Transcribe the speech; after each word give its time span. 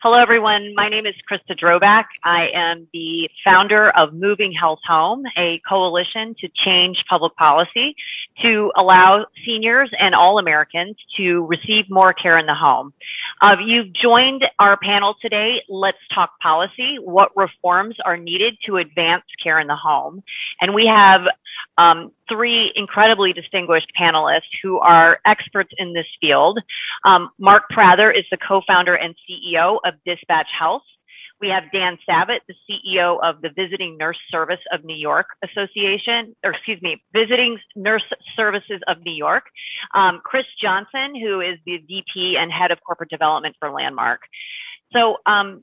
Hello, 0.00 0.16
everyone. 0.16 0.74
My 0.76 0.88
name 0.88 1.06
is 1.06 1.14
Krista 1.28 1.58
Drobac. 1.58 2.04
I 2.22 2.50
am 2.54 2.86
the 2.92 3.28
founder 3.44 3.90
of 3.90 4.14
Moving 4.14 4.52
Health 4.52 4.78
Home, 4.86 5.24
a 5.36 5.60
coalition 5.68 6.36
to 6.38 6.48
change 6.64 6.98
public 7.10 7.34
policy 7.34 7.96
to 8.40 8.70
allow 8.76 9.26
seniors 9.44 9.90
and 9.98 10.14
all 10.14 10.38
Americans 10.38 10.94
to 11.16 11.44
receive 11.46 11.90
more 11.90 12.12
care 12.12 12.38
in 12.38 12.46
the 12.46 12.54
home. 12.54 12.92
Uh, 13.40 13.56
you've 13.64 13.92
joined 13.92 14.42
our 14.58 14.76
panel 14.76 15.14
today. 15.22 15.56
Let's 15.68 15.98
talk 16.14 16.38
policy. 16.40 16.96
What 17.00 17.30
reforms 17.36 17.96
are 18.04 18.16
needed 18.16 18.56
to 18.66 18.76
advance 18.76 19.24
care 19.42 19.60
in 19.60 19.66
the 19.66 19.76
home? 19.76 20.22
And 20.60 20.74
we 20.74 20.90
have 20.92 21.22
um, 21.76 22.10
three 22.28 22.72
incredibly 22.74 23.32
distinguished 23.32 23.92
panelists 24.00 24.50
who 24.62 24.78
are 24.78 25.20
experts 25.24 25.70
in 25.78 25.92
this 25.92 26.06
field. 26.20 26.58
Um, 27.04 27.30
Mark 27.38 27.64
Prather 27.70 28.10
is 28.10 28.24
the 28.30 28.38
co-founder 28.38 28.94
and 28.94 29.14
CEO 29.28 29.78
of 29.84 29.94
Dispatch 30.04 30.48
Health. 30.58 30.82
We 31.40 31.48
have 31.48 31.64
Dan 31.72 31.98
Savitt, 32.08 32.40
the 32.48 32.54
CEO 32.68 33.18
of 33.22 33.40
the 33.42 33.50
Visiting 33.54 33.96
Nurse 33.96 34.18
Service 34.30 34.60
of 34.72 34.84
New 34.84 34.96
York 34.96 35.26
Association, 35.44 36.34
or 36.44 36.52
excuse 36.52 36.80
me, 36.82 37.02
Visiting 37.12 37.58
Nurse 37.76 38.02
Services 38.36 38.80
of 38.88 38.96
New 39.04 39.14
York. 39.14 39.44
Um, 39.94 40.20
Chris 40.24 40.46
Johnson, 40.60 41.14
who 41.14 41.40
is 41.40 41.58
the 41.64 41.78
VP 41.78 42.36
and 42.38 42.50
Head 42.50 42.72
of 42.72 42.78
Corporate 42.84 43.10
Development 43.10 43.54
for 43.60 43.70
Landmark. 43.70 44.20
So 44.92 45.16
um, 45.26 45.62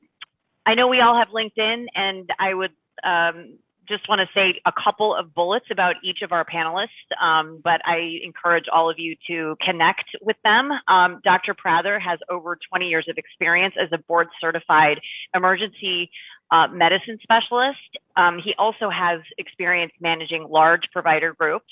I 0.65 0.75
know 0.75 0.87
we 0.87 1.01
all 1.01 1.17
have 1.17 1.27
LinkedIn, 1.29 1.85
and 1.93 2.29
I 2.39 2.53
would 2.53 2.71
um, 3.03 3.57
just 3.87 4.07
want 4.09 4.19
to 4.19 4.27
say 4.33 4.59
a 4.65 4.71
couple 4.71 5.15
of 5.15 5.33
bullets 5.33 5.65
about 5.71 5.95
each 6.03 6.19
of 6.23 6.31
our 6.31 6.45
panelists, 6.45 6.87
um, 7.21 7.61
but 7.63 7.81
I 7.85 8.19
encourage 8.23 8.65
all 8.71 8.89
of 8.89 8.97
you 8.99 9.15
to 9.27 9.55
connect 9.65 10.05
with 10.21 10.37
them. 10.43 10.71
Um, 10.87 11.21
Dr. 11.23 11.53
Prather 11.53 11.99
has 11.99 12.19
over 12.29 12.57
20 12.69 12.87
years 12.87 13.05
of 13.09 13.17
experience 13.17 13.75
as 13.81 13.89
a 13.91 13.97
board 13.97 14.27
certified 14.41 14.99
emergency 15.33 16.09
uh, 16.51 16.67
medicine 16.71 17.17
specialist. 17.23 17.79
Um, 18.15 18.39
he 18.43 18.53
also 18.57 18.89
has 18.89 19.21
experience 19.37 19.91
managing 19.99 20.47
large 20.49 20.83
provider 20.93 21.33
groups. 21.33 21.71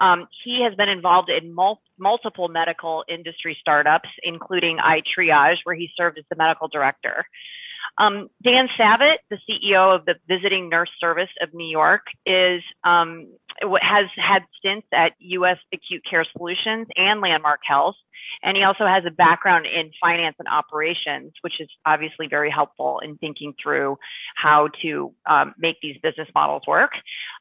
Um, 0.00 0.26
he 0.44 0.62
has 0.68 0.74
been 0.76 0.88
involved 0.88 1.30
in 1.30 1.54
mul- 1.54 1.80
multiple 1.98 2.48
medical 2.48 3.04
industry 3.08 3.56
startups, 3.60 4.08
including 4.22 4.78
iTriage, 4.78 5.58
where 5.64 5.76
he 5.76 5.88
served 5.96 6.18
as 6.18 6.24
the 6.30 6.36
medical 6.36 6.68
director. 6.68 7.24
Um, 7.98 8.28
Dan 8.42 8.68
Savitt, 8.78 9.18
the 9.30 9.38
CEO 9.48 9.94
of 9.94 10.04
the 10.04 10.14
Visiting 10.28 10.68
Nurse 10.68 10.90
Service 11.00 11.30
of 11.42 11.54
New 11.54 11.68
York, 11.68 12.02
is 12.26 12.62
um, 12.84 13.28
has 13.62 14.06
had 14.16 14.42
stints 14.58 14.86
at 14.92 15.12
U.S. 15.18 15.58
Acute 15.72 16.02
Care 16.08 16.26
Solutions 16.36 16.86
and 16.96 17.20
Landmark 17.20 17.60
Health, 17.66 17.96
and 18.42 18.56
he 18.56 18.62
also 18.62 18.86
has 18.86 19.04
a 19.06 19.10
background 19.10 19.66
in 19.66 19.90
finance 20.00 20.36
and 20.38 20.48
operations, 20.48 21.32
which 21.42 21.60
is 21.60 21.68
obviously 21.86 22.26
very 22.28 22.50
helpful 22.50 23.00
in 23.02 23.16
thinking 23.16 23.54
through 23.62 23.96
how 24.36 24.68
to 24.82 25.12
um, 25.28 25.54
make 25.58 25.76
these 25.82 25.96
business 26.02 26.28
models 26.34 26.62
work. 26.66 26.92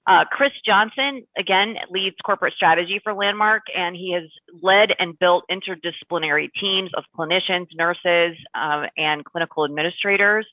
Uh, 0.06 0.26
Chris 0.30 0.52
Johnson, 0.66 1.24
again, 1.38 1.76
leads 1.90 2.16
corporate 2.26 2.54
strategy 2.56 3.00
for 3.04 3.14
Landmark, 3.14 3.64
and 3.76 3.96
he 3.96 4.14
has 4.14 4.30
led 4.62 4.90
and 5.00 5.18
built 5.18 5.46
interdisciplinary 5.50 6.50
teams 6.60 6.92
of 6.98 7.04
clinicians, 7.18 7.68
nurses, 7.76 8.38
uh, 8.54 8.84
and 8.98 9.24
clinical 9.24 9.66
administrators. 9.66 10.46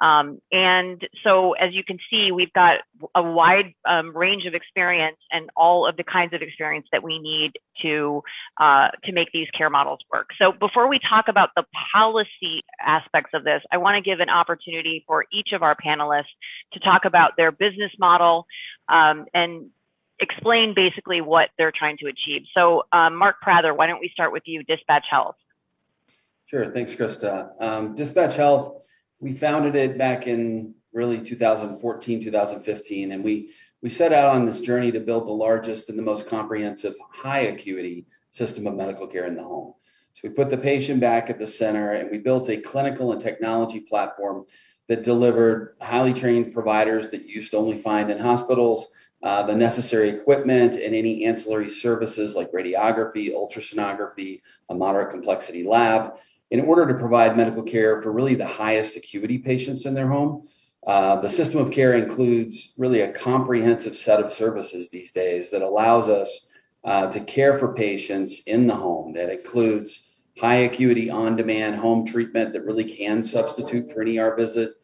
Um, 0.00 0.40
and 0.52 1.00
so, 1.24 1.52
as 1.52 1.72
you 1.72 1.82
can 1.84 1.98
see, 2.10 2.30
we've 2.32 2.52
got 2.52 2.78
a 3.14 3.22
wide 3.22 3.74
um, 3.88 4.16
range 4.16 4.44
of 4.46 4.54
experience 4.54 5.01
and 5.30 5.50
all 5.56 5.86
of 5.86 5.96
the 5.96 6.04
kinds 6.04 6.32
of 6.32 6.42
experience 6.42 6.86
that 6.92 7.02
we 7.02 7.18
need 7.18 7.52
to 7.82 8.22
uh, 8.60 8.88
to 9.04 9.12
make 9.12 9.28
these 9.32 9.48
care 9.56 9.70
models 9.70 10.00
work. 10.12 10.28
So, 10.38 10.52
before 10.52 10.88
we 10.88 10.98
talk 10.98 11.26
about 11.28 11.50
the 11.56 11.64
policy 11.94 12.62
aspects 12.80 13.30
of 13.34 13.44
this, 13.44 13.62
I 13.70 13.78
want 13.78 14.02
to 14.02 14.08
give 14.08 14.20
an 14.20 14.28
opportunity 14.30 15.04
for 15.06 15.24
each 15.32 15.52
of 15.52 15.62
our 15.62 15.76
panelists 15.76 16.32
to 16.72 16.80
talk 16.80 17.04
about 17.04 17.32
their 17.36 17.52
business 17.52 17.92
model 17.98 18.46
um, 18.88 19.26
and 19.34 19.70
explain 20.20 20.72
basically 20.74 21.20
what 21.20 21.50
they're 21.58 21.72
trying 21.76 21.98
to 21.98 22.06
achieve. 22.06 22.42
So, 22.54 22.84
um, 22.92 23.16
Mark 23.16 23.40
Prather, 23.40 23.74
why 23.74 23.86
don't 23.86 24.00
we 24.00 24.10
start 24.12 24.32
with 24.32 24.44
you, 24.46 24.62
Dispatch 24.64 25.04
Health? 25.10 25.36
Sure. 26.46 26.70
Thanks, 26.70 26.94
Krista. 26.94 27.50
Um, 27.60 27.94
Dispatch 27.94 28.36
Health, 28.36 28.82
we 29.20 29.32
founded 29.32 29.74
it 29.74 29.96
back 29.96 30.26
in 30.26 30.74
really 30.92 31.20
2014, 31.20 32.22
2015, 32.22 33.12
and 33.12 33.24
we 33.24 33.50
we 33.82 33.88
set 33.88 34.12
out 34.12 34.34
on 34.34 34.46
this 34.46 34.60
journey 34.60 34.92
to 34.92 35.00
build 35.00 35.26
the 35.26 35.32
largest 35.32 35.88
and 35.88 35.98
the 35.98 36.02
most 36.02 36.28
comprehensive 36.28 36.94
high 37.10 37.40
acuity 37.40 38.06
system 38.30 38.66
of 38.66 38.74
medical 38.74 39.06
care 39.06 39.26
in 39.26 39.34
the 39.34 39.42
home. 39.42 39.74
So 40.12 40.28
we 40.28 40.34
put 40.34 40.50
the 40.50 40.58
patient 40.58 41.00
back 41.00 41.30
at 41.30 41.38
the 41.38 41.46
center 41.46 41.92
and 41.92 42.10
we 42.10 42.18
built 42.18 42.48
a 42.48 42.56
clinical 42.56 43.12
and 43.12 43.20
technology 43.20 43.80
platform 43.80 44.44
that 44.88 45.02
delivered 45.02 45.74
highly 45.80 46.12
trained 46.12 46.52
providers 46.52 47.08
that 47.10 47.26
used 47.26 47.50
to 47.52 47.56
only 47.56 47.78
find 47.78 48.10
in 48.10 48.18
hospitals, 48.18 48.88
uh, 49.22 49.42
the 49.42 49.54
necessary 49.54 50.10
equipment, 50.10 50.76
and 50.76 50.94
any 50.94 51.24
ancillary 51.24 51.68
services 51.68 52.36
like 52.36 52.52
radiography, 52.52 53.32
ultrasonography, 53.32 54.40
a 54.68 54.74
moderate 54.74 55.10
complexity 55.10 55.64
lab, 55.64 56.14
in 56.50 56.60
order 56.60 56.86
to 56.86 56.94
provide 56.94 57.36
medical 57.36 57.62
care 57.62 58.02
for 58.02 58.12
really 58.12 58.34
the 58.34 58.46
highest 58.46 58.96
acuity 58.96 59.38
patients 59.38 59.86
in 59.86 59.94
their 59.94 60.08
home. 60.08 60.46
Uh, 60.86 61.16
the 61.16 61.30
system 61.30 61.60
of 61.60 61.70
care 61.70 61.94
includes 61.94 62.72
really 62.76 63.02
a 63.02 63.12
comprehensive 63.12 63.96
set 63.96 64.20
of 64.20 64.32
services 64.32 64.88
these 64.88 65.12
days 65.12 65.50
that 65.50 65.62
allows 65.62 66.08
us 66.08 66.46
uh, 66.84 67.06
to 67.06 67.20
care 67.20 67.56
for 67.56 67.72
patients 67.72 68.42
in 68.46 68.66
the 68.66 68.74
home. 68.74 69.12
That 69.12 69.30
includes 69.30 70.08
high 70.38 70.56
acuity 70.56 71.08
on 71.10 71.36
demand 71.36 71.76
home 71.76 72.04
treatment 72.04 72.52
that 72.52 72.64
really 72.64 72.84
can 72.84 73.22
substitute 73.22 73.92
for 73.92 74.02
an 74.02 74.18
ER 74.18 74.34
visit, 74.34 74.74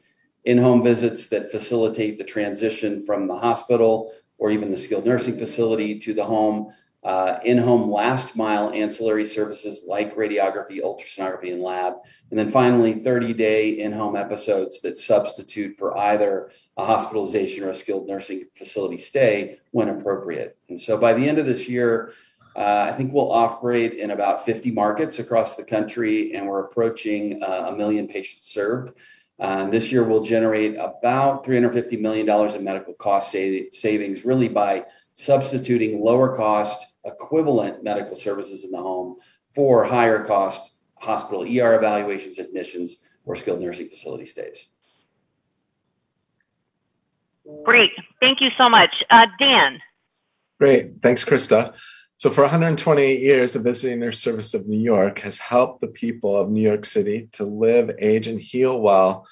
in 0.45 0.57
home 0.57 0.83
visits 0.83 1.27
that 1.27 1.51
facilitate 1.51 2.17
the 2.17 2.25
transition 2.25 3.05
from 3.05 3.27
the 3.27 3.37
hospital 3.37 4.13
or 4.39 4.51
even 4.51 4.71
the 4.71 4.77
skilled 4.77 5.05
nursing 5.05 5.37
facility 5.37 5.99
to 5.99 6.15
the 6.15 6.25
home, 6.25 6.73
uh, 7.05 7.39
in 7.45 7.59
home 7.59 7.91
last 7.91 8.37
mile 8.37 8.71
ancillary 8.71 9.25
services 9.25 9.85
like 9.87 10.17
radiography, 10.17 10.83
ultrasonography, 10.83 11.53
and 11.53 11.63
lab. 11.63 11.95
And 12.31 12.39
then 12.39 12.49
finally, 12.49 12.95
30 12.95 13.35
day 13.35 13.71
in 13.81 13.93
home 13.93 14.17
episodes 14.17 14.81
that 14.81 14.97
substitute 14.97 15.77
for 15.77 15.97
either 15.97 16.51
a 16.77 16.85
hospitalization 16.85 17.65
or 17.65 17.71
a 17.71 17.75
skilled 17.75 18.09
nursing 18.09 18.47
facility 18.57 18.99
stay 18.99 19.59
when 19.71 19.89
appropriate. 19.89 20.57
And 20.69 20.81
so 20.81 20.97
by 20.97 21.15
the 21.15 21.29
end 21.29 21.39
of 21.39 21.47
this 21.47 21.69
year, 21.69 22.13
uh, 22.57 22.87
I 22.89 22.93
think 22.93 23.13
we'll 23.13 23.31
operate 23.31 23.95
in 23.95 24.11
about 24.11 24.45
50 24.45 24.73
markets 24.73 25.21
across 25.21 25.55
the 25.55 25.63
country, 25.63 26.35
and 26.35 26.47
we're 26.47 26.65
approaching 26.65 27.41
uh, 27.41 27.69
a 27.69 27.77
million 27.77 28.09
patients 28.09 28.49
served. 28.49 28.99
Uh, 29.39 29.67
this 29.67 29.93
year, 29.93 30.03
we'll 30.03 30.25
generate 30.25 30.75
about 30.75 31.45
$350 31.45 32.01
million 32.01 32.29
in 32.29 32.65
medical 32.65 32.95
cost 32.95 33.31
sa- 33.31 33.69
savings, 33.71 34.25
really 34.25 34.49
by 34.49 34.85
substituting 35.19 36.01
lower 36.01 36.37
cost, 36.37 36.87
equivalent 37.05 37.83
medical 37.83 38.15
services 38.15 38.65
in 38.65 38.71
the 38.71 38.79
home 38.79 39.17
for 39.53 39.85
higher 39.85 40.25
cost 40.25 40.77
hospital 40.95 41.43
ER 41.43 41.75
evaluations, 41.75 42.39
admissions, 42.39 42.99
or 43.25 43.35
skilled 43.35 43.61
nursing 43.61 43.89
facility 43.89 44.25
stays. 44.25 44.67
Great. 47.65 47.91
Thank 48.21 48.41
you 48.41 48.49
so 48.57 48.69
much. 48.69 48.91
Uh, 49.11 49.27
Dan. 49.41 49.81
Great. 50.61 51.03
Thanks, 51.03 51.25
Krista. 51.25 51.75
So, 52.17 52.31
for 52.31 52.43
128 52.43 53.21
years, 53.21 53.53
the 53.53 53.61
Visiting 53.61 54.01
Nurse 54.01 54.21
Service 54.21 54.55
of 54.55 54.69
New 54.69 54.81
York 54.81 55.21
has 55.21 55.39
helped 55.39 55.81
the 55.81 55.89
people 55.89 56.37
of 56.37 56.51
New 56.51 56.61
York 56.61 56.85
City 56.85 57.29
to 57.33 57.45
live, 57.45 57.91
age, 57.99 58.29
and 58.29 58.41
heal 58.41 58.81
well, 58.81 59.27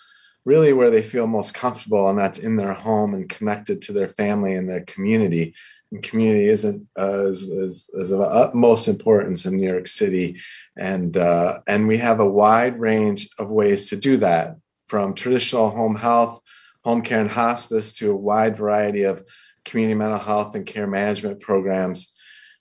really 0.44 0.72
where 0.72 0.90
they 0.90 1.02
feel 1.02 1.26
most 1.26 1.52
comfortable, 1.52 2.08
and 2.08 2.18
that's 2.18 2.38
in 2.38 2.56
their 2.56 2.72
home 2.72 3.12
and 3.12 3.28
connected 3.28 3.82
to 3.82 3.92
their 3.92 4.08
family 4.08 4.54
and 4.54 4.68
their 4.68 4.82
community. 4.82 5.54
And 5.92 6.02
community 6.02 6.48
isn't 6.48 6.86
is, 6.96 7.42
is, 7.42 7.88
is 7.94 8.10
of 8.10 8.20
utmost 8.20 8.88
importance 8.88 9.46
in 9.46 9.56
New 9.56 9.68
York 9.68 9.86
City, 9.86 10.40
and 10.76 11.16
uh, 11.16 11.60
and 11.66 11.86
we 11.86 11.98
have 11.98 12.20
a 12.20 12.28
wide 12.28 12.80
range 12.80 13.28
of 13.38 13.50
ways 13.50 13.88
to 13.90 13.96
do 13.96 14.16
that, 14.18 14.56
from 14.88 15.14
traditional 15.14 15.70
home 15.70 15.94
health, 15.94 16.40
home 16.84 17.02
care, 17.02 17.20
and 17.20 17.30
hospice 17.30 17.92
to 17.94 18.10
a 18.10 18.16
wide 18.16 18.56
variety 18.56 19.04
of 19.04 19.22
community 19.64 19.94
mental 19.94 20.18
health 20.18 20.54
and 20.54 20.66
care 20.66 20.86
management 20.86 21.40
programs. 21.40 22.12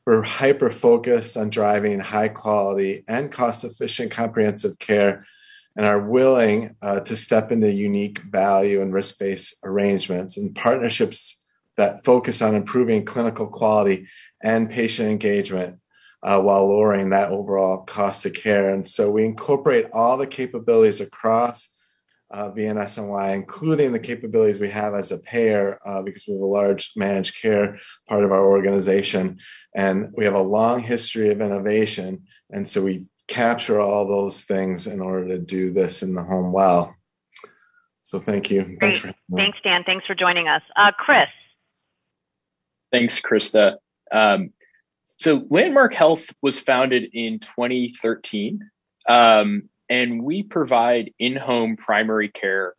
We're 0.05 0.21
hyper 0.21 0.69
focused 0.69 1.35
on 1.35 1.49
driving 1.49 1.99
high 1.99 2.29
quality 2.29 3.03
and 3.07 3.31
cost 3.31 3.63
efficient 3.63 4.11
comprehensive 4.11 4.77
care 4.77 5.25
and 5.75 5.85
are 5.85 5.99
willing 5.99 6.75
uh, 6.81 6.99
to 7.01 7.15
step 7.15 7.51
into 7.51 7.71
unique 7.71 8.19
value 8.19 8.81
and 8.81 8.93
risk 8.93 9.19
based 9.19 9.55
arrangements 9.63 10.37
and 10.37 10.55
partnerships 10.55 11.43
that 11.77 12.03
focus 12.05 12.41
on 12.41 12.55
improving 12.55 13.05
clinical 13.05 13.47
quality 13.47 14.07
and 14.43 14.69
patient 14.69 15.09
engagement 15.09 15.79
uh, 16.23 16.41
while 16.41 16.67
lowering 16.67 17.09
that 17.09 17.31
overall 17.31 17.83
cost 17.83 18.25
of 18.25 18.33
care. 18.33 18.73
And 18.73 18.87
so 18.87 19.11
we 19.11 19.25
incorporate 19.25 19.87
all 19.93 20.17
the 20.17 20.27
capabilities 20.27 21.01
across 21.01 21.69
uh, 22.31 22.49
VNSNY, 22.51 23.35
including 23.35 23.91
the 23.91 23.99
capabilities 23.99 24.59
we 24.59 24.69
have 24.69 24.95
as 24.95 25.11
a 25.11 25.19
payer, 25.19 25.79
uh, 25.85 26.01
because 26.01 26.25
we 26.27 26.33
have 26.33 26.41
a 26.41 26.45
large 26.45 26.91
managed 26.95 27.39
care 27.39 27.77
part 28.09 28.23
of 28.23 28.31
our 28.31 28.45
organization. 28.45 29.37
And 29.75 30.09
we 30.17 30.25
have 30.25 30.33
a 30.33 30.41
long 30.41 30.81
history 30.81 31.29
of 31.29 31.41
innovation. 31.41 32.23
And 32.49 32.67
so 32.67 32.81
we 32.81 33.07
capture 33.27 33.79
all 33.79 34.07
those 34.07 34.43
things 34.43 34.87
in 34.87 35.01
order 35.01 35.27
to 35.27 35.39
do 35.39 35.71
this 35.71 36.01
in 36.01 36.13
the 36.13 36.23
home 36.23 36.51
well. 36.51 36.95
So 38.01 38.19
thank 38.19 38.51
you. 38.51 38.63
Great. 38.63 38.79
Thanks, 38.79 38.99
for 38.99 39.13
Thanks, 39.35 39.57
Dan. 39.63 39.83
Thanks 39.83 40.05
for 40.05 40.15
joining 40.15 40.47
us. 40.47 40.61
Uh, 40.75 40.91
Chris. 40.97 41.27
Thanks, 42.95 43.19
Krista. 43.19 43.75
Um, 44.09 44.51
so 45.17 45.45
Landmark 45.49 45.93
Health 45.93 46.29
was 46.41 46.61
founded 46.61 47.09
in 47.11 47.39
2013, 47.39 48.61
um, 49.09 49.63
and 49.89 50.23
we 50.23 50.43
provide 50.43 51.11
in-home 51.19 51.75
primary 51.75 52.29
care 52.29 52.73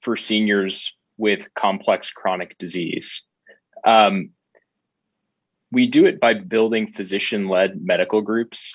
for 0.00 0.14
seniors 0.18 0.94
with 1.16 1.48
complex 1.54 2.10
chronic 2.10 2.58
disease. 2.58 3.22
Um, 3.82 4.32
we 5.70 5.86
do 5.86 6.04
it 6.04 6.20
by 6.20 6.34
building 6.34 6.92
physician-led 6.92 7.80
medical 7.82 8.20
groups 8.20 8.74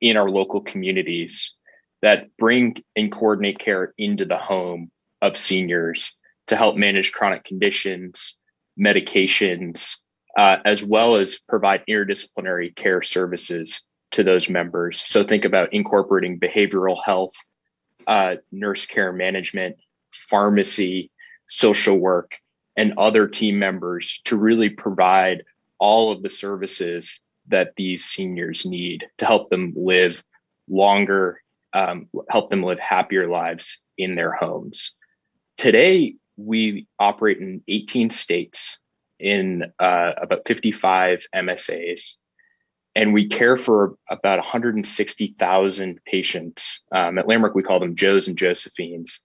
in 0.00 0.16
our 0.16 0.30
local 0.30 0.62
communities 0.62 1.52
that 2.00 2.34
bring 2.38 2.82
and 2.96 3.12
coordinate 3.12 3.58
care 3.58 3.92
into 3.98 4.24
the 4.24 4.38
home 4.38 4.90
of 5.20 5.36
seniors 5.36 6.16
to 6.46 6.56
help 6.56 6.74
manage 6.74 7.12
chronic 7.12 7.44
conditions, 7.44 8.34
medications, 8.80 9.96
uh, 10.36 10.58
as 10.64 10.84
well 10.84 11.16
as 11.16 11.38
provide 11.38 11.84
interdisciplinary 11.88 12.74
care 12.74 13.02
services 13.02 13.82
to 14.10 14.22
those 14.22 14.48
members. 14.48 15.02
So 15.06 15.24
think 15.24 15.44
about 15.44 15.72
incorporating 15.72 16.40
behavioral 16.40 16.98
health, 17.02 17.34
uh, 18.06 18.36
nurse 18.50 18.86
care 18.86 19.12
management, 19.12 19.76
pharmacy, 20.12 21.10
social 21.48 21.96
work, 21.98 22.36
and 22.76 22.94
other 22.96 23.26
team 23.26 23.58
members 23.58 24.20
to 24.24 24.36
really 24.36 24.70
provide 24.70 25.44
all 25.78 26.12
of 26.12 26.22
the 26.22 26.30
services 26.30 27.20
that 27.48 27.74
these 27.76 28.04
seniors 28.04 28.64
need 28.64 29.04
to 29.18 29.24
help 29.24 29.50
them 29.50 29.72
live 29.76 30.22
longer, 30.68 31.40
um, 31.72 32.08
help 32.28 32.50
them 32.50 32.62
live 32.62 32.78
happier 32.78 33.28
lives 33.28 33.80
in 33.96 34.14
their 34.14 34.32
homes. 34.32 34.92
Today, 35.56 36.14
we 36.36 36.86
operate 36.98 37.38
in 37.38 37.62
18 37.66 38.10
states 38.10 38.78
in 39.18 39.72
uh, 39.78 40.12
about 40.20 40.46
55 40.46 41.26
MSAs, 41.34 42.14
and 42.94 43.12
we 43.12 43.26
care 43.26 43.56
for 43.56 43.94
about 44.10 44.38
160,000 44.38 46.00
patients. 46.04 46.80
Um, 46.92 47.18
at 47.18 47.28
Landmark, 47.28 47.54
we 47.54 47.62
call 47.62 47.80
them 47.80 47.94
Joes 47.94 48.28
and 48.28 48.36
Josephines 48.36 49.20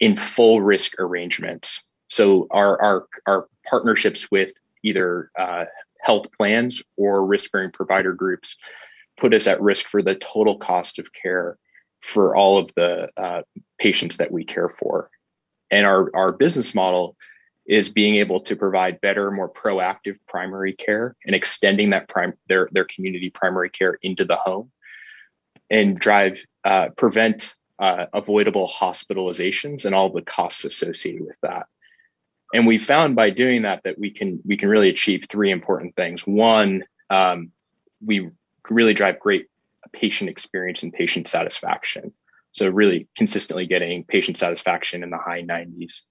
in 0.00 0.16
full 0.16 0.60
risk 0.60 0.98
arrangements. 0.98 1.82
So 2.08 2.46
our 2.50 2.80
our 2.80 3.06
our 3.26 3.48
partnerships 3.68 4.30
with 4.30 4.52
either 4.84 5.30
uh, 5.38 5.64
health 6.00 6.26
plans 6.36 6.82
or 6.96 7.26
risk 7.26 7.50
bearing 7.50 7.72
provider 7.72 8.12
groups 8.12 8.56
put 9.16 9.34
us 9.34 9.46
at 9.46 9.60
risk 9.60 9.86
for 9.86 10.02
the 10.02 10.14
total 10.14 10.56
cost 10.58 10.98
of 10.98 11.12
care 11.12 11.58
for 12.00 12.36
all 12.36 12.58
of 12.58 12.72
the 12.76 13.08
uh, 13.16 13.42
patients 13.78 14.18
that 14.18 14.30
we 14.30 14.44
care 14.44 14.68
for. 14.68 15.10
And 15.70 15.84
our, 15.84 16.14
our 16.14 16.32
business 16.32 16.74
model 16.74 17.16
is 17.68 17.88
being 17.88 18.16
able 18.16 18.40
to 18.40 18.56
provide 18.56 19.00
better, 19.00 19.30
more 19.30 19.52
proactive 19.52 20.16
primary 20.28 20.72
care 20.72 21.16
and 21.24 21.34
extending 21.34 21.90
that 21.90 22.08
prime 22.08 22.34
their 22.48 22.68
their 22.72 22.84
community 22.84 23.30
primary 23.30 23.70
care 23.70 23.98
into 24.02 24.24
the 24.24 24.36
home 24.36 24.70
and 25.70 25.98
drive 25.98 26.44
uh, 26.64 26.88
prevent 26.96 27.54
uh, 27.78 28.06
avoidable 28.12 28.68
hospitalizations 28.68 29.84
and 29.84 29.94
all 29.94 30.10
the 30.10 30.22
costs 30.22 30.64
associated 30.64 31.22
with 31.26 31.36
that. 31.42 31.66
And 32.54 32.66
we 32.66 32.78
found 32.78 33.16
by 33.16 33.30
doing 33.30 33.62
that 33.62 33.82
that 33.84 33.98
we 33.98 34.10
can 34.10 34.40
we 34.44 34.56
can 34.56 34.68
really 34.68 34.88
achieve 34.88 35.26
three 35.28 35.50
important 35.50 35.96
things. 35.96 36.26
One, 36.26 36.84
um, 37.10 37.50
we 38.04 38.30
really 38.70 38.94
drive 38.94 39.18
great 39.18 39.46
patient 39.92 40.30
experience 40.30 40.82
and 40.82 40.92
patient 40.92 41.28
satisfaction. 41.28 42.12
So 42.52 42.68
really 42.68 43.08
consistently 43.16 43.66
getting 43.66 44.04
patient 44.04 44.36
satisfaction 44.36 45.02
in 45.02 45.10
the 45.10 45.18
high 45.18 45.42
90s. 45.42 46.02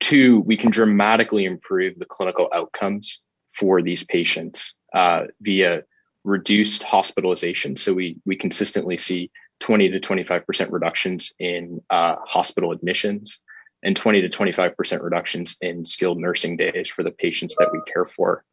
Two, 0.00 0.40
we 0.40 0.56
can 0.56 0.70
dramatically 0.70 1.44
improve 1.44 1.98
the 1.98 2.04
clinical 2.04 2.48
outcomes 2.54 3.20
for 3.54 3.82
these 3.82 4.04
patients 4.04 4.74
uh, 4.94 5.24
via 5.40 5.82
reduced 6.24 6.82
hospitalization. 6.82 7.76
So 7.76 7.94
we 7.94 8.16
we 8.26 8.36
consistently 8.36 8.98
see 8.98 9.30
20 9.60 9.90
to 9.90 10.00
25% 10.00 10.70
reductions 10.70 11.32
in 11.38 11.80
uh, 11.88 12.16
hospital 12.26 12.72
admissions 12.72 13.40
and 13.82 13.96
20 13.96 14.22
to 14.22 14.28
25% 14.28 15.02
reductions 15.02 15.56
in 15.60 15.84
skilled 15.84 16.18
nursing 16.18 16.56
days 16.56 16.88
for 16.88 17.02
the 17.02 17.10
patients 17.10 17.56
that 17.56 17.70
we 17.72 17.80
care 17.90 18.04
for. 18.04 18.44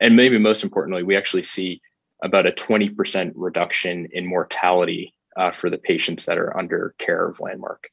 And 0.00 0.16
maybe 0.16 0.38
most 0.38 0.64
importantly, 0.64 1.04
we 1.04 1.16
actually 1.16 1.44
see 1.44 1.80
about 2.22 2.46
a 2.46 2.52
20% 2.52 3.32
reduction 3.34 4.08
in 4.12 4.26
mortality 4.26 5.14
uh, 5.36 5.52
for 5.52 5.70
the 5.70 5.78
patients 5.78 6.26
that 6.26 6.38
are 6.38 6.56
under 6.56 6.94
care 6.98 7.26
of 7.26 7.40
Landmark. 7.40 7.88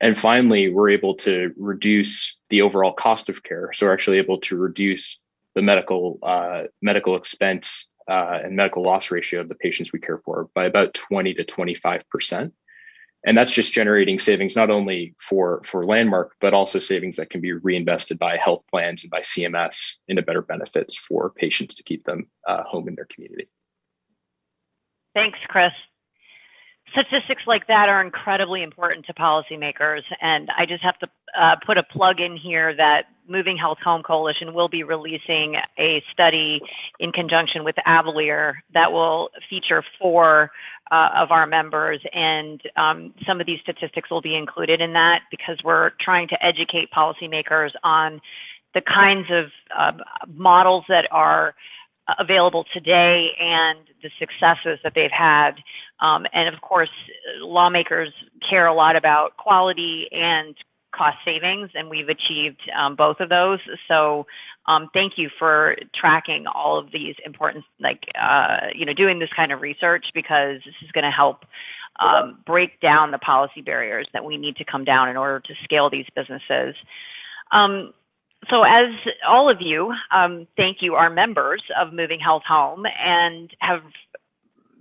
And 0.00 0.18
finally, 0.18 0.68
we're 0.68 0.90
able 0.90 1.14
to 1.16 1.52
reduce 1.56 2.36
the 2.50 2.62
overall 2.62 2.92
cost 2.92 3.28
of 3.28 3.42
care. 3.42 3.70
So 3.72 3.86
we're 3.86 3.94
actually 3.94 4.18
able 4.18 4.38
to 4.40 4.56
reduce 4.56 5.18
the 5.54 5.62
medical 5.62 6.18
uh, 6.22 6.64
medical 6.82 7.16
expense 7.16 7.86
uh, 8.08 8.40
and 8.44 8.56
medical 8.56 8.82
loss 8.82 9.10
ratio 9.10 9.40
of 9.40 9.48
the 9.48 9.54
patients 9.54 9.92
we 9.92 10.00
care 10.00 10.18
for 10.18 10.48
by 10.54 10.64
about 10.64 10.94
20 10.94 11.34
to 11.34 11.44
25 11.44 12.02
percent. 12.10 12.52
And 13.24 13.36
that's 13.36 13.52
just 13.52 13.72
generating 13.72 14.20
savings 14.20 14.54
not 14.54 14.70
only 14.70 15.14
for 15.18 15.62
for 15.64 15.86
landmark 15.86 16.36
but 16.40 16.52
also 16.52 16.78
savings 16.78 17.16
that 17.16 17.30
can 17.30 17.40
be 17.40 17.52
reinvested 17.52 18.18
by 18.18 18.36
health 18.36 18.64
plans 18.70 19.02
and 19.02 19.10
by 19.10 19.20
cms 19.20 19.94
into 20.06 20.22
better 20.22 20.42
benefits 20.42 20.94
for 20.94 21.30
patients 21.30 21.74
to 21.76 21.82
keep 21.82 22.04
them 22.04 22.28
uh, 22.46 22.62
home 22.62 22.86
in 22.86 22.94
their 22.94 23.08
community. 23.12 23.48
Thanks 25.14 25.38
chris 25.48 25.72
statistics 26.96 27.42
like 27.46 27.66
that 27.66 27.88
are 27.88 28.00
incredibly 28.00 28.62
important 28.62 29.04
to 29.06 29.12
policymakers 29.12 30.02
and 30.20 30.48
i 30.56 30.64
just 30.64 30.82
have 30.82 30.98
to 30.98 31.06
uh, 31.38 31.56
put 31.66 31.76
a 31.76 31.82
plug 31.82 32.20
in 32.20 32.36
here 32.36 32.74
that 32.74 33.02
moving 33.28 33.56
health 33.56 33.78
home 33.84 34.02
coalition 34.02 34.54
will 34.54 34.68
be 34.68 34.82
releasing 34.82 35.56
a 35.78 36.02
study 36.12 36.60
in 37.00 37.12
conjunction 37.12 37.64
with 37.64 37.74
Avalere 37.86 38.54
that 38.72 38.92
will 38.92 39.30
feature 39.50 39.82
four 40.00 40.50
uh, 40.90 41.08
of 41.16 41.30
our 41.30 41.46
members, 41.46 42.00
and 42.12 42.60
um, 42.76 43.12
some 43.26 43.40
of 43.40 43.46
these 43.46 43.58
statistics 43.60 44.10
will 44.10 44.22
be 44.22 44.36
included 44.36 44.80
in 44.80 44.92
that 44.92 45.20
because 45.30 45.58
we're 45.64 45.90
trying 46.00 46.28
to 46.28 46.36
educate 46.44 46.88
policymakers 46.96 47.70
on 47.82 48.20
the 48.74 48.82
kinds 48.82 49.26
of 49.30 49.46
uh, 49.76 49.92
models 50.32 50.84
that 50.88 51.08
are 51.10 51.54
available 52.18 52.64
today 52.72 53.28
and 53.40 53.78
the 54.02 54.10
successes 54.18 54.78
that 54.84 54.92
they've 54.94 55.10
had. 55.10 55.52
Um, 56.00 56.26
and 56.32 56.54
of 56.54 56.60
course, 56.60 56.90
lawmakers 57.40 58.12
care 58.48 58.66
a 58.66 58.74
lot 58.74 58.96
about 58.96 59.36
quality 59.36 60.06
and 60.12 60.54
cost 60.94 61.16
savings, 61.24 61.70
and 61.74 61.90
we've 61.90 62.08
achieved 62.08 62.60
um, 62.78 62.96
both 62.96 63.20
of 63.20 63.28
those. 63.28 63.58
So 63.88 64.26
um, 64.66 64.88
thank 64.92 65.14
you 65.16 65.28
for 65.38 65.76
tracking 65.94 66.46
all 66.46 66.78
of 66.78 66.90
these 66.92 67.14
important, 67.24 67.64
like, 67.80 68.04
uh, 68.20 68.68
you 68.74 68.86
know, 68.86 68.94
doing 68.94 69.18
this 69.18 69.28
kind 69.34 69.52
of 69.52 69.60
research 69.60 70.06
because 70.14 70.60
this 70.64 70.74
is 70.82 70.90
going 70.92 71.04
to 71.04 71.10
help 71.10 71.44
um, 72.00 72.38
break 72.46 72.80
down 72.80 73.10
the 73.10 73.18
policy 73.18 73.62
barriers 73.62 74.08
that 74.12 74.24
we 74.24 74.36
need 74.36 74.56
to 74.56 74.64
come 74.64 74.84
down 74.84 75.08
in 75.08 75.16
order 75.16 75.40
to 75.40 75.54
scale 75.64 75.90
these 75.90 76.06
businesses. 76.14 76.74
Um, 77.52 77.92
so 78.50 78.62
as 78.62 78.94
all 79.28 79.50
of 79.50 79.58
you, 79.60 79.92
um, 80.14 80.46
thank 80.56 80.78
you, 80.80 80.94
are 80.94 81.10
members 81.10 81.62
of 81.80 81.92
Moving 81.92 82.20
Health 82.20 82.42
Home 82.48 82.84
and 82.86 83.50
have 83.60 83.82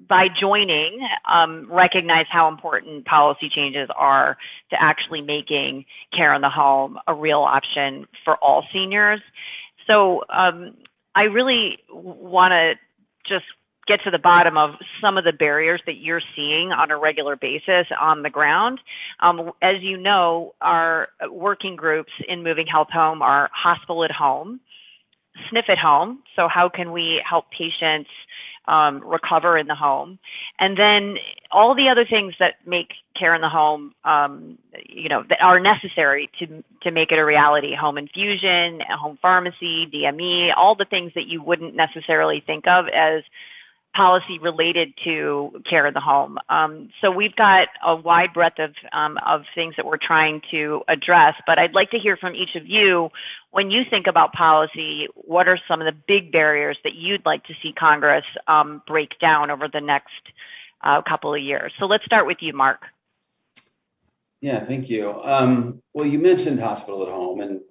by 0.08 0.28
joining, 0.40 1.00
um, 1.28 1.68
recognize 1.72 2.26
how 2.32 2.48
important 2.48 3.06
policy 3.06 3.50
changes 3.54 3.90
are 3.96 4.38
to 4.70 4.76
actually 4.80 5.22
making 5.22 5.86
care 6.16 6.34
in 6.34 6.42
the 6.42 6.50
home 6.50 6.98
a 7.08 7.14
real 7.14 7.40
option 7.40 8.06
for 8.24 8.36
all 8.38 8.64
seniors. 8.72 9.20
So 9.88 10.22
um, 10.30 10.76
I 11.16 11.24
really 11.24 11.80
want 11.90 12.52
to 12.52 12.74
just 13.28 13.46
get 13.88 14.00
to 14.04 14.12
the 14.12 14.20
bottom 14.20 14.58
of 14.58 14.72
some 15.02 15.18
of 15.18 15.24
the 15.24 15.32
barriers 15.32 15.82
that 15.86 15.98
you're 15.98 16.22
seeing 16.36 16.72
on 16.72 16.92
a 16.92 16.98
regular 16.98 17.36
basis 17.36 17.88
on 18.00 18.24
the 18.24 18.30
ground. 18.30 18.80
Um, 19.20 19.52
as 19.62 19.82
you 19.82 19.98
know, 19.98 20.54
our 20.62 21.10
working 21.30 21.76
groups 21.76 22.12
in 22.28 22.44
Moving 22.44 22.68
Health 22.68 22.90
Home 22.92 23.22
are 23.22 23.50
hospital 23.54 24.04
at 24.04 24.12
home, 24.12 24.60
SNF 25.52 25.70
at 25.70 25.78
home. 25.78 26.24
So 26.36 26.48
how 26.48 26.70
can 26.70 26.92
we 26.92 27.22
help 27.28 27.46
patients 27.52 28.10
um, 28.68 29.04
recover 29.06 29.58
in 29.58 29.68
the 29.68 29.76
home, 29.76 30.18
and 30.60 30.78
then 30.78 31.18
all 31.52 31.76
the 31.76 31.90
other 31.90 32.06
things 32.06 32.34
that 32.40 32.56
make 32.66 32.94
care 33.18 33.36
in 33.36 33.42
the 33.42 33.50
home, 33.50 33.94
um, 34.04 34.58
you 34.90 35.08
know, 35.08 35.24
that 35.30 35.40
are 35.42 35.60
necessary 35.60 36.30
to 36.40 36.64
to 36.82 36.92
make 36.92 37.12
it 37.12 37.20
a 37.20 37.26
reality: 37.26 37.76
home 37.76 37.98
infusion, 37.98 38.82
home 39.00 39.20
pharmacy, 39.22 39.88
DME, 39.94 40.50
all 40.58 40.76
the 40.76 40.86
things 40.86 41.12
that 41.16 41.28
you 41.28 41.44
wouldn't 41.44 41.76
necessarily 41.76 42.44
think 42.46 42.68
of 42.68 42.86
as 42.88 43.24
policy 43.96 44.40
related 44.40 44.94
to 45.04 45.62
care 45.70 45.88
in 45.88 45.94
the 45.94 46.02
home. 46.02 46.38
Um, 46.50 46.90
so 47.02 47.12
we've 47.12 47.36
got 47.36 47.70
a 47.86 47.96
wide 47.96 48.34
breadth 48.34 48.60
of 48.60 48.74
um, 48.92 49.18
of 49.26 49.44
things 49.56 49.76
that 49.78 49.86
we're 49.86 49.98
trying 49.98 50.42
to 50.52 50.82
address. 50.88 51.36
But 51.48 51.60
I'd 51.60 51.74
like 51.74 51.92
to 51.92 52.00
hear 52.00 52.18
from 52.18 52.36
each 52.36 52.56
of 52.56 52.68
you 52.68 53.10
when 53.52 53.72
you 53.72 53.84
think 53.90 54.08
about 54.08 54.34
policy. 54.34 55.08
What 55.16 55.48
are 55.48 55.60
some 55.68 55.82
of 55.82 55.86
the 55.86 56.00
big 56.08 56.32
barriers 56.32 56.78
that 56.84 56.96
you'd 56.96 57.26
like 57.26 57.44
to 57.46 57.54
see 57.64 57.74
Congress 57.74 58.26
um, 58.48 58.82
break 58.86 59.18
down 59.20 59.50
over 59.50 59.68
the 59.72 59.82
next 59.82 60.12
uh, 60.84 61.02
couple 61.02 61.34
of 61.34 61.42
years. 61.42 61.72
So 61.80 61.86
let's 61.86 62.06
start 62.06 62.28
with 62.28 62.38
you, 62.42 62.54
Mark. 62.54 62.82
Yeah, 64.42 64.60
thank 64.60 64.90
you. 64.90 65.22
Um, 65.24 65.82
well, 65.94 66.06
you 66.06 66.20
mentioned 66.20 66.60
hospital 66.60 67.02
at 67.02 67.10
home, 67.10 67.42
and 67.42 67.62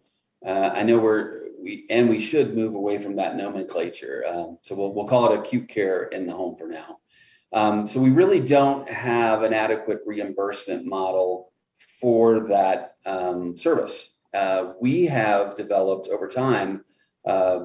uh, 0.45 0.71
I 0.75 0.83
know 0.83 0.99
we're 0.99 1.45
we 1.65 1.87
and 1.91 2.09
we 2.09 2.21
should 2.21 2.55
move 2.55 2.75
away 2.75 2.99
from 2.99 3.17
that 3.17 3.37
nomenclature. 3.37 4.25
Um, 4.29 4.59
so 4.63 4.75
we'll 4.75 4.95
we'll 4.95 5.07
call 5.07 5.33
it 5.33 5.39
acute 5.39 5.69
care 5.69 6.05
in 6.05 6.27
the 6.27 6.33
home 6.33 6.57
for 6.57 6.69
now. 6.69 6.99
Um, 7.53 7.87
so 7.87 8.01
we 8.01 8.11
really 8.11 8.41
don't 8.41 8.89
have 8.89 9.43
an 9.43 9.55
adequate 9.55 10.01
reimbursement 10.05 10.85
model 10.85 11.53
for 12.01 12.49
that 12.49 12.97
um, 13.07 13.57
service. 13.57 14.11
Uh, 14.35 14.73
we 14.81 15.07
have 15.07 15.57
developed 15.57 16.09
over 16.09 16.27
time 16.27 16.85
uh, 17.25 17.61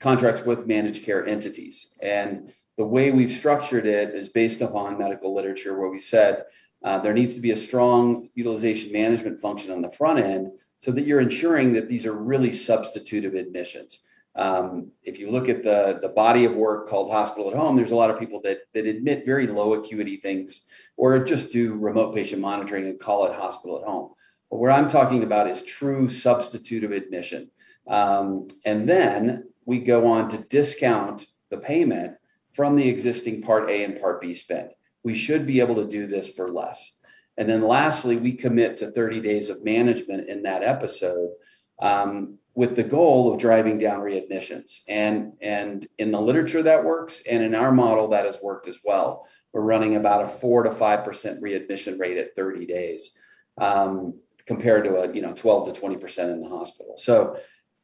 contracts 0.00 0.42
with 0.44 0.66
managed 0.66 1.04
care 1.04 1.26
entities, 1.26 1.92
and 2.02 2.52
the 2.76 2.84
way 2.84 3.10
we've 3.10 3.32
structured 3.32 3.86
it 3.86 4.14
is 4.14 4.28
based 4.28 4.60
upon 4.60 4.98
medical 4.98 5.34
literature, 5.34 5.78
where 5.78 5.90
we 5.90 6.00
said 6.00 6.44
uh, 6.82 6.98
there 6.98 7.12
needs 7.12 7.34
to 7.34 7.40
be 7.40 7.50
a 7.50 7.56
strong 7.56 8.28
utilization 8.34 8.92
management 8.92 9.40
function 9.40 9.72
on 9.72 9.82
the 9.82 9.90
front 9.90 10.18
end 10.18 10.50
so 10.78 10.90
that 10.92 11.06
you're 11.06 11.20
ensuring 11.20 11.72
that 11.72 11.88
these 11.88 12.06
are 12.06 12.12
really 12.12 12.52
substitutive 12.52 13.34
admissions. 13.34 14.00
Um, 14.36 14.92
if 15.02 15.18
you 15.18 15.30
look 15.30 15.48
at 15.48 15.64
the, 15.64 15.98
the 16.00 16.10
body 16.10 16.44
of 16.44 16.54
work 16.54 16.88
called 16.88 17.10
hospital 17.10 17.50
at 17.50 17.56
home, 17.56 17.76
there's 17.76 17.90
a 17.90 17.96
lot 17.96 18.10
of 18.10 18.20
people 18.20 18.40
that, 18.44 18.60
that 18.74 18.86
admit 18.86 19.26
very 19.26 19.48
low 19.48 19.74
acuity 19.74 20.16
things 20.16 20.60
or 20.96 21.24
just 21.24 21.50
do 21.50 21.74
remote 21.74 22.14
patient 22.14 22.40
monitoring 22.40 22.84
and 22.84 23.00
call 23.00 23.26
it 23.26 23.34
hospital 23.34 23.78
at 23.78 23.84
home. 23.84 24.12
But 24.50 24.58
what 24.58 24.70
I'm 24.70 24.88
talking 24.88 25.24
about 25.24 25.48
is 25.48 25.62
true 25.62 26.08
substitutive 26.08 26.92
admission. 26.92 27.50
Um, 27.88 28.46
and 28.64 28.88
then 28.88 29.48
we 29.64 29.80
go 29.80 30.06
on 30.06 30.28
to 30.30 30.38
discount 30.38 31.26
the 31.50 31.58
payment 31.58 32.14
from 32.52 32.76
the 32.76 32.88
existing 32.88 33.42
Part 33.42 33.68
A 33.68 33.84
and 33.84 34.00
Part 34.00 34.20
B 34.20 34.34
spend. 34.34 34.70
We 35.02 35.14
should 35.14 35.46
be 35.46 35.60
able 35.60 35.76
to 35.76 35.86
do 35.86 36.06
this 36.06 36.28
for 36.28 36.48
less. 36.48 36.94
And 37.38 37.48
then 37.48 37.62
lastly, 37.62 38.16
we 38.16 38.32
commit 38.32 38.76
to 38.78 38.90
30 38.90 39.20
days 39.20 39.48
of 39.48 39.64
management 39.64 40.28
in 40.28 40.42
that 40.42 40.62
episode 40.62 41.30
um, 41.78 42.38
with 42.54 42.74
the 42.74 42.82
goal 42.82 43.32
of 43.32 43.40
driving 43.40 43.78
down 43.78 44.00
readmissions. 44.00 44.80
And, 44.88 45.34
and 45.40 45.86
in 45.98 46.10
the 46.10 46.20
literature 46.20 46.64
that 46.64 46.84
works, 46.84 47.22
and 47.30 47.42
in 47.42 47.54
our 47.54 47.70
model 47.70 48.08
that 48.08 48.24
has 48.24 48.38
worked 48.42 48.66
as 48.66 48.80
well. 48.84 49.26
We're 49.52 49.62
running 49.62 49.96
about 49.96 50.24
a 50.24 50.28
four 50.28 50.62
to 50.64 50.70
five 50.70 51.04
percent 51.04 51.40
readmission 51.40 51.98
rate 51.98 52.18
at 52.18 52.36
30 52.36 52.66
days, 52.66 53.12
um, 53.56 54.20
compared 54.46 54.84
to 54.84 54.96
a 54.96 55.12
you 55.12 55.22
know 55.22 55.32
12 55.32 55.72
to 55.72 55.80
20 55.80 55.96
percent 55.96 56.30
in 56.30 56.40
the 56.40 56.48
hospital. 56.48 56.94
So 56.96 57.38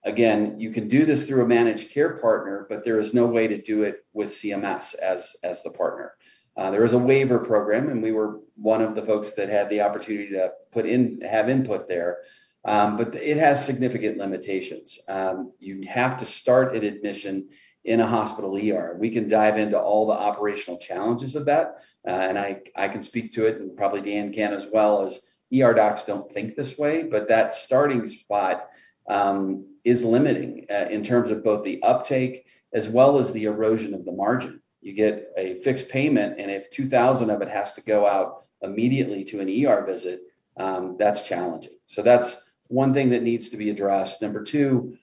again, 0.04 0.60
you 0.60 0.70
can 0.70 0.88
do 0.88 1.06
this 1.06 1.26
through 1.26 1.42
a 1.42 1.48
managed 1.48 1.90
care 1.90 2.18
partner, 2.18 2.66
but 2.68 2.84
there 2.84 2.98
is 2.98 3.14
no 3.14 3.26
way 3.26 3.48
to 3.48 3.60
do 3.60 3.82
it 3.82 4.04
with 4.12 4.28
CMS 4.28 4.94
as 4.94 5.34
as 5.42 5.62
the 5.62 5.70
partner. 5.70 6.12
Uh, 6.56 6.70
there 6.70 6.84
is 6.84 6.92
a 6.92 6.98
waiver 6.98 7.38
program, 7.38 7.88
and 7.88 8.02
we 8.02 8.12
were 8.12 8.40
one 8.56 8.80
of 8.80 8.94
the 8.94 9.02
folks 9.02 9.32
that 9.32 9.48
had 9.48 9.68
the 9.68 9.80
opportunity 9.80 10.30
to 10.30 10.50
put 10.70 10.86
in 10.86 11.20
have 11.22 11.48
input 11.48 11.88
there. 11.88 12.18
Um, 12.64 12.96
but 12.96 13.14
it 13.14 13.36
has 13.36 13.64
significant 13.64 14.18
limitations. 14.18 14.98
Um, 15.08 15.52
you 15.58 15.82
have 15.86 16.16
to 16.18 16.26
start 16.26 16.74
an 16.74 16.84
admission 16.84 17.48
in 17.84 18.00
a 18.00 18.06
hospital 18.06 18.56
ER. 18.56 18.96
We 18.98 19.10
can 19.10 19.28
dive 19.28 19.58
into 19.58 19.78
all 19.78 20.06
the 20.06 20.14
operational 20.14 20.78
challenges 20.78 21.36
of 21.36 21.44
that, 21.46 21.82
uh, 22.06 22.10
and 22.10 22.38
I 22.38 22.60
I 22.74 22.88
can 22.88 23.02
speak 23.02 23.32
to 23.32 23.46
it, 23.46 23.58
and 23.58 23.76
probably 23.76 24.00
Dan 24.00 24.32
can 24.32 24.54
as 24.54 24.66
well. 24.72 25.02
As 25.02 25.20
ER 25.52 25.74
docs 25.74 26.04
don't 26.04 26.30
think 26.30 26.56
this 26.56 26.78
way, 26.78 27.02
but 27.02 27.28
that 27.28 27.54
starting 27.54 28.08
spot 28.08 28.68
um, 29.08 29.66
is 29.84 30.04
limiting 30.04 30.66
uh, 30.70 30.86
in 30.90 31.04
terms 31.04 31.30
of 31.30 31.44
both 31.44 31.64
the 31.64 31.82
uptake 31.82 32.46
as 32.72 32.88
well 32.88 33.18
as 33.18 33.30
the 33.32 33.44
erosion 33.44 33.94
of 33.94 34.04
the 34.04 34.12
margin 34.12 34.60
you 34.84 34.92
get 34.92 35.32
a 35.36 35.54
fixed 35.62 35.88
payment, 35.88 36.38
and 36.38 36.50
if 36.50 36.70
2,000 36.70 37.30
of 37.30 37.40
it 37.40 37.48
has 37.48 37.72
to 37.72 37.80
go 37.80 38.06
out 38.06 38.44
immediately 38.62 39.24
to 39.24 39.40
an 39.40 39.48
ER 39.48 39.82
visit, 39.84 40.20
um, 40.58 40.96
that's 40.98 41.22
challenging. 41.22 41.72
So 41.86 42.02
that's 42.02 42.36
one 42.66 42.92
thing 42.92 43.08
that 43.10 43.22
needs 43.22 43.48
to 43.48 43.56
be 43.56 43.70
addressed. 43.70 44.20
Number 44.20 44.42
two, 44.42 44.98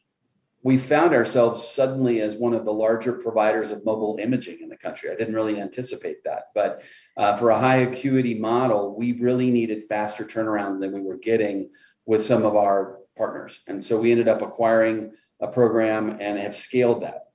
we 0.61 0.77
found 0.77 1.15
ourselves 1.15 1.67
suddenly 1.67 2.21
as 2.21 2.35
one 2.35 2.53
of 2.53 2.63
the 2.63 2.71
larger 2.71 3.13
providers 3.13 3.71
of 3.71 3.83
mobile 3.83 4.19
imaging 4.21 4.59
in 4.61 4.69
the 4.69 4.77
country. 4.77 5.09
I 5.09 5.15
didn't 5.15 5.33
really 5.33 5.59
anticipate 5.59 6.23
that, 6.25 6.49
but 6.53 6.83
uh, 7.17 7.35
for 7.35 7.49
a 7.49 7.59
high 7.59 7.77
acuity 7.77 8.35
model, 8.35 8.95
we 8.95 9.13
really 9.13 9.49
needed 9.49 9.85
faster 9.89 10.23
turnaround 10.23 10.79
than 10.79 10.91
we 10.93 11.01
were 11.01 11.17
getting 11.17 11.71
with 12.05 12.23
some 12.23 12.45
of 12.45 12.55
our 12.55 12.99
partners. 13.17 13.59
And 13.67 13.83
so 13.83 13.99
we 13.99 14.11
ended 14.11 14.27
up 14.27 14.43
acquiring 14.43 15.13
a 15.39 15.47
program 15.47 16.17
and 16.21 16.37
have 16.37 16.55
scaled 16.55 17.01
that. 17.01 17.30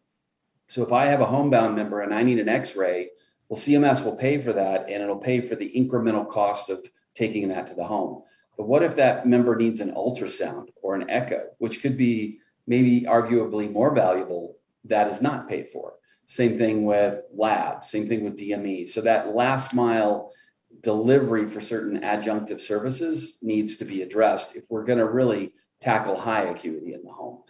So 0.69 0.83
if 0.83 0.93
I 0.93 1.07
have 1.07 1.21
a 1.21 1.27
homebound 1.27 1.77
member 1.77 2.01
and 2.01 2.13
I 2.13 2.23
need 2.23 2.39
an 2.39 2.49
x-ray, 2.49 3.09
well, 3.49 3.61
CMS 3.61 4.05
will 4.05 4.17
pay 4.17 4.41
for 4.41 4.53
that 4.53 4.89
and 4.89 5.03
it'll 5.03 5.17
pay 5.17 5.41
for 5.41 5.55
the 5.55 5.73
incremental 5.77 6.29
cost 6.29 6.71
of 6.71 6.85
taking 7.15 7.49
that 7.49 7.67
to 7.69 7.75
the 7.75 7.85
home. 7.85 8.23
But 8.57 8.67
what 8.67 8.83
if 8.83 8.97
that 8.97 9.27
member 9.27 9.55
needs 9.55 9.81
an 9.81 9.93
ultrasound 9.93 10.69
or 10.83 10.95
an 10.95 11.09
echo, 11.11 11.49
which 11.59 11.83
could 11.83 11.97
be 11.97 12.39
maybe 12.67 13.03
arguably 13.03 13.71
more 13.71 13.95
valuable, 13.95 14.57
that 14.85 15.09
is 15.09 15.23
not 15.23 15.49
paid 15.49 15.69
for? 15.69 15.95
Same 16.27 16.59
thing 16.59 16.85
with 16.85 17.23
lab, 17.33 17.85
same 17.85 18.07
thing 18.07 18.25
with 18.25 18.39
DME. 18.39 18.89
So 18.89 19.01
that 19.03 19.35
last 19.35 19.75
mile 19.75 20.33
delivery 20.83 21.47
for 21.47 21.61
certain 21.61 22.01
adjunctive 22.01 22.61
services 22.61 23.39
needs 23.43 23.77
to 23.77 23.85
be 23.85 24.03
addressed 24.03 24.57
if 24.57 24.65
we're 24.69 24.85
going 24.85 24.99
to 24.99 25.09
really 25.09 25.53
tackle 25.81 26.19
high 26.19 26.43
acuity 26.43 26.95
in 26.95 27.05
the 27.05 27.13
home. 27.13 27.43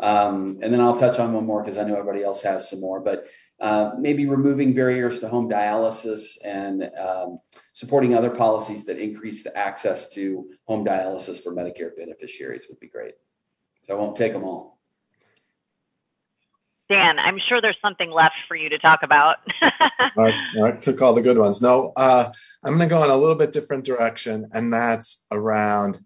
Um, 0.00 0.58
and 0.62 0.72
then 0.72 0.80
I'll 0.80 0.98
touch 0.98 1.18
on 1.18 1.32
one 1.32 1.46
more 1.46 1.62
because 1.62 1.78
I 1.78 1.84
know 1.84 1.94
everybody 1.94 2.24
else 2.24 2.42
has 2.42 2.68
some 2.68 2.80
more, 2.80 3.00
but 3.00 3.26
uh, 3.60 3.92
maybe 3.98 4.26
removing 4.26 4.74
barriers 4.74 5.20
to 5.20 5.28
home 5.28 5.48
dialysis 5.48 6.36
and 6.44 6.90
um, 6.98 7.38
supporting 7.72 8.14
other 8.14 8.30
policies 8.30 8.84
that 8.86 8.98
increase 8.98 9.44
the 9.44 9.56
access 9.56 10.08
to 10.10 10.50
home 10.64 10.84
dialysis 10.84 11.42
for 11.42 11.54
Medicare 11.54 11.96
beneficiaries 11.96 12.66
would 12.68 12.80
be 12.80 12.88
great. 12.88 13.14
So 13.82 13.94
I 13.94 14.00
won't 14.00 14.16
take 14.16 14.32
them 14.32 14.44
all. 14.44 14.74
Dan, 16.90 17.18
I'm 17.18 17.38
sure 17.48 17.62
there's 17.62 17.78
something 17.80 18.10
left 18.10 18.34
for 18.46 18.56
you 18.56 18.68
to 18.68 18.78
talk 18.78 19.00
about. 19.02 19.36
Mark, 20.16 20.34
Mark, 20.54 20.80
took 20.82 21.00
all 21.00 21.14
the 21.14 21.22
good 21.22 21.38
ones. 21.38 21.62
No, 21.62 21.92
uh, 21.96 22.30
I'm 22.62 22.76
going 22.76 22.86
to 22.86 22.94
go 22.94 23.02
in 23.04 23.10
a 23.10 23.16
little 23.16 23.36
bit 23.36 23.52
different 23.52 23.84
direction, 23.84 24.50
and 24.52 24.72
that's 24.72 25.24
around 25.30 26.00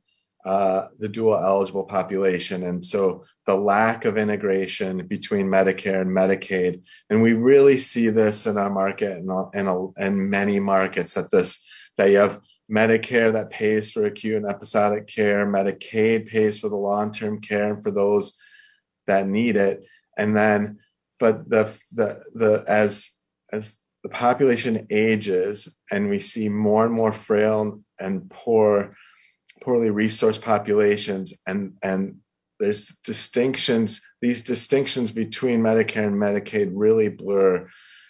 uh, 0.44 0.86
the 0.98 1.08
dual 1.08 1.36
eligible 1.36 1.84
population. 1.84 2.62
And 2.62 2.84
so 2.84 3.24
the 3.46 3.56
lack 3.56 4.04
of 4.04 4.16
integration 4.16 5.06
between 5.06 5.46
Medicare 5.46 6.00
and 6.00 6.10
Medicaid. 6.10 6.84
And 7.10 7.22
we 7.22 7.32
really 7.32 7.76
see 7.76 8.08
this 8.08 8.46
in 8.46 8.56
our 8.56 8.70
market 8.70 9.18
and 9.18 9.30
in, 9.54 9.92
in 9.98 10.30
many 10.30 10.60
markets 10.60 11.14
that 11.14 11.30
this, 11.30 11.66
that 11.96 12.10
you 12.10 12.18
have 12.18 12.40
Medicare 12.70 13.32
that 13.32 13.50
pays 13.50 13.90
for 13.90 14.04
acute 14.04 14.36
and 14.36 14.46
episodic 14.46 15.06
care, 15.06 15.46
Medicaid 15.46 16.28
pays 16.28 16.58
for 16.58 16.68
the 16.68 16.76
long 16.76 17.10
term 17.10 17.40
care 17.40 17.72
and 17.72 17.82
for 17.82 17.90
those 17.90 18.36
that 19.06 19.26
need 19.26 19.56
it. 19.56 19.84
And 20.16 20.36
then, 20.36 20.78
but 21.18 21.48
the, 21.48 21.64
the, 21.92 22.22
the, 22.34 22.64
as, 22.68 23.10
as 23.52 23.78
the 24.02 24.08
population 24.10 24.86
ages 24.90 25.76
and 25.90 26.08
we 26.08 26.18
see 26.18 26.48
more 26.48 26.84
and 26.84 26.94
more 26.94 27.12
frail 27.12 27.80
and 27.98 28.30
poor 28.30 28.94
poorly 29.68 29.90
resourced 29.90 30.40
populations 30.40 31.34
and 31.46 31.74
and 31.82 32.16
there's 32.58 32.96
distinctions 33.04 34.00
these 34.22 34.42
distinctions 34.42 35.12
between 35.12 35.60
medicare 35.60 36.06
and 36.06 36.16
medicaid 36.16 36.70
really 36.72 37.10
blur 37.10 37.68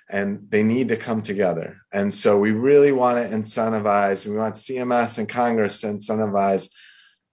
and 0.09 0.49
they 0.51 0.63
need 0.63 0.89
to 0.89 0.97
come 0.97 1.21
together. 1.21 1.79
And 1.93 2.15
so 2.15 2.39
we 2.39 2.53
really 2.53 2.93
want 2.93 3.19
to 3.19 3.37
incentivize 3.37 4.25
and 4.25 4.35
we 4.35 4.41
want 4.41 4.55
cms 4.55 5.19
and 5.19 5.29
congress 5.29 5.81
to 5.81 5.89
incentivize 5.89 6.71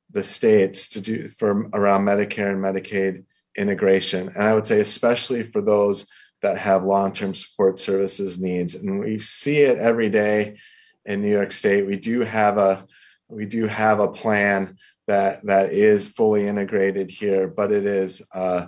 the 0.09 0.23
states 0.23 0.89
to 0.89 1.01
do 1.01 1.29
for 1.37 1.69
around 1.73 2.03
medicare 2.05 2.51
and 2.51 2.63
medicaid 2.63 3.25
integration. 3.55 4.29
And 4.29 4.41
i 4.41 4.55
would 4.55 4.65
say 4.65 4.79
especially 4.79 5.43
for 5.43 5.61
those 5.61 6.07
that 6.41 6.57
have 6.57 6.83
long-term 6.83 7.35
support 7.35 7.77
services 7.79 8.39
needs. 8.39 8.73
And 8.73 8.99
we 8.99 9.19
see 9.19 9.59
it 9.59 9.77
every 9.77 10.09
day 10.09 10.57
in 11.05 11.21
new 11.21 11.31
york 11.31 11.51
state. 11.51 11.85
We 11.85 11.97
do 11.97 12.21
have 12.21 12.57
a 12.57 12.87
we 13.35 13.45
do 13.45 13.67
have 13.67 13.99
a 13.99 14.07
plan 14.07 14.77
that 15.07 15.45
that 15.45 15.71
is 15.71 16.07
fully 16.07 16.47
integrated 16.47 17.11
here, 17.11 17.47
but 17.47 17.71
it 17.71 17.85
is 17.85 18.21
uh, 18.33 18.67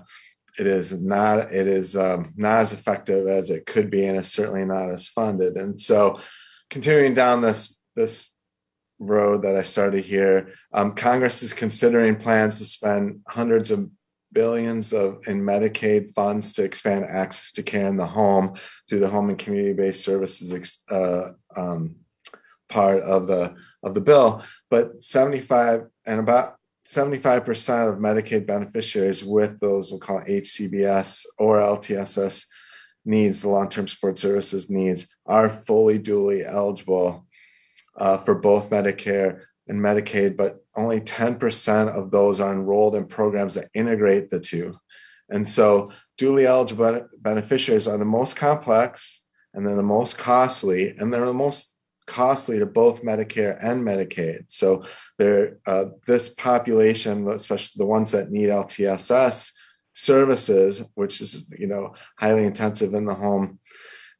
it 0.59 0.67
is 0.67 1.01
not 1.01 1.51
it 1.51 1.67
is 1.67 1.95
um, 1.95 2.33
not 2.36 2.59
as 2.59 2.74
effective 2.74 3.27
as 3.27 3.50
it 3.50 3.65
could 3.65 3.89
be, 3.89 4.05
and 4.05 4.17
it's 4.17 4.27
certainly 4.27 4.65
not 4.65 4.91
as 4.91 5.07
funded. 5.07 5.55
And 5.55 5.81
so, 5.81 6.19
continuing 6.69 7.13
down 7.13 7.41
this 7.41 7.79
this 7.95 8.29
road 9.00 9.43
that 9.43 9.55
I 9.55 9.63
started 9.63 10.03
here, 10.03 10.50
um, 10.74 10.93
Congress 10.93 11.41
is 11.41 11.53
considering 11.53 12.15
plans 12.17 12.57
to 12.59 12.65
spend 12.65 13.21
hundreds 13.27 13.71
of 13.71 13.89
billions 14.33 14.93
of 14.93 15.27
in 15.27 15.41
Medicaid 15.41 16.13
funds 16.13 16.53
to 16.53 16.63
expand 16.63 17.05
access 17.05 17.51
to 17.53 17.63
care 17.63 17.88
in 17.88 17.97
the 17.97 18.05
home 18.05 18.53
through 18.88 19.00
the 19.00 19.09
home 19.09 19.29
and 19.29 19.39
community 19.39 19.74
based 19.74 20.03
services 20.03 20.83
uh, 20.91 21.29
um, 21.55 21.95
part 22.69 23.01
of 23.03 23.27
the 23.27 23.55
of 23.83 23.93
the 23.93 24.01
bill, 24.01 24.43
but 24.69 25.03
75 25.03 25.88
and 26.05 26.19
about 26.19 26.55
75% 26.86 27.89
of 27.89 28.00
Medicaid 28.00 28.47
beneficiaries 28.47 29.24
with 29.24 29.59
those 29.59 29.91
we'll 29.91 30.00
call 30.00 30.21
HCBS 30.21 31.25
or 31.38 31.57
LTSS 31.57 32.45
needs, 33.03 33.41
the 33.41 33.50
long 33.50 33.67
term 33.67 33.88
support 33.88 34.17
services 34.17 34.69
needs, 34.69 35.13
are 35.25 35.50
fully 35.50 35.97
duly 35.97 36.45
eligible 36.45 37.25
uh, 37.97 38.17
for 38.17 38.36
both 38.36 38.69
Medicare 38.69 39.41
and 39.67 39.81
Medicaid, 39.81 40.38
but 40.38 40.63
only 40.77 41.01
10% 41.01 41.89
of 41.89 42.09
those 42.09 42.39
are 42.39 42.53
enrolled 42.53 42.95
in 42.95 43.05
programs 43.05 43.55
that 43.55 43.69
integrate 43.74 44.29
the 44.29 44.39
two. 44.39 44.74
And 45.29 45.45
so, 45.45 45.91
duly 46.17 46.45
eligible 46.45 47.05
beneficiaries 47.19 47.88
are 47.88 47.97
the 47.97 48.05
most 48.05 48.38
complex 48.38 49.24
and 49.53 49.65
they're 49.65 49.75
the 49.75 49.83
most 49.83 50.17
costly, 50.19 50.95
and 50.97 51.12
they're 51.12 51.25
the 51.25 51.33
most 51.33 51.75
costly 52.07 52.57
to 52.59 52.65
both 52.65 53.03
Medicare 53.03 53.57
and 53.61 53.83
Medicaid. 53.83 54.45
So, 54.47 54.83
they're, 55.19 55.59
uh, 55.65 55.85
this 56.07 56.29
population, 56.29 57.27
especially 57.29 57.77
the 57.77 57.85
ones 57.85 58.11
that 58.11 58.31
need 58.31 58.49
LTSS 58.49 59.51
services, 59.93 60.83
which 60.95 61.21
is 61.21 61.45
you 61.57 61.67
know 61.67 61.93
highly 62.19 62.45
intensive 62.45 62.93
in 62.93 63.05
the 63.05 63.13
home, 63.13 63.59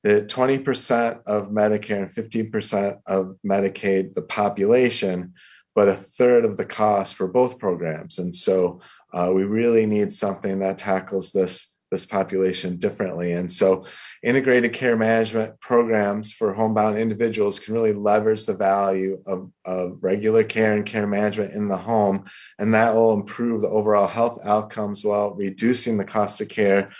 the 0.04 0.24
20% 0.24 1.22
of 1.26 1.50
Medicare 1.50 2.04
and 2.04 2.52
15% 2.52 3.00
of 3.06 3.36
Medicaid, 3.46 4.14
the 4.14 4.22
population, 4.22 5.34
but 5.76 5.88
a 5.88 5.96
third 5.96 6.46
of 6.46 6.58
the 6.58 6.66
cost 6.66 7.16
for 7.16 7.28
both 7.28 7.60
programs. 7.60 8.18
And 8.18 8.36
so 8.36 8.82
uh, 9.14 9.32
we 9.34 9.44
really 9.44 9.86
need 9.86 10.12
something 10.12 10.60
that 10.60 10.80
tackles 10.80 11.32
this 11.32 11.76
this 11.92 12.06
population 12.06 12.78
differently. 12.78 13.34
And 13.34 13.52
so 13.52 13.86
integrated 14.24 14.74
care 14.74 14.98
management 14.98 15.60
programs 15.60 16.34
for 16.34 16.54
homebound 16.54 16.98
individuals 16.98 17.60
can 17.60 17.74
really 17.74 17.94
leverage 17.94 18.46
the 18.46 18.56
value 18.56 19.22
of, 19.26 19.52
of 19.66 19.98
regular 20.02 20.44
care 20.44 20.74
and 20.74 20.86
care 20.86 21.08
management 21.08 21.54
in 21.54 21.68
the 21.68 21.78
home. 21.78 22.26
And 22.60 22.74
that 22.74 22.94
will 22.94 23.14
improve 23.14 23.62
the 23.62 23.70
overall 23.70 24.08
health 24.08 24.40
outcomes 24.46 25.04
while 25.04 25.34
reducing 25.34 25.98
the 25.98 26.06
cost 26.06 26.42
of 26.42 26.50
care 26.50 26.92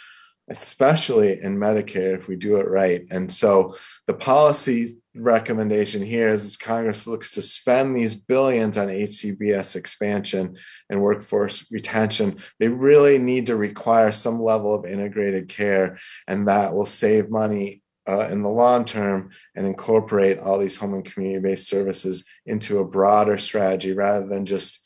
especially 0.50 1.42
in 1.42 1.58
Medicare 1.58 2.18
if 2.18 2.28
we 2.28 2.36
do 2.36 2.58
it 2.58 2.68
right. 2.70 3.06
And 3.12 3.32
so 3.32 3.76
the 4.06 4.14
policy 4.14 4.98
recommendation 5.20 6.02
here 6.02 6.30
is 6.30 6.58
Congress 6.58 7.08
looks 7.08 7.32
to 7.32 7.42
spend 7.42 7.96
these 7.96 8.16
billions 8.16 8.78
on 8.78 8.88
HCBS 8.88 9.76
expansion 9.76 10.58
and 10.90 11.02
workforce 11.02 11.66
retention. 11.72 12.38
They 12.60 12.68
really 12.68 13.18
need 13.18 13.48
to 13.48 13.56
require 13.56 14.12
some 14.12 14.42
level 14.42 14.74
of 14.74 14.86
integrated 14.86 15.50
care, 15.50 16.00
and 16.28 16.48
that 16.48 16.74
will 16.74 16.86
save 16.86 17.30
money 17.30 17.82
uh, 18.08 18.30
in 18.32 18.42
the 18.42 18.50
long 18.50 18.86
term 18.86 19.32
and 19.56 19.66
incorporate 19.66 20.40
all 20.40 20.58
these 20.58 20.78
home 20.78 20.94
and 20.94 21.06
community 21.06 21.42
based 21.42 21.68
services 21.68 22.26
into 22.46 22.80
a 22.80 22.86
broader 22.86 23.38
strategy 23.38 23.94
rather 23.94 24.26
than 24.26 24.46
just 24.46 24.80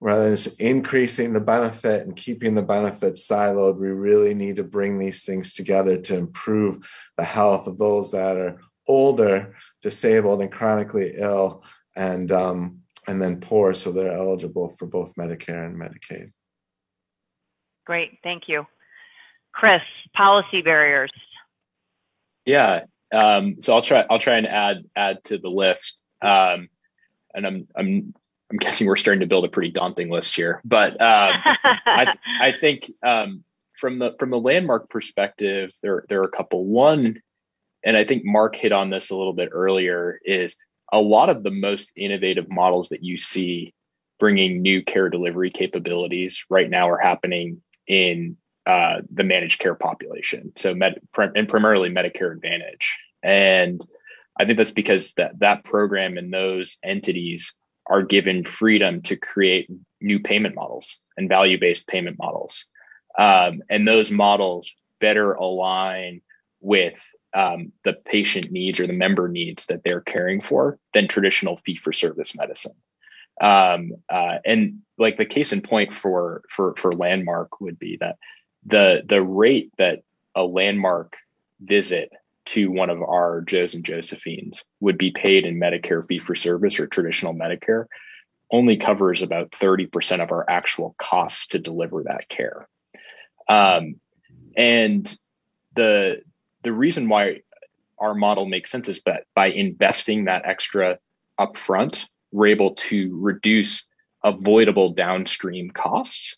rather 0.00 0.24
than 0.24 0.34
just 0.34 0.60
increasing 0.60 1.32
the 1.32 1.40
benefit 1.40 2.06
and 2.06 2.14
keeping 2.14 2.54
the 2.54 2.62
benefits 2.62 3.26
siloed, 3.26 3.78
we 3.78 3.88
really 3.88 4.32
need 4.32 4.56
to 4.56 4.64
bring 4.64 4.98
these 4.98 5.24
things 5.24 5.52
together 5.52 5.96
to 5.96 6.16
improve 6.16 6.88
the 7.16 7.24
health 7.24 7.66
of 7.66 7.78
those 7.78 8.12
that 8.12 8.36
are 8.36 8.60
older, 8.88 9.54
disabled, 9.82 10.42
and 10.42 10.50
chronically 10.50 11.14
ill, 11.16 11.64
and 11.94 12.32
um, 12.32 12.80
and 13.06 13.22
then 13.22 13.40
poor, 13.40 13.74
so 13.74 13.92
they're 13.92 14.12
eligible 14.12 14.70
for 14.78 14.86
both 14.86 15.14
Medicare 15.14 15.66
and 15.66 15.76
Medicaid. 15.76 16.32
Great, 17.86 18.18
thank 18.22 18.44
you, 18.48 18.66
Chris. 19.52 19.82
Policy 20.16 20.62
barriers. 20.62 21.12
Yeah, 22.44 22.84
um, 23.12 23.56
so 23.60 23.74
I'll 23.74 23.82
try. 23.82 24.04
I'll 24.10 24.18
try 24.18 24.38
and 24.38 24.46
add 24.46 24.84
add 24.96 25.22
to 25.24 25.38
the 25.38 25.48
list. 25.48 25.96
Um, 26.22 26.68
and 27.34 27.46
I'm 27.46 27.68
I'm 27.76 28.14
I'm 28.50 28.58
guessing 28.58 28.86
we're 28.86 28.96
starting 28.96 29.20
to 29.20 29.26
build 29.26 29.44
a 29.44 29.48
pretty 29.48 29.70
daunting 29.70 30.10
list 30.10 30.34
here, 30.34 30.60
but 30.64 30.92
um, 31.00 31.32
I, 31.86 32.14
I 32.40 32.52
think 32.52 32.90
um, 33.02 33.44
from 33.78 33.98
the 33.98 34.14
from 34.18 34.30
the 34.30 34.40
landmark 34.40 34.88
perspective, 34.90 35.70
there 35.82 36.04
there 36.08 36.20
are 36.20 36.24
a 36.24 36.36
couple. 36.36 36.64
One, 36.64 37.20
and 37.88 37.96
I 37.96 38.04
think 38.04 38.22
Mark 38.22 38.54
hit 38.54 38.70
on 38.70 38.90
this 38.90 39.08
a 39.08 39.16
little 39.16 39.32
bit 39.32 39.48
earlier, 39.50 40.20
is 40.22 40.54
a 40.92 41.00
lot 41.00 41.30
of 41.30 41.42
the 41.42 41.50
most 41.50 41.90
innovative 41.96 42.44
models 42.50 42.90
that 42.90 43.02
you 43.02 43.16
see 43.16 43.72
bringing 44.20 44.60
new 44.60 44.82
care 44.82 45.08
delivery 45.08 45.48
capabilities 45.48 46.44
right 46.50 46.68
now 46.68 46.90
are 46.90 46.98
happening 46.98 47.62
in 47.86 48.36
uh, 48.66 48.96
the 49.10 49.24
managed 49.24 49.58
care 49.58 49.74
population. 49.74 50.52
So, 50.54 50.74
med, 50.74 51.00
and 51.16 51.48
primarily 51.48 51.88
Medicare 51.88 52.30
Advantage, 52.30 52.98
and 53.22 53.80
I 54.38 54.44
think 54.44 54.58
that's 54.58 54.70
because 54.70 55.14
that 55.14 55.38
that 55.38 55.64
program 55.64 56.18
and 56.18 56.30
those 56.30 56.76
entities 56.84 57.54
are 57.86 58.02
given 58.02 58.44
freedom 58.44 59.00
to 59.04 59.16
create 59.16 59.66
new 60.02 60.20
payment 60.20 60.54
models 60.54 60.98
and 61.16 61.26
value 61.26 61.58
based 61.58 61.86
payment 61.86 62.18
models. 62.18 62.66
Um, 63.18 63.62
and 63.70 63.88
those 63.88 64.10
models 64.10 64.70
better 65.00 65.32
align 65.32 66.20
with 66.60 67.04
um, 67.34 67.72
the 67.84 67.92
patient 67.92 68.50
needs 68.50 68.80
or 68.80 68.86
the 68.86 68.92
member 68.92 69.28
needs 69.28 69.66
that 69.66 69.82
they're 69.84 70.00
caring 70.00 70.40
for 70.40 70.78
than 70.92 71.08
traditional 71.08 71.56
fee 71.58 71.76
for 71.76 71.92
service 71.92 72.36
medicine. 72.36 72.74
Um, 73.40 73.92
uh, 74.08 74.38
and 74.44 74.80
like 74.98 75.16
the 75.16 75.24
case 75.24 75.52
in 75.52 75.60
point 75.60 75.92
for 75.92 76.42
for 76.50 76.74
for 76.76 76.92
landmark 76.92 77.60
would 77.60 77.78
be 77.78 77.96
that 78.00 78.16
the 78.66 79.02
the 79.06 79.22
rate 79.22 79.70
that 79.78 80.00
a 80.34 80.44
landmark 80.44 81.16
visit 81.60 82.10
to 82.46 82.70
one 82.70 82.90
of 82.90 83.02
our 83.02 83.42
Joes 83.42 83.74
and 83.74 83.84
Josephines 83.84 84.64
would 84.80 84.98
be 84.98 85.10
paid 85.10 85.44
in 85.44 85.60
Medicare 85.60 86.06
fee 86.06 86.18
for 86.18 86.34
service 86.34 86.80
or 86.80 86.86
traditional 86.86 87.34
Medicare 87.34 87.86
only 88.50 88.78
covers 88.78 89.20
about 89.20 89.50
30% 89.50 90.22
of 90.22 90.32
our 90.32 90.48
actual 90.48 90.94
costs 90.98 91.48
to 91.48 91.58
deliver 91.58 92.04
that 92.04 92.28
care. 92.30 92.66
Um, 93.48 93.96
and 94.56 95.14
the 95.74 96.22
the 96.62 96.72
reason 96.72 97.08
why 97.08 97.40
our 97.98 98.14
model 98.14 98.46
makes 98.46 98.70
sense 98.70 98.88
is 98.88 99.00
that 99.06 99.24
by 99.34 99.46
investing 99.46 100.24
that 100.24 100.42
extra 100.44 100.98
upfront, 101.38 102.06
we're 102.32 102.48
able 102.48 102.74
to 102.74 103.16
reduce 103.20 103.84
avoidable 104.24 104.92
downstream 104.92 105.70
costs 105.70 106.36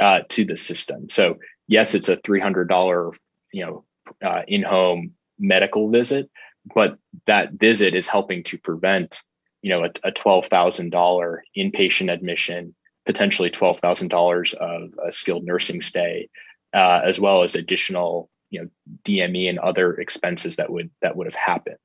uh, 0.00 0.20
to 0.28 0.44
the 0.44 0.56
system. 0.56 1.08
So 1.08 1.36
yes, 1.66 1.94
it's 1.94 2.08
a 2.08 2.16
$300, 2.16 3.16
you 3.52 3.66
know, 3.66 3.84
uh, 4.24 4.42
in-home 4.48 5.12
medical 5.38 5.90
visit, 5.90 6.30
but 6.74 6.98
that 7.26 7.52
visit 7.52 7.94
is 7.94 8.08
helping 8.08 8.42
to 8.44 8.58
prevent, 8.58 9.22
you 9.62 9.70
know, 9.70 9.84
a, 9.84 10.08
a 10.08 10.12
$12,000 10.12 11.38
inpatient 11.56 12.12
admission, 12.12 12.74
potentially 13.06 13.50
$12,000 13.50 14.54
of 14.54 14.90
a 15.06 15.12
skilled 15.12 15.44
nursing 15.44 15.80
stay, 15.80 16.28
uh, 16.74 17.00
as 17.04 17.20
well 17.20 17.42
as 17.42 17.54
additional, 17.54 18.30
you 18.50 18.62
know, 18.62 18.68
DME 19.04 19.48
and 19.48 19.58
other 19.58 19.94
expenses 19.94 20.56
that 20.56 20.70
would, 20.70 20.90
that 21.02 21.16
would 21.16 21.26
have 21.26 21.34
happened. 21.34 21.76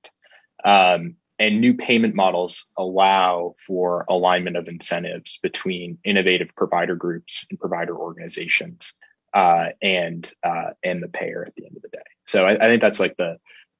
Um, 0.64 1.16
and 1.40 1.60
new 1.60 1.74
payment 1.74 2.16
models 2.16 2.66
allow 2.78 3.54
for 3.66 4.06
alignment 4.08 4.56
of 4.56 4.68
incentives 4.68 5.40
between 5.42 5.98
innovative 6.06 6.56
provider 6.56 6.96
groups 6.96 7.46
and 7.50 7.60
provider 7.60 7.98
organizations 7.98 8.94
uh, 9.34 9.70
and 9.82 10.32
uh, 10.44 10.72
and 10.84 11.02
the 11.02 11.08
payer 11.08 11.44
at 11.46 11.56
the 11.56 11.66
end 11.66 11.76
of 11.76 11.82
the 11.82 11.90
day. 11.90 12.04
So 12.28 12.46
I, 12.46 12.56
I, 12.56 12.68
think 12.70 12.82
that's 12.82 13.00
like 13.00 13.18
the 13.18 13.38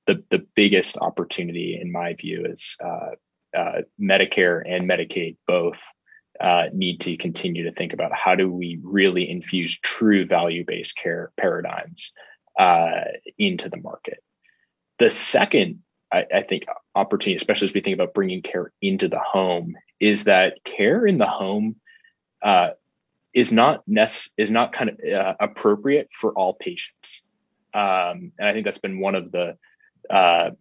the 0.08 0.24
the 0.32 0.46
biggest 0.56 0.98
opportunity 0.98 1.80
in 1.80 1.92
my 1.92 2.14
view 2.14 2.46
is 2.46 2.76
uh, 2.84 3.12
uh 3.56 3.82
Medicare 4.02 4.64
and 4.66 4.90
Medicaid 4.90 5.38
both 5.48 5.80
uh, 6.40 6.66
need 6.74 7.00
to 7.02 7.16
continue 7.18 7.64
to 7.64 7.72
think 7.72 7.94
about 7.94 8.12
how 8.14 8.34
do 8.34 8.52
we 8.52 8.80
really 8.84 9.30
infuse 9.30 9.80
true 9.80 10.26
value 10.26 10.66
based 10.66 10.98
care 10.98 11.32
paradigms 11.38 12.12
uh, 12.60 13.04
into 13.38 13.70
the 13.70 13.78
market. 13.78 14.24
The 15.00 15.10
second 15.10 15.80
I, 16.14 16.26
I 16.34 16.42
think 16.42 16.66
opportunity, 16.96 17.36
especially 17.36 17.66
as 17.66 17.74
we 17.74 17.82
think 17.82 17.96
about 17.96 18.14
bringing 18.14 18.42
care 18.42 18.72
into 18.82 19.08
the 19.08 19.20
home, 19.20 19.76
is 20.00 20.26
that 20.26 20.64
care 20.64 21.06
in 21.06 21.18
the 21.18 21.28
home 21.28 21.78
uh, 22.44 22.70
is 23.34 23.52
not 23.52 23.84
nece- 23.90 24.30
is 24.38 24.52
not 24.52 24.74
kind 24.74 24.92
of 24.92 25.00
uh, 25.12 25.34
appropriate 25.40 26.10
for 26.14 26.32
all 26.34 26.54
patients. 26.54 27.24
Um, 27.74 28.32
and 28.38 28.48
I 28.48 28.54
think 28.54 28.66
that's 28.66 28.78
been 28.78 29.00
one 29.00 29.16
of 29.16 29.32
the 29.32 29.58
uh, 30.10 30.52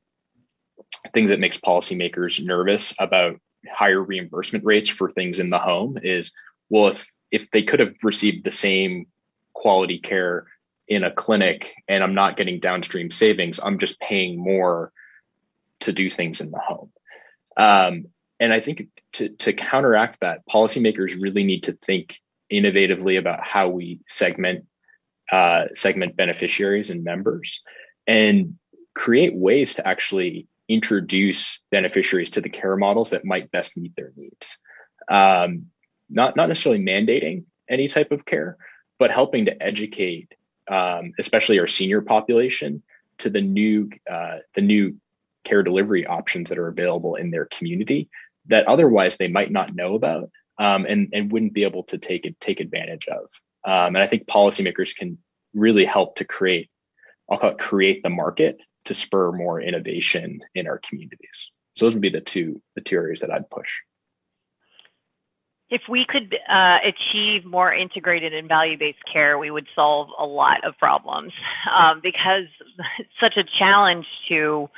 things 1.12 1.30
that 1.30 1.40
makes 1.40 1.58
policymakers 1.58 2.42
nervous 2.42 2.94
about 2.98 3.38
higher 3.70 4.02
reimbursement 4.02 4.64
rates 4.64 4.88
for 4.88 5.10
things 5.10 5.38
in 5.38 5.50
the 5.50 5.58
home 5.58 5.98
is 6.02 6.32
well 6.68 6.88
if 6.88 7.06
if 7.30 7.50
they 7.50 7.62
could 7.62 7.80
have 7.80 7.94
received 8.02 8.44
the 8.44 8.50
same 8.50 9.06
quality 9.52 9.98
care 9.98 10.46
in 10.92 11.04
a 11.04 11.10
clinic 11.10 11.72
and 11.88 12.02
I'm 12.02 12.14
not 12.14 12.36
getting 12.36 12.60
downstream 12.60 13.10
savings, 13.10 13.58
I'm 13.62 13.78
just 13.78 13.98
paying 14.00 14.38
more 14.38 14.92
to 15.80 15.92
do 15.92 16.10
things 16.10 16.40
in 16.40 16.50
the 16.50 16.58
home. 16.58 16.92
Um, 17.56 18.06
and 18.38 18.52
I 18.52 18.60
think 18.60 18.88
to, 19.14 19.28
to 19.28 19.52
counteract 19.52 20.20
that, 20.20 20.46
policymakers 20.46 21.20
really 21.20 21.44
need 21.44 21.64
to 21.64 21.72
think 21.72 22.16
innovatively 22.52 23.18
about 23.18 23.42
how 23.42 23.68
we 23.68 24.00
segment 24.06 24.66
uh, 25.30 25.64
segment 25.74 26.16
beneficiaries 26.16 26.90
and 26.90 27.04
members 27.04 27.60
and 28.06 28.58
create 28.94 29.34
ways 29.34 29.76
to 29.76 29.86
actually 29.86 30.46
introduce 30.68 31.60
beneficiaries 31.70 32.30
to 32.30 32.40
the 32.40 32.48
care 32.48 32.76
models 32.76 33.10
that 33.10 33.24
might 33.24 33.50
best 33.50 33.76
meet 33.76 33.94
their 33.96 34.12
needs. 34.16 34.58
Um, 35.08 35.66
not 36.10 36.36
not 36.36 36.48
necessarily 36.48 36.82
mandating 36.82 37.44
any 37.70 37.88
type 37.88 38.12
of 38.12 38.26
care, 38.26 38.58
but 38.98 39.10
helping 39.10 39.46
to 39.46 39.62
educate, 39.62 40.34
um, 40.70 41.12
especially 41.18 41.58
our 41.58 41.66
senior 41.66 42.00
population, 42.00 42.82
to 43.18 43.30
the 43.30 43.40
new 43.40 43.90
uh, 44.10 44.38
the 44.54 44.62
new 44.62 44.96
care 45.44 45.62
delivery 45.62 46.06
options 46.06 46.48
that 46.48 46.58
are 46.58 46.68
available 46.68 47.16
in 47.16 47.30
their 47.30 47.46
community 47.46 48.08
that 48.46 48.66
otherwise 48.66 49.16
they 49.16 49.28
might 49.28 49.50
not 49.50 49.74
know 49.74 49.94
about 49.94 50.30
um, 50.58 50.84
and 50.86 51.08
and 51.12 51.32
wouldn't 51.32 51.52
be 51.52 51.64
able 51.64 51.84
to 51.84 51.98
take 51.98 52.26
it 52.26 52.38
take 52.40 52.60
advantage 52.60 53.06
of. 53.08 53.24
Um, 53.64 53.94
and 53.94 53.98
I 53.98 54.08
think 54.08 54.26
policymakers 54.26 54.94
can 54.94 55.18
really 55.54 55.84
help 55.84 56.16
to 56.16 56.24
create, 56.24 56.68
I'll 57.30 57.38
call 57.38 57.50
it 57.50 57.58
create 57.58 58.02
the 58.02 58.10
market 58.10 58.58
to 58.86 58.94
spur 58.94 59.30
more 59.30 59.60
innovation 59.60 60.40
in 60.54 60.66
our 60.66 60.78
communities. 60.78 61.50
So 61.76 61.84
those 61.84 61.94
would 61.94 62.02
be 62.02 62.10
the 62.10 62.20
two 62.20 62.60
the 62.74 62.80
two 62.80 62.96
areas 62.96 63.20
that 63.20 63.30
I'd 63.30 63.50
push. 63.50 63.70
If 65.72 65.82
we 65.88 66.04
could 66.06 66.36
uh, 66.50 66.78
achieve 66.84 67.46
more 67.46 67.72
integrated 67.72 68.34
and 68.34 68.46
value-based 68.46 69.04
care, 69.10 69.38
we 69.38 69.50
would 69.50 69.66
solve 69.74 70.08
a 70.18 70.26
lot 70.26 70.64
of 70.64 70.76
problems 70.76 71.32
um, 71.74 72.00
because 72.02 72.44
it's 72.98 73.08
such 73.18 73.38
a 73.38 73.44
challenge 73.58 74.04
to 74.28 74.68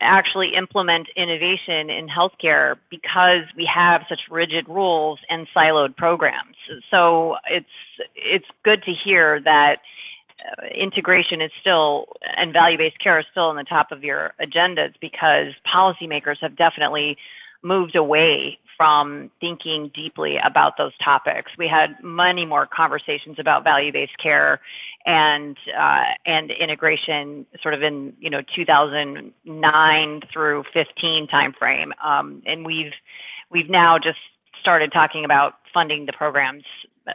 actually 0.00 0.52
implement 0.56 1.08
innovation 1.16 1.90
in 1.90 2.06
healthcare 2.06 2.76
because 2.90 3.42
we 3.56 3.68
have 3.72 4.02
such 4.08 4.20
rigid 4.30 4.68
rules 4.68 5.18
and 5.30 5.48
siloed 5.54 5.96
programs. 5.96 6.54
So 6.92 7.34
it's 7.50 7.66
it's 8.14 8.46
good 8.64 8.84
to 8.84 8.92
hear 8.92 9.40
that 9.40 9.78
uh, 10.44 10.66
integration 10.66 11.40
is 11.40 11.50
still 11.60 12.06
and 12.36 12.52
value-based 12.52 13.00
care 13.00 13.18
is 13.18 13.26
still 13.32 13.46
on 13.46 13.56
the 13.56 13.64
top 13.64 13.90
of 13.90 14.04
your 14.04 14.32
agendas 14.40 14.94
because 15.00 15.54
policymakers 15.66 16.36
have 16.40 16.54
definitely 16.54 17.16
moved 17.62 17.96
away 17.96 18.58
from 18.78 19.30
thinking 19.40 19.90
deeply 19.92 20.36
about 20.42 20.74
those 20.78 20.92
topics. 21.04 21.50
We 21.58 21.68
had 21.68 21.96
many 22.02 22.46
more 22.46 22.66
conversations 22.66 23.36
about 23.38 23.64
value-based 23.64 24.16
care 24.22 24.60
and 25.04 25.56
uh, 25.76 26.04
and 26.24 26.50
integration, 26.52 27.44
sort 27.60 27.74
of 27.74 27.82
in 27.82 28.14
you 28.20 28.30
know 28.30 28.40
2009 28.54 30.20
through 30.32 30.64
15 30.72 31.26
timeframe, 31.26 31.90
um, 32.02 32.42
and 32.46 32.64
we've 32.64 32.92
we've 33.50 33.68
now 33.68 33.98
just 33.98 34.18
started 34.60 34.92
talking 34.92 35.24
about 35.24 35.54
funding 35.74 36.06
the 36.06 36.12
programs 36.12 36.64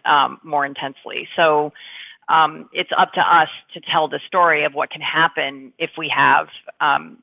um, 0.06 0.40
more 0.44 0.66
intensely. 0.66 1.28
So. 1.36 1.72
Um, 2.30 2.70
it's 2.72 2.90
up 2.98 3.12
to 3.16 3.20
us 3.20 3.50
to 3.74 3.82
tell 3.82 4.08
the 4.08 4.22
story 4.26 4.64
of 4.64 4.74
what 4.74 4.90
can 4.90 5.02
happen 5.02 5.74
if 5.78 5.90
we 5.98 6.10
have 6.16 6.48
um, 6.80 7.18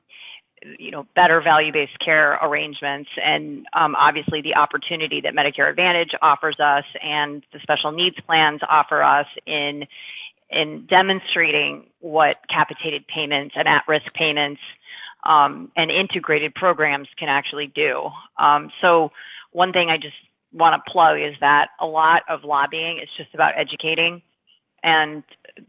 you 0.78 0.90
know, 0.90 1.06
better 1.14 1.40
value-based 1.40 1.98
care 2.04 2.34
arrangements 2.42 3.10
and 3.24 3.66
um, 3.72 3.94
obviously 3.96 4.42
the 4.42 4.56
opportunity 4.56 5.22
that 5.22 5.34
Medicare 5.34 5.70
Advantage 5.70 6.10
offers 6.20 6.56
us 6.60 6.84
and 7.02 7.42
the 7.52 7.60
special 7.60 7.92
needs 7.92 8.16
plans 8.26 8.60
offer 8.68 9.02
us 9.02 9.26
in 9.46 9.86
in 10.50 10.86
demonstrating 10.90 11.86
what 12.00 12.36
capitated 12.52 13.06
payments 13.06 13.54
and 13.56 13.68
at-risk 13.68 14.12
payments 14.14 14.60
um, 15.22 15.70
and 15.76 15.90
integrated 15.92 16.54
programs 16.54 17.06
can 17.18 17.28
actually 17.28 17.68
do. 17.68 18.08
Um, 18.36 18.72
so 18.80 19.12
one 19.52 19.72
thing 19.72 19.90
I 19.90 19.96
just 19.96 20.16
want 20.52 20.82
to 20.84 20.90
plug 20.90 21.20
is 21.20 21.34
that 21.40 21.68
a 21.80 21.86
lot 21.86 22.22
of 22.28 22.42
lobbying 22.42 22.98
is 22.98 23.08
just 23.16 23.32
about 23.32 23.52
educating 23.56 24.22
and 24.82 25.22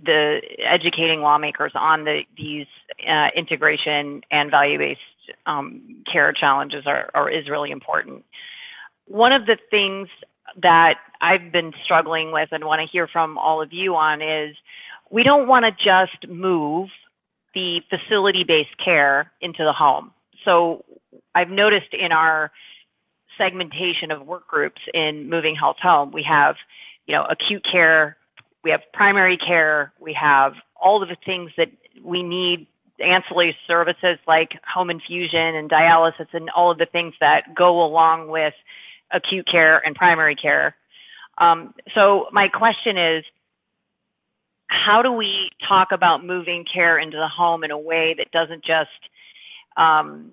the 0.04 0.42
educating 0.60 1.22
lawmakers 1.22 1.72
on 1.76 2.06
the, 2.06 2.22
these 2.38 2.68
uh, 3.08 3.28
integration 3.36 4.22
and 4.32 4.52
value-based 4.52 5.00
um, 5.46 6.04
care 6.12 6.34
challenges 6.34 6.84
are, 6.86 7.10
are, 7.14 7.30
is 7.30 7.50
really 7.50 7.72
important. 7.72 8.24
One 9.08 9.34
of 9.34 9.46
the 9.46 9.58
things 9.70 10.08
that 10.62 10.96
I've 11.22 11.52
been 11.52 11.74
struggling 11.84 12.32
with 12.32 12.50
and 12.52 12.66
want 12.66 12.82
to 12.82 12.88
hear 12.92 13.08
from 13.08 13.38
all 13.38 13.62
of 13.62 13.72
you 13.72 13.96
on 13.96 14.22
is 14.22 14.56
we 15.10 15.24
don't 15.24 15.48
want 15.48 15.66
to 15.66 15.72
just 15.72 16.32
move 16.32 16.90
the 17.54 17.82
facility-based 17.90 18.78
care 18.84 19.32
into 19.42 19.64
the 19.64 19.74
home. 19.74 20.12
So 20.46 20.84
I've 21.36 21.50
noticed 21.50 21.94
in 21.94 22.12
our 22.12 22.52
segmentation 23.38 24.12
of 24.12 24.26
work 24.26 24.48
groups 24.48 24.82
in 24.94 25.30
moving 25.30 25.56
health 25.56 25.78
home, 25.82 26.12
we 26.12 26.24
have, 26.28 26.56
you 27.06 27.16
know, 27.16 27.26
acute 27.30 27.66
care, 27.70 28.18
we 28.64 28.72
have 28.72 28.82
primary 28.94 29.38
care, 29.38 29.92
we 30.00 30.14
have 30.20 30.54
all 30.76 31.02
of 31.02 31.10
the 31.10 31.18
things 31.26 31.52
that 31.58 31.68
we 32.04 32.24
need 32.24 32.68
ancillary 33.00 33.56
services 33.68 34.18
like 34.28 34.52
home 34.72 34.90
infusion 34.90 35.56
and 35.56 35.70
dialysis 35.70 36.28
and 36.34 36.50
all 36.52 36.72
of 36.72 36.78
the 36.78 36.86
things 36.86 37.14
that 37.20 37.56
go 37.56 37.84
along 37.84 38.30
with 38.30 38.54
acute 39.12 39.48
care 39.52 39.80
and 39.86 39.96
primary 39.96 40.36
care. 40.36 40.76
Um, 41.38 41.74
so 41.96 42.28
my 42.32 42.48
question 42.48 42.98
is, 42.98 43.24
how 44.68 45.02
do 45.02 45.12
we 45.12 45.50
talk 45.68 45.90
about 45.92 46.26
moving 46.26 46.66
care 46.72 46.98
into 46.98 47.18
the 47.18 47.28
home 47.28 47.64
in 47.64 47.72
a 47.72 47.78
way 47.78 48.16
that 48.18 48.32
doesn't 48.32 48.64
just 48.64 48.90
um, 49.76 50.32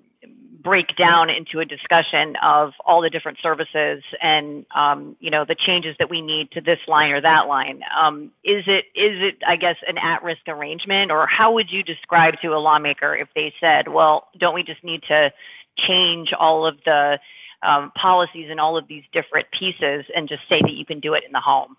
break 0.63 0.97
down 0.97 1.31
into 1.31 1.61
a 1.61 1.65
discussion 1.65 2.35
of 2.43 2.73
all 2.85 3.01
the 3.01 3.11
different 3.11 3.39
services 3.43 4.03
and 4.21 4.67
um, 4.75 5.17
you 5.21 5.31
know 5.31 5.45
the 5.47 5.55
changes 5.55 5.95
that 5.99 6.11
we 6.11 6.21
need 6.21 6.51
to 6.53 6.61
this 6.61 6.79
line 6.89 7.11
or 7.11 7.21
that 7.21 7.47
line. 7.47 7.81
Um, 7.97 8.33
is 8.45 8.65
it 8.67 8.87
is 8.95 9.23
it 9.23 9.37
I 9.47 9.57
guess 9.57 9.77
an 9.87 9.99
at-risk 9.99 10.49
arrangement, 10.49 11.11
or 11.11 11.27
how 11.27 11.55
would 11.55 11.71
you 11.71 11.83
describe 11.83 12.35
to 12.43 12.49
a 12.49 12.59
lawmaker 12.59 13.15
if 13.15 13.29
they 13.35 13.53
said, 13.61 13.89
well, 13.89 14.29
don't 14.39 14.55
we 14.55 14.63
just 14.63 14.83
need 14.83 15.03
to 15.09 15.31
change 15.87 16.31
all 16.39 16.67
of 16.67 16.77
the 16.85 17.19
um, 17.63 17.93
policies 18.01 18.49
and 18.51 18.61
all 18.61 18.77
of 18.77 18.89
these 18.89 19.05
different 19.13 19.47
pieces 19.57 20.05
and 20.15 20.29
just 20.29 20.43
say 20.49 20.61
that 20.61 20.73
you 20.73 20.85
can 20.85 21.01
do 21.01 21.15
it 21.15 21.23
in 21.25 21.33
the 21.33 21.41
home? 21.41 21.77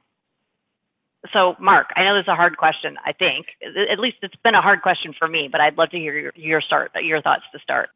So, 1.33 1.55
Mark, 1.59 1.87
I 1.97 2.05
know 2.05 2.15
this 2.15 2.23
is 2.23 2.29
a 2.29 2.35
hard 2.35 2.55
question. 2.55 2.95
I 3.05 3.11
think 3.11 3.47
at 3.61 3.99
least 3.99 4.17
it's 4.21 4.35
been 4.37 4.55
a 4.55 4.61
hard 4.61 4.81
question 4.81 5.13
for 5.17 5.27
me, 5.27 5.49
but 5.51 5.59
I'd 5.59 5.77
love 5.77 5.89
to 5.89 5.97
hear 5.97 6.17
your, 6.17 6.31
your 6.35 6.61
start, 6.61 6.91
your 7.01 7.21
thoughts 7.21 7.43
to 7.51 7.59
start. 7.59 7.89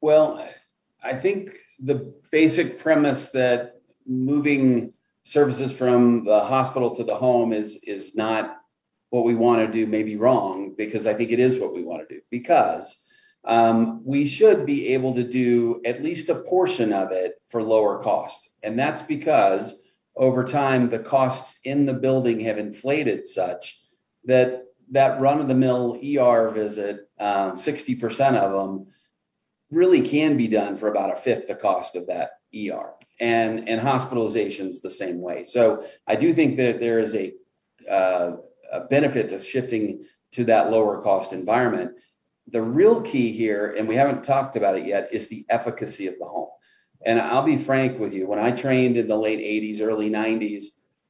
Well, 0.00 0.46
I 1.02 1.14
think 1.14 1.50
the 1.80 2.14
basic 2.30 2.78
premise 2.78 3.28
that 3.30 3.80
moving 4.06 4.92
services 5.22 5.74
from 5.74 6.24
the 6.24 6.40
hospital 6.40 6.94
to 6.96 7.04
the 7.04 7.14
home 7.14 7.52
is 7.52 7.78
is 7.82 8.14
not 8.14 8.58
what 9.10 9.24
we 9.24 9.34
want 9.34 9.64
to 9.64 9.72
do 9.72 9.86
may 9.86 10.02
be 10.02 10.16
wrong 10.16 10.74
because 10.76 11.06
I 11.06 11.14
think 11.14 11.30
it 11.30 11.38
is 11.38 11.58
what 11.58 11.72
we 11.72 11.84
want 11.84 12.06
to 12.08 12.14
do 12.14 12.20
because 12.30 12.98
um, 13.44 14.02
we 14.04 14.26
should 14.26 14.66
be 14.66 14.88
able 14.88 15.14
to 15.14 15.22
do 15.22 15.80
at 15.84 16.02
least 16.02 16.28
a 16.30 16.36
portion 16.36 16.92
of 16.92 17.12
it 17.12 17.34
for 17.48 17.62
lower 17.62 18.02
cost. 18.02 18.50
And 18.62 18.78
that's 18.78 19.02
because 19.02 19.74
over 20.16 20.44
time, 20.44 20.88
the 20.88 20.98
costs 20.98 21.58
in 21.64 21.86
the 21.86 21.94
building 21.94 22.40
have 22.40 22.58
inflated 22.58 23.26
such 23.26 23.80
that 24.24 24.64
that 24.90 25.20
run 25.20 25.40
of 25.40 25.48
the 25.48 25.54
mill 25.54 25.98
ER 26.02 26.50
visit, 26.50 27.08
um, 27.18 27.52
60% 27.52 28.36
of 28.36 28.52
them 28.52 28.86
really 29.70 30.02
can 30.02 30.36
be 30.36 30.48
done 30.48 30.76
for 30.76 30.88
about 30.88 31.12
a 31.12 31.16
fifth 31.16 31.48
the 31.48 31.54
cost 31.54 31.96
of 31.96 32.06
that 32.06 32.30
ER. 32.54 32.92
And, 33.20 33.68
and 33.68 33.80
hospitalizations 33.80 34.80
the 34.80 34.90
same 34.90 35.20
way. 35.20 35.44
So 35.44 35.84
I 36.06 36.16
do 36.16 36.32
think 36.32 36.56
that 36.56 36.80
there 36.80 36.98
is 36.98 37.14
a, 37.14 37.32
uh, 37.90 38.36
a 38.72 38.80
benefit 38.80 39.28
to 39.28 39.38
shifting 39.38 40.04
to 40.32 40.44
that 40.44 40.70
lower 40.70 41.00
cost 41.00 41.32
environment. 41.32 41.92
The 42.48 42.60
real 42.60 43.00
key 43.00 43.32
here, 43.32 43.74
and 43.78 43.88
we 43.88 43.94
haven't 43.94 44.24
talked 44.24 44.56
about 44.56 44.76
it 44.76 44.86
yet, 44.86 45.08
is 45.12 45.28
the 45.28 45.46
efficacy 45.48 46.08
of 46.08 46.18
the 46.18 46.24
home. 46.24 46.48
And 47.06 47.20
I'll 47.20 47.42
be 47.42 47.56
frank 47.56 47.98
with 47.98 48.12
you, 48.12 48.26
when 48.26 48.38
I 48.38 48.50
trained 48.50 48.96
in 48.96 49.06
the 49.06 49.16
late 49.16 49.38
80s, 49.38 49.80
early 49.80 50.10
90s, 50.10 50.64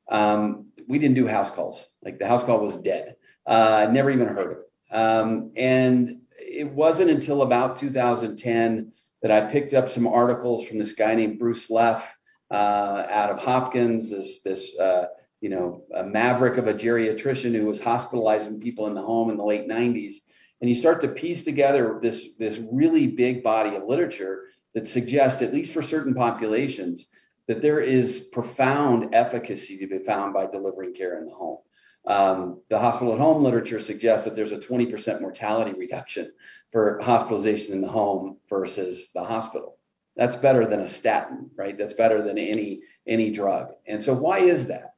um, 0.09 0.67
we 0.88 0.99
didn't 0.99 1.14
do 1.14 1.27
house 1.27 1.51
calls. 1.51 1.87
Like 2.03 2.19
the 2.19 2.27
house 2.27 2.45
call 2.45 2.61
was 2.61 2.77
dead. 2.77 3.17
Uh, 3.47 3.87
I 3.88 3.90
never 3.90 4.11
even 4.11 4.29
heard 4.29 4.53
of 4.53 4.59
it. 4.59 4.64
Um, 4.95 5.53
and 5.57 6.21
it 6.57 6.71
wasn't 6.71 7.11
until 7.11 7.43
about 7.43 7.77
2010 7.77 8.93
that 9.23 9.31
I 9.31 9.51
picked 9.51 9.75
up 9.75 9.88
some 9.88 10.07
articles 10.07 10.67
from 10.67 10.79
this 10.79 10.93
guy 10.93 11.14
named 11.14 11.38
Bruce 11.38 11.71
Leff 11.71 12.17
uh, 12.51 13.07
out 13.09 13.31
of 13.31 13.38
Hopkins, 13.38 14.11
this 14.11 14.43
this 14.43 14.77
uh, 14.79 15.07
you 15.40 15.51
know 15.51 15.85
a 15.95 16.05
maverick 16.05 16.59
of 16.59 16.67
a 16.67 16.75
geriatrician 16.75 17.55
who 17.55 17.67
was 17.67 17.81
hospitalizing 17.81 18.61
people 18.61 18.87
in 18.87 18.95
the 18.95 19.03
home 19.03 19.31
in 19.31 19.37
the 19.37 19.45
late 19.45 19.69
90s. 19.69 20.14
And 20.61 20.71
you 20.71 20.77
start 20.77 21.01
to 21.01 21.09
piece 21.09 21.45
together 21.45 21.99
this 22.03 22.35
this 22.38 22.61
really 22.71 23.07
big 23.07 23.43
body 23.43 23.77
of 23.77 23.85
literature 23.85 24.45
that 24.75 24.88
suggests, 24.88 25.40
at 25.43 25.55
least 25.55 25.73
for 25.73 25.83
certain 25.83 26.14
populations, 26.14 27.07
that 27.49 27.62
there 27.62 27.81
is 27.81 28.29
profound 28.33 29.14
efficacy 29.14 29.79
to 29.79 29.87
be 29.87 29.99
found 29.99 30.35
by 30.35 30.47
delivering 30.47 30.95
care 30.95 31.19
in 31.19 31.27
the 31.27 31.35
home. 31.35 31.59
Um, 32.07 32.61
the 32.69 32.79
hospital 32.79 33.14
at 33.14 33.21
home 33.21 33.43
literature 33.43 33.81
suggests 33.81 34.25
that 34.25 34.37
there's 34.37 34.53
a 34.53 34.59
20% 34.59 35.21
mortality 35.21 35.73
reduction 35.73 36.33
for 36.71 37.01
hospitalization 37.01 37.73
in 37.73 37.81
the 37.81 37.88
home 37.88 38.38
versus 38.49 39.09
the 39.14 39.25
hospital. 39.25 39.79
That's 40.17 40.37
better 40.37 40.67
than 40.67 40.81
a 40.81 40.88
statin, 40.88 41.51
right? 41.57 41.77
That's 41.77 41.93
better 41.93 42.23
than 42.23 42.38
any 42.38 42.83
any 43.07 43.31
drug. 43.31 43.73
And 43.87 44.03
so, 44.03 44.14
why 44.14 44.38
is 44.38 44.67
that? 44.67 44.95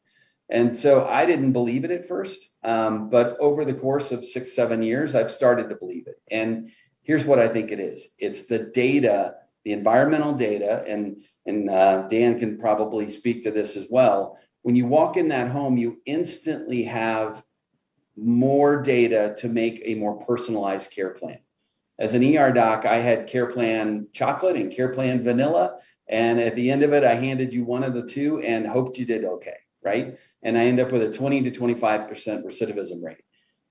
And 0.48 0.76
so, 0.76 1.06
I 1.06 1.26
didn't 1.26 1.52
believe 1.52 1.84
it 1.84 1.90
at 1.90 2.06
first, 2.06 2.50
um, 2.62 3.08
but 3.08 3.36
over 3.40 3.64
the 3.64 3.74
course 3.74 4.12
of 4.12 4.24
six, 4.24 4.54
seven 4.54 4.82
years, 4.82 5.14
I've 5.14 5.32
started 5.32 5.70
to 5.70 5.76
believe 5.76 6.06
it. 6.06 6.20
And 6.30 6.70
here's 7.02 7.24
what 7.24 7.38
I 7.38 7.48
think 7.48 7.70
it 7.70 7.80
is: 7.80 8.08
it's 8.18 8.46
the 8.46 8.58
data, 8.58 9.34
the 9.64 9.72
environmental 9.72 10.34
data, 10.34 10.84
and 10.86 11.22
and 11.46 11.70
uh, 11.70 12.08
Dan 12.08 12.38
can 12.38 12.58
probably 12.58 13.08
speak 13.08 13.42
to 13.44 13.50
this 13.50 13.76
as 13.76 13.86
well 13.88 14.38
when 14.66 14.74
you 14.74 14.84
walk 14.84 15.16
in 15.16 15.28
that 15.28 15.52
home, 15.52 15.76
you 15.76 16.02
instantly 16.06 16.82
have 16.82 17.44
more 18.16 18.82
data 18.82 19.32
to 19.38 19.48
make 19.48 19.80
a 19.84 19.94
more 19.94 20.16
personalized 20.24 20.90
care 20.90 21.10
plan. 21.10 21.38
As 22.00 22.14
an 22.14 22.36
ER 22.36 22.50
doc, 22.50 22.84
I 22.84 22.96
had 22.96 23.28
care 23.28 23.46
plan 23.46 24.08
chocolate 24.12 24.56
and 24.56 24.74
care 24.74 24.92
plan 24.92 25.22
vanilla. 25.22 25.76
And 26.08 26.40
at 26.40 26.56
the 26.56 26.72
end 26.72 26.82
of 26.82 26.92
it, 26.92 27.04
I 27.04 27.14
handed 27.14 27.54
you 27.54 27.62
one 27.62 27.84
of 27.84 27.94
the 27.94 28.02
two 28.02 28.40
and 28.40 28.66
hoped 28.66 28.98
you 28.98 29.06
did 29.06 29.24
okay, 29.24 29.54
right? 29.84 30.18
And 30.42 30.58
I 30.58 30.64
end 30.64 30.80
up 30.80 30.90
with 30.90 31.04
a 31.04 31.12
20 31.12 31.42
to 31.42 31.52
25% 31.52 32.08
recidivism 32.08 33.00
rate. 33.04 33.22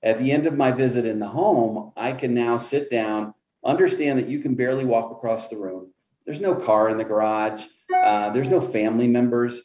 At 0.02 0.18
the 0.18 0.32
end 0.32 0.48
of 0.48 0.56
my 0.56 0.72
visit 0.72 1.06
in 1.06 1.20
the 1.20 1.28
home, 1.28 1.92
I 1.98 2.14
can 2.14 2.34
now 2.34 2.56
sit 2.56 2.90
down, 2.90 3.34
understand 3.66 4.18
that 4.20 4.30
you 4.30 4.40
can 4.40 4.56
barely 4.56 4.86
walk 4.86 5.12
across 5.12 5.50
the 5.50 5.58
room. 5.58 5.92
There's 6.24 6.40
no 6.40 6.56
car 6.56 6.88
in 6.88 6.98
the 6.98 7.04
garage. 7.04 7.64
Uh, 7.94 8.30
there's 8.30 8.48
no 8.48 8.62
family 8.62 9.10
members. 9.10 9.62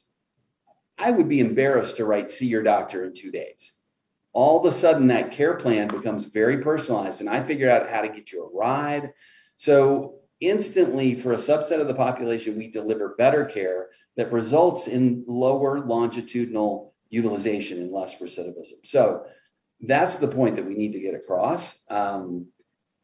I 1.01 1.11
would 1.11 1.29
be 1.29 1.41
embarrassed 1.41 1.97
to 1.97 2.05
write 2.05 2.31
see 2.31 2.47
your 2.47 2.63
doctor 2.63 3.05
in 3.05 3.15
two 3.15 3.31
days. 3.31 3.73
All 4.33 4.61
of 4.61 4.67
a 4.67 4.73
sudden, 4.73 5.09
that 5.09 5.33
care 5.33 5.55
plan 5.55 5.89
becomes 5.89 6.25
very 6.25 6.59
personalized, 6.59 7.21
and 7.21 7.29
I 7.29 7.43
figured 7.43 7.71
out 7.71 7.91
how 7.91 8.03
to 8.03 8.09
get 8.09 8.31
you 8.31 8.45
a 8.45 8.57
ride. 8.57 9.13
So, 9.57 10.21
instantly, 10.41 11.17
for 11.17 11.33
a 11.33 11.37
subset 11.37 11.81
of 11.81 11.89
the 11.89 11.95
population, 11.95 12.57
we 12.57 12.71
deliver 12.71 13.17
better 13.19 13.45
care 13.45 13.89
that 14.17 14.33
results 14.33 14.87
in 14.87 15.25
lower 15.27 15.81
longitudinal 15.81 16.95
utilization 17.09 17.79
and 17.79 17.91
less 17.91 18.21
recidivism. 18.21 18.85
So, 18.85 19.25
that's 19.81 20.17
the 20.17 20.29
point 20.29 20.57
that 20.57 20.67
we 20.67 20.75
need 20.75 20.93
to 20.93 21.01
get 21.01 21.15
across. 21.15 21.79
Um, 21.89 22.49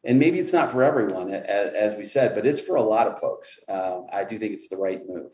and 0.03 0.19
maybe 0.19 0.39
it's 0.39 0.53
not 0.53 0.71
for 0.71 0.83
everyone, 0.83 1.29
as, 1.29 1.73
as, 1.73 1.95
we 1.95 2.05
said, 2.05 2.35
but 2.35 2.45
it's 2.45 2.61
for 2.61 2.75
a 2.75 2.81
lot 2.81 3.07
of 3.07 3.19
folks. 3.19 3.59
Uh, 3.67 4.01
I 4.13 4.23
do 4.23 4.37
think 4.39 4.53
it's 4.53 4.69
the 4.69 4.77
right 4.77 5.01
move. 5.05 5.31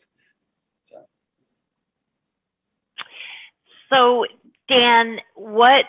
So, 3.94 4.26
Dan, 4.68 5.20
what 5.36 5.86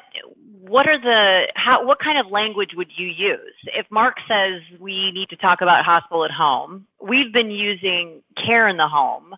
what 0.61 0.87
are 0.89 1.01
the 1.01 1.53
how 1.55 1.87
what 1.87 1.99
kind 1.99 2.19
of 2.19 2.31
language 2.31 2.71
would 2.77 2.91
you 2.97 3.07
use 3.07 3.55
if 3.67 3.87
Mark 3.91 4.17
says 4.29 4.61
we 4.81 5.13
need 5.13 5.29
to 5.31 5.37
talk 5.37 5.61
about 5.61 5.85
hospital 5.85 6.25
at 6.25 6.31
home? 6.31 6.87
We've 7.01 7.33
been 7.33 7.51
using 7.51 8.23
care 8.45 8.69
in 8.69 8.77
the 8.77 8.89
home. 8.89 9.35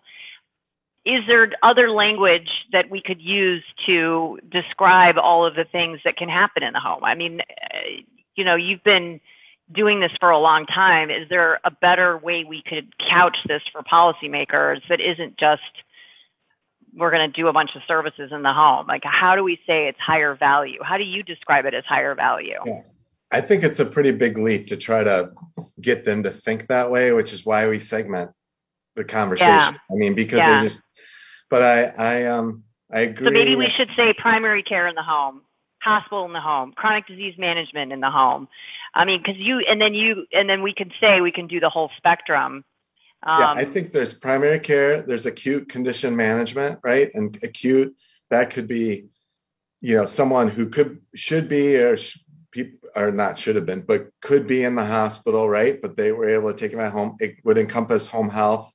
Is 1.05 1.21
there 1.27 1.49
other 1.63 1.89
language 1.89 2.49
that 2.73 2.89
we 2.89 3.01
could 3.01 3.21
use 3.21 3.63
to 3.85 4.39
describe 4.51 5.15
all 5.17 5.45
of 5.45 5.55
the 5.55 5.63
things 5.63 5.99
that 6.03 6.17
can 6.17 6.27
happen 6.27 6.63
in 6.63 6.73
the 6.73 6.81
home? 6.81 7.03
I 7.03 7.15
mean, 7.15 7.39
you 8.35 8.43
know, 8.43 8.55
you've 8.55 8.83
been 8.83 9.21
doing 9.73 10.01
this 10.01 10.11
for 10.19 10.29
a 10.29 10.39
long 10.39 10.65
time. 10.65 11.09
Is 11.09 11.29
there 11.29 11.59
a 11.63 11.71
better 11.71 12.17
way 12.17 12.43
we 12.47 12.61
could 12.67 12.93
couch 13.09 13.37
this 13.47 13.61
for 13.71 13.83
policymakers 13.83 14.81
that 14.89 14.99
isn't 14.99 15.37
just 15.37 15.61
we're 16.95 17.11
going 17.11 17.31
to 17.31 17.41
do 17.41 17.47
a 17.47 17.53
bunch 17.53 17.71
of 17.75 17.81
services 17.87 18.31
in 18.31 18.41
the 18.41 18.53
home. 18.53 18.87
Like, 18.87 19.03
how 19.03 19.35
do 19.35 19.43
we 19.43 19.57
say 19.67 19.87
it's 19.87 19.99
higher 19.99 20.35
value? 20.35 20.79
How 20.83 20.97
do 20.97 21.03
you 21.03 21.23
describe 21.23 21.65
it 21.65 21.73
as 21.73 21.83
higher 21.85 22.15
value? 22.15 22.59
Yeah. 22.65 22.81
I 23.31 23.41
think 23.41 23.63
it's 23.63 23.79
a 23.79 23.85
pretty 23.85 24.11
big 24.11 24.37
leap 24.37 24.67
to 24.67 24.77
try 24.77 25.03
to 25.03 25.31
get 25.81 26.05
them 26.05 26.23
to 26.23 26.29
think 26.29 26.67
that 26.67 26.89
way, 26.89 27.11
which 27.11 27.33
is 27.33 27.45
why 27.45 27.67
we 27.67 27.79
segment 27.79 28.31
the 28.95 29.03
conversation. 29.03 29.49
Yeah. 29.49 29.71
I 29.91 29.95
mean, 29.95 30.15
because 30.15 30.39
yeah. 30.39 30.61
they 30.61 30.69
just, 30.69 30.81
but 31.49 31.61
I, 31.61 31.83
I, 31.97 32.25
um, 32.25 32.63
I 32.91 33.01
agree. 33.01 33.27
So 33.27 33.31
maybe 33.31 33.55
we 33.55 33.69
should 33.77 33.89
say 33.97 34.13
primary 34.17 34.63
care 34.63 34.87
in 34.87 34.95
the 34.95 35.03
home, 35.03 35.41
hospital 35.81 36.25
in 36.25 36.33
the 36.33 36.39
home, 36.39 36.71
chronic 36.75 37.05
disease 37.05 37.35
management 37.37 37.91
in 37.91 37.99
the 37.99 38.09
home. 38.09 38.47
I 38.95 39.03
mean, 39.03 39.21
because 39.21 39.35
you, 39.37 39.61
and 39.69 39.81
then 39.81 39.93
you, 39.93 40.25
and 40.31 40.49
then 40.49 40.63
we 40.63 40.73
can 40.73 40.91
say 41.01 41.19
we 41.19 41.33
can 41.33 41.47
do 41.47 41.59
the 41.59 41.69
whole 41.69 41.91
spectrum 41.97 42.63
um, 43.27 43.39
yeah, 43.39 43.53
I 43.55 43.65
um, 43.65 43.71
think 43.71 43.91
there's 43.91 44.13
primary 44.13 44.59
care, 44.59 45.01
there's 45.01 45.25
acute 45.25 45.67
condition 45.67 46.15
management, 46.15 46.79
right? 46.81 47.11
And 47.13 47.37
acute 47.43 47.93
that 48.29 48.49
could 48.51 48.67
be, 48.67 49.07
you 49.81 49.97
know, 49.97 50.05
someone 50.05 50.47
who 50.47 50.69
could 50.69 51.01
should 51.13 51.49
be 51.49 51.75
or 51.75 51.97
sh- 51.97 52.19
people 52.51 52.79
or 52.95 53.11
not 53.11 53.37
should 53.37 53.57
have 53.57 53.65
been, 53.65 53.81
but 53.81 54.07
could 54.21 54.47
be 54.47 54.63
in 54.63 54.75
the 54.75 54.85
hospital, 54.85 55.49
right? 55.49 55.81
But 55.81 55.97
they 55.97 56.13
were 56.13 56.29
able 56.29 56.51
to 56.51 56.57
take 56.57 56.71
them 56.71 56.79
at 56.79 56.93
home. 56.93 57.17
It 57.19 57.35
would 57.43 57.57
encompass 57.57 58.07
home 58.07 58.29
health, 58.29 58.73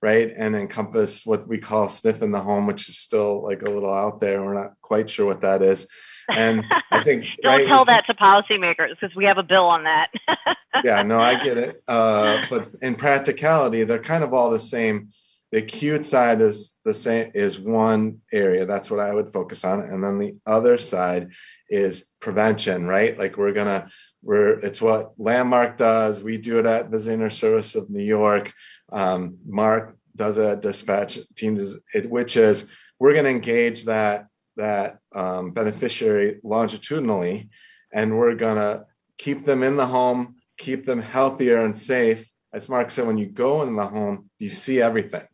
right? 0.00 0.32
And 0.34 0.54
encompass 0.54 1.26
what 1.26 1.48
we 1.48 1.58
call 1.58 1.88
SNF 1.88 2.22
in 2.22 2.30
the 2.30 2.40
home, 2.40 2.68
which 2.68 2.88
is 2.88 2.98
still 2.98 3.42
like 3.42 3.62
a 3.62 3.70
little 3.70 3.92
out 3.92 4.20
there. 4.20 4.42
We're 4.42 4.54
not 4.54 4.74
quite 4.80 5.10
sure 5.10 5.26
what 5.26 5.40
that 5.40 5.60
is. 5.60 5.88
And 6.28 6.64
I 6.90 7.02
think 7.02 7.24
don't 7.42 7.52
right, 7.52 7.66
tell 7.66 7.84
that 7.86 8.06
to 8.06 8.14
policymakers 8.14 8.90
because 8.90 9.14
we 9.16 9.24
have 9.24 9.38
a 9.38 9.42
bill 9.42 9.64
on 9.64 9.84
that. 9.84 10.08
yeah, 10.84 11.02
no, 11.02 11.18
I 11.18 11.42
get 11.42 11.58
it. 11.58 11.82
Uh, 11.88 12.42
but 12.50 12.70
in 12.82 12.94
practicality, 12.94 13.84
they're 13.84 13.98
kind 13.98 14.24
of 14.24 14.32
all 14.32 14.50
the 14.50 14.60
same. 14.60 15.10
The 15.50 15.58
acute 15.60 16.04
side 16.04 16.42
is 16.42 16.74
the 16.84 16.92
same 16.92 17.30
is 17.34 17.58
one 17.58 18.20
area. 18.32 18.66
That's 18.66 18.90
what 18.90 19.00
I 19.00 19.14
would 19.14 19.32
focus 19.32 19.64
on, 19.64 19.80
and 19.80 20.04
then 20.04 20.18
the 20.18 20.36
other 20.46 20.76
side 20.76 21.32
is 21.70 22.12
prevention. 22.20 22.86
Right, 22.86 23.16
like 23.18 23.38
we're 23.38 23.54
gonna 23.54 23.88
we're 24.22 24.58
it's 24.58 24.82
what 24.82 25.12
Landmark 25.16 25.78
does. 25.78 26.22
We 26.22 26.36
do 26.36 26.58
it 26.58 26.66
at 26.66 26.90
Visitor 26.90 27.30
Service 27.30 27.74
of 27.74 27.88
New 27.88 28.02
York. 28.02 28.52
Um, 28.92 29.38
Mark 29.46 29.96
does 30.16 30.36
it 30.36 30.44
at 30.44 30.60
Dispatch 30.60 31.18
Teams, 31.36 31.76
which 32.04 32.36
is 32.36 32.70
we're 32.98 33.12
going 33.12 33.24
to 33.24 33.30
engage 33.30 33.84
that 33.84 34.26
that 34.58 34.98
um, 35.14 35.52
beneficiary 35.52 36.38
longitudinally, 36.44 37.48
and 37.92 38.18
we're 38.18 38.34
going 38.34 38.56
to 38.56 38.84
keep 39.16 39.44
them 39.44 39.62
in 39.62 39.76
the 39.76 39.86
home, 39.86 40.36
keep 40.58 40.84
them 40.84 41.00
healthier 41.00 41.64
and 41.64 41.76
safe. 41.76 42.30
As 42.52 42.68
Mark 42.68 42.90
said, 42.90 43.06
when 43.06 43.18
you 43.18 43.26
go 43.26 43.62
in 43.62 43.74
the 43.74 43.86
home, 43.86 44.30
you 44.38 44.50
see 44.50 44.82
everything, 44.82 45.26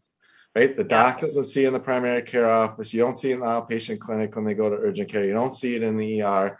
right? 0.55 0.77
The 0.77 0.85
doc 0.85 1.21
doesn't 1.21 1.45
see 1.45 1.65
in 1.65 1.73
the 1.73 1.81
primary 1.81 2.23
care 2.23 2.49
office. 2.49 2.95
You 2.95 3.01
don't 3.01 3.19
see 3.19 3.33
in 3.33 3.41
the 3.41 3.47
outpatient 3.47 3.99
clinic 3.99 4.37
when 4.37 4.45
they 4.45 4.55
go 4.55 4.71
to 4.71 4.77
urgent 4.77 5.09
care. 5.09 5.25
You 5.25 5.33
don't 5.33 5.55
see 5.55 5.75
it 5.75 5.83
in 5.83 5.97
the 5.97 6.23
ER. 6.23 6.59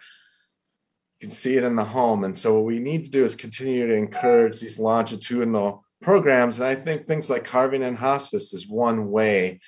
You 1.21 1.29
can 1.29 1.31
see 1.31 1.57
it 1.57 1.65
in 1.65 1.77
the 1.77 1.85
home. 1.85 2.25
And 2.25 2.37
so 2.37 2.55
what 2.55 2.65
we 2.65 2.79
need 2.79 3.05
to 3.05 3.11
do 3.11 3.25
is 3.25 3.37
continue 3.37 3.87
to 3.87 3.95
encourage 3.95 4.61
these 4.61 4.79
longitudinal 4.79 5.85
programs. 6.03 6.61
And 6.61 6.69
I 6.69 6.75
think 6.75 7.07
things 7.07 7.31
like 7.31 7.45
carving 7.45 7.83
in 7.83 7.95
hospice 7.95 8.53
is 8.55 8.69
one 8.69 9.11
way 9.11 9.61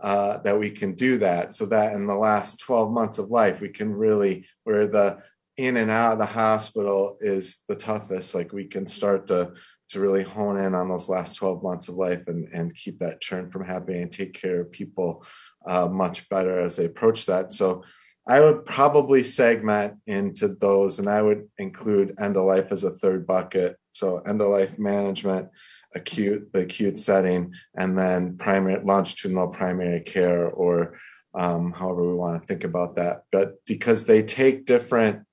uh, 0.00 0.38
that 0.38 0.58
we 0.58 0.70
can 0.70 0.94
do 0.94 1.18
that 1.18 1.54
so 1.54 1.66
that 1.66 1.92
in 1.92 2.06
the 2.06 2.14
last 2.14 2.60
12 2.60 2.90
months 2.90 3.18
of 3.18 3.30
life 3.30 3.60
we 3.60 3.68
can 3.68 3.92
really 3.92 4.46
where 4.64 4.86
the 4.86 5.22
in 5.56 5.76
and 5.76 5.90
out 5.90 6.12
of 6.12 6.18
the 6.18 6.26
hospital 6.26 7.18
is 7.20 7.62
the 7.68 7.74
toughest 7.74 8.34
like 8.34 8.52
we 8.52 8.64
can 8.64 8.86
start 8.86 9.26
to 9.26 9.52
to 9.90 9.98
really 9.98 10.22
hone 10.22 10.56
in 10.56 10.74
on 10.74 10.88
those 10.88 11.08
last 11.08 11.34
12 11.34 11.62
months 11.62 11.88
of 11.88 11.96
life 11.96 12.22
and 12.28 12.48
and 12.52 12.74
keep 12.74 12.98
that 13.00 13.20
churn 13.20 13.50
from 13.50 13.64
happening 13.64 14.02
and 14.02 14.12
take 14.12 14.32
care 14.32 14.60
of 14.60 14.70
people 14.70 15.24
uh, 15.66 15.86
much 15.86 16.28
better 16.28 16.60
as 16.60 16.76
they 16.76 16.86
approach 16.86 17.26
that. 17.26 17.52
So 17.52 17.84
i 18.28 18.38
would 18.38 18.64
probably 18.66 19.24
segment 19.24 19.94
into 20.06 20.48
those 20.48 20.98
and 20.98 21.08
i 21.08 21.22
would 21.22 21.48
include 21.56 22.14
end 22.20 22.36
of 22.36 22.44
life 22.44 22.70
as 22.70 22.84
a 22.84 22.90
third 22.90 23.26
bucket. 23.26 23.76
So 23.92 24.18
end 24.18 24.40
of 24.40 24.48
life 24.48 24.78
management 24.78 25.48
acute 25.94 26.52
the 26.52 26.60
acute 26.60 26.98
setting 26.98 27.52
and 27.76 27.98
then 27.98 28.36
primary 28.36 28.82
longitudinal 28.84 29.48
primary 29.48 30.00
care 30.00 30.48
or 30.48 30.96
um, 31.34 31.72
however 31.72 32.08
we 32.08 32.14
want 32.14 32.40
to 32.40 32.46
think 32.46 32.64
about 32.64 32.96
that. 32.96 33.24
But 33.30 33.64
because 33.66 34.04
they 34.04 34.22
take 34.22 34.66
different 34.66 35.24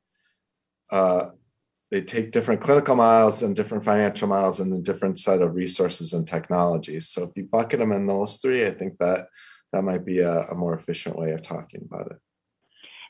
uh, 0.91 1.29
they 1.91 2.01
take 2.01 2.31
different 2.31 2.59
clinical 2.59 2.95
miles 2.95 3.43
and 3.43 3.55
different 3.55 3.85
financial 3.85 4.27
miles 4.27 4.59
and 4.59 4.73
a 4.73 4.81
different 4.81 5.19
set 5.19 5.41
of 5.41 5.55
resources 5.55 6.13
and 6.13 6.27
technologies. 6.27 7.07
So 7.09 7.23
if 7.23 7.31
you 7.35 7.45
bucket 7.45 7.79
them 7.79 7.91
in 7.91 8.07
those 8.07 8.37
three 8.37 8.65
i 8.65 8.71
think 8.71 8.97
that 8.99 9.27
that 9.73 9.83
might 9.83 10.05
be 10.05 10.19
a, 10.19 10.41
a 10.43 10.55
more 10.55 10.73
efficient 10.73 11.17
way 11.17 11.31
of 11.31 11.41
talking 11.41 11.87
about 11.89 12.11
it. 12.11 12.17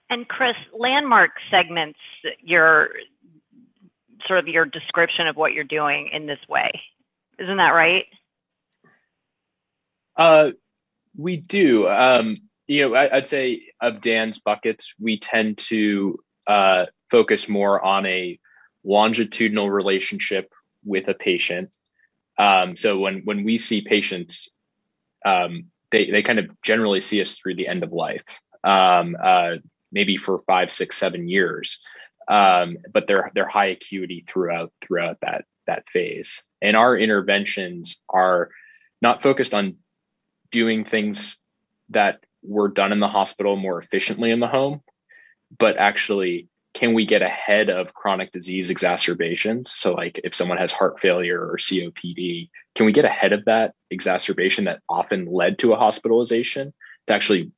And 0.10 0.28
chris 0.28 0.56
landmark 0.78 1.32
segments 1.52 2.00
your 2.42 2.90
sort 4.28 4.40
of 4.40 4.48
your 4.48 4.66
description 4.66 5.28
of 5.28 5.36
what 5.36 5.54
you're 5.54 5.64
doing 5.64 6.10
in 6.12 6.26
this 6.26 6.40
way 6.50 6.72
isn't 7.40 7.58
that 7.58 7.70
right? 7.70 8.06
Uh, 10.16 10.52
we 11.16 11.38
do. 11.38 11.88
Um, 11.88 12.36
you 12.68 12.90
know, 12.90 12.96
I, 12.96 13.16
would 13.16 13.28
say 13.28 13.64
of 13.82 14.02
Dan's 14.02 14.40
buckets, 14.40 14.94
we 15.00 15.20
tend 15.20 15.58
to 15.60 16.20
uh, 16.48 16.86
focus 17.10 17.48
more 17.48 17.84
on 17.84 18.06
a 18.06 18.40
longitudinal 18.84 19.70
relationship 19.70 20.52
with 20.84 21.08
a 21.08 21.14
patient. 21.14 21.76
Um, 22.38 22.76
so 22.76 23.00
when 23.00 23.22
when 23.24 23.44
we 23.44 23.58
see 23.58 23.82
patients, 23.82 24.50
um, 25.26 25.66
they 25.92 26.10
they 26.10 26.24
kind 26.24 26.40
of 26.40 26.50
generally 26.62 27.02
see 27.02 27.22
us 27.22 27.36
through 27.36 27.56
the 27.56 27.68
end 27.68 27.84
of 27.84 27.92
life, 27.92 28.24
um, 28.64 29.16
uh, 29.22 29.56
maybe 29.92 30.18
for 30.18 30.40
five, 30.48 30.72
six, 30.72 30.98
seven 30.98 31.28
years, 31.28 31.80
um, 32.28 32.78
but 32.92 33.08
they're 33.08 33.32
they're 33.34 33.48
high 33.48 33.68
acuity 33.68 34.24
throughout 34.28 34.72
throughout 34.82 35.18
that 35.22 35.46
that 35.68 35.90
phase. 35.90 36.42
And 36.62 36.76
our 36.76 36.98
interventions 36.98 37.98
are 38.10 38.50
not 39.02 39.22
focused 39.22 39.54
on 39.54 39.76
doing 40.52 40.86
things 40.86 41.38
that 41.90 42.24
were 42.44 42.70
done 42.70 42.92
in 42.92 43.00
the 43.00 43.08
hospital 43.08 43.56
more 43.56 43.80
efficiently 43.80 44.32
in 44.32 44.40
the 44.40 44.48
home, 44.48 44.82
but 45.58 45.78
actually, 45.78 46.50
can 46.74 46.94
we 46.94 47.06
get 47.06 47.22
ahead 47.22 47.70
of 47.70 47.94
chronic 47.94 48.32
disease 48.32 48.70
exacerbations? 48.70 49.72
So, 49.74 49.94
like 49.94 50.20
if 50.24 50.36
someone 50.36 50.58
has 50.58 50.72
heart 50.72 51.00
failure 51.00 51.42
or 51.42 51.58
COPD, 51.58 52.50
can 52.76 52.86
we 52.86 52.92
get 52.92 53.06
ahead 53.06 53.34
of 53.34 53.46
that 53.46 53.74
exacerbation 53.90 54.66
that 54.66 54.82
often 54.88 55.26
led 55.26 55.60
to 55.60 55.74
a 55.74 55.78
hospitalization 55.78 56.74
to 57.08 57.14
actually 57.14 57.52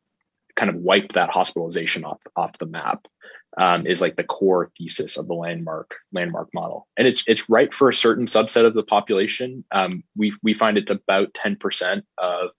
kind 0.55 0.69
of 0.69 0.77
wipe 0.77 1.13
that 1.13 1.29
hospitalization 1.29 2.05
off, 2.05 2.21
off 2.35 2.57
the 2.59 2.65
map? 2.65 3.07
Um, 3.57 3.87
is 3.87 4.01
like 4.01 4.15
the 4.15 4.23
core 4.23 4.71
thesis 4.77 5.17
of 5.17 5.27
the 5.27 5.33
landmark 5.33 5.95
landmark 6.13 6.49
model, 6.53 6.87
and 6.97 7.07
it's 7.07 7.23
it's 7.27 7.49
right 7.49 7.73
for 7.73 7.89
a 7.89 7.93
certain 7.93 8.25
subset 8.25 8.65
of 8.65 8.73
the 8.73 8.83
population. 8.83 9.63
Um, 9.71 10.03
we 10.15 10.33
we 10.43 10.53
find 10.53 10.77
it's 10.77 10.91
about 10.91 11.33
ten 11.33 11.55
percent 11.55 12.05
of 12.17 12.51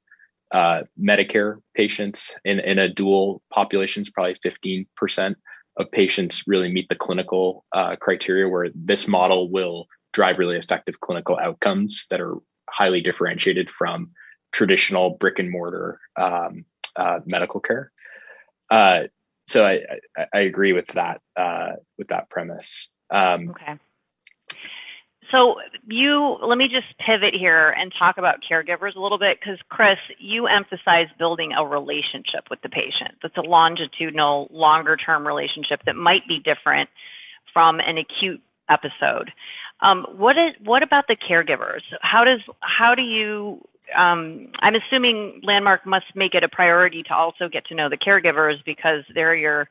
uh, 0.52 0.82
Medicare 1.00 1.58
patients 1.74 2.34
in 2.44 2.60
in 2.60 2.78
a 2.78 2.88
dual 2.88 3.42
population 3.52 4.02
is 4.02 4.10
probably 4.10 4.36
fifteen 4.42 4.86
percent 4.96 5.36
of 5.76 5.90
patients 5.92 6.44
really 6.46 6.70
meet 6.70 6.88
the 6.88 6.96
clinical 6.96 7.64
uh, 7.72 7.96
criteria 7.96 8.48
where 8.48 8.68
this 8.74 9.06
model 9.06 9.50
will 9.50 9.86
drive 10.12 10.38
really 10.38 10.56
effective 10.56 11.00
clinical 11.00 11.38
outcomes 11.38 12.06
that 12.10 12.20
are 12.20 12.36
highly 12.68 13.00
differentiated 13.00 13.70
from 13.70 14.10
traditional 14.52 15.10
brick 15.10 15.38
and 15.38 15.50
mortar 15.50 16.00
um, 16.16 16.64
uh, 16.96 17.20
medical 17.26 17.60
care. 17.60 17.92
So 19.50 19.66
I, 19.66 19.80
I, 20.16 20.26
I, 20.32 20.40
agree 20.42 20.72
with 20.72 20.86
that 20.88 21.20
uh, 21.36 21.72
with 21.98 22.06
that 22.08 22.30
premise. 22.30 22.86
Um, 23.10 23.50
okay. 23.50 23.74
So 25.32 25.56
you 25.88 26.38
let 26.40 26.56
me 26.56 26.68
just 26.68 26.86
pivot 27.04 27.34
here 27.36 27.70
and 27.70 27.92
talk 27.98 28.16
about 28.16 28.36
caregivers 28.48 28.94
a 28.94 29.00
little 29.00 29.18
bit 29.18 29.38
because 29.40 29.58
Chris, 29.68 29.98
you 30.20 30.46
emphasize 30.46 31.08
building 31.18 31.50
a 31.52 31.66
relationship 31.66 32.46
with 32.48 32.60
the 32.62 32.68
patient. 32.68 33.18
That's 33.22 33.36
a 33.36 33.42
longitudinal, 33.42 34.48
longer 34.52 34.96
term 34.96 35.26
relationship 35.26 35.80
that 35.84 35.96
might 35.96 36.28
be 36.28 36.38
different 36.38 36.88
from 37.52 37.80
an 37.80 37.98
acute 37.98 38.40
episode. 38.68 39.32
Um, 39.80 40.06
what 40.16 40.36
is 40.36 40.54
what 40.62 40.84
about 40.84 41.08
the 41.08 41.16
caregivers? 41.16 41.82
How 42.02 42.22
does 42.22 42.40
how 42.60 42.94
do 42.94 43.02
you 43.02 43.66
um, 43.96 44.48
I'm 44.60 44.74
assuming 44.74 45.40
Landmark 45.42 45.86
must 45.86 46.06
make 46.14 46.34
it 46.34 46.44
a 46.44 46.48
priority 46.48 47.02
to 47.04 47.14
also 47.14 47.48
get 47.48 47.66
to 47.66 47.74
know 47.74 47.88
the 47.88 47.96
caregivers 47.96 48.64
because 48.64 49.04
they're 49.14 49.34
your 49.34 49.68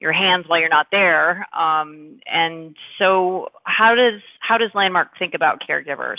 your 0.00 0.12
hands 0.12 0.46
while 0.48 0.58
you're 0.58 0.70
not 0.70 0.86
there. 0.90 1.46
Um, 1.54 2.20
and 2.26 2.74
so, 2.98 3.50
how 3.64 3.94
does 3.94 4.20
how 4.40 4.58
does 4.58 4.70
Landmark 4.74 5.18
think 5.18 5.34
about 5.34 5.62
caregivers? 5.66 6.18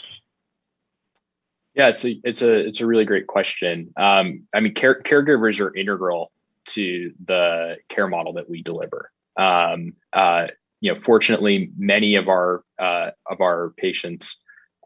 Yeah, 1.73 1.88
it's 1.88 2.06
a 2.06 2.19
it's 2.23 2.41
a 2.41 2.67
it's 2.67 2.82
a 2.82 2.86
really 2.86 3.06
great 3.06 3.27
question. 3.27 3.93
Um, 3.97 4.47
I 4.54 4.60
mean, 4.60 4.73
care, 4.73 5.01
caregivers 5.01 5.60
are 5.60 5.75
integral 5.75 6.32
to 6.65 7.12
the 7.25 7.77
care 7.89 8.08
model 8.08 8.34
that 8.34 8.49
we 8.49 8.62
deliver. 8.62 9.12
Um, 9.38 9.93
uh, 10.13 10.47
you 10.82 10.93
know, 10.93 10.99
fortunately, 10.99 11.71
many 11.77 12.15
of 12.15 12.27
our 12.27 12.63
uh, 12.80 13.12
of 13.30 13.41
our 13.41 13.73
patients 13.77 14.38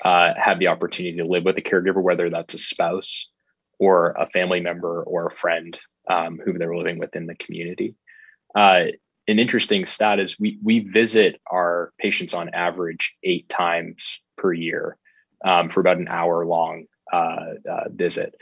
uh, 0.03 0.34
have 0.38 0.60
the 0.60 0.67
opportunity 0.67 1.17
to 1.17 1.25
live 1.25 1.45
with 1.45 1.58
a 1.58 1.62
caregiver, 1.62 2.01
whether 2.01 2.29
that's 2.29 2.53
a 2.53 2.60
spouse 2.60 3.29
or 3.79 4.12
a 4.12 4.27
family 4.27 4.60
member 4.60 5.03
or 5.03 5.27
a 5.27 5.31
friend 5.31 5.79
um, 6.10 6.39
who 6.43 6.58
they're 6.58 6.75
living 6.75 6.99
with 6.99 7.15
in 7.15 7.25
the 7.25 7.36
community. 7.36 7.95
Uh, 8.53 8.86
an 9.27 9.39
interesting 9.39 9.86
stat 9.86 10.19
is 10.19 10.39
we 10.39 10.60
we 10.63 10.79
visit 10.79 11.41
our 11.49 11.93
patients 11.97 12.34
on 12.34 12.49
average 12.49 13.13
eight 13.23 13.49
times 13.49 14.19
per 14.38 14.53
year 14.53 14.97
um, 15.43 15.69
for 15.69 15.79
about 15.79 15.97
an 15.97 16.08
hour 16.08 16.45
long 16.45 16.86
uh, 17.12 17.55
uh, 17.69 17.89
visit, 17.89 18.36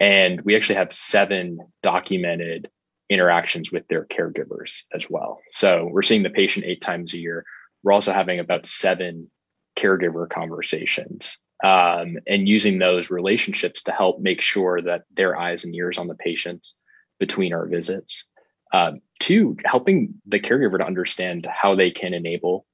and 0.00 0.40
we 0.42 0.56
actually 0.56 0.76
have 0.76 0.92
seven 0.92 1.58
documented 1.82 2.70
interactions 3.10 3.70
with 3.70 3.86
their 3.88 4.06
caregivers 4.06 4.82
as 4.94 5.10
well. 5.10 5.40
So 5.52 5.88
we're 5.90 6.02
seeing 6.02 6.22
the 6.22 6.30
patient 6.30 6.64
eight 6.64 6.80
times 6.80 7.12
a 7.12 7.18
year. 7.18 7.44
We're 7.82 7.92
also 7.92 8.12
having 8.12 8.38
about 8.38 8.66
seven 8.66 9.30
caregiver 9.76 10.28
conversations 10.28 11.38
um, 11.62 12.16
and 12.26 12.48
using 12.48 12.78
those 12.78 13.10
relationships 13.10 13.82
to 13.84 13.92
help 13.92 14.20
make 14.20 14.40
sure 14.40 14.80
that 14.80 15.02
their 15.14 15.36
eyes 15.38 15.64
and 15.64 15.74
ears 15.74 15.98
on 15.98 16.08
the 16.08 16.14
patients 16.14 16.74
between 17.18 17.52
our 17.52 17.66
visits. 17.66 18.24
Uh, 18.72 18.92
two, 19.18 19.56
helping 19.64 20.14
the 20.26 20.40
caregiver 20.40 20.78
to 20.78 20.86
understand 20.86 21.46
how 21.46 21.74
they 21.74 21.90
can 21.90 22.14
enable, 22.14 22.64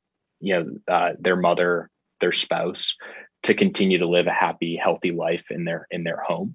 you 0.41 0.55
know, 0.55 0.95
uh, 0.95 1.13
their 1.19 1.37
mother, 1.37 1.91
their 2.21 2.33
spouse, 2.33 2.95
to 3.43 3.55
continue 3.55 3.99
to 3.99 4.07
live 4.07 4.27
a 4.27 4.33
happy, 4.33 4.77
healthy 4.77 5.11
life 5.11 5.51
in 5.51 5.65
their 5.65 5.87
in 5.91 6.05
their 6.05 6.21
home. 6.21 6.55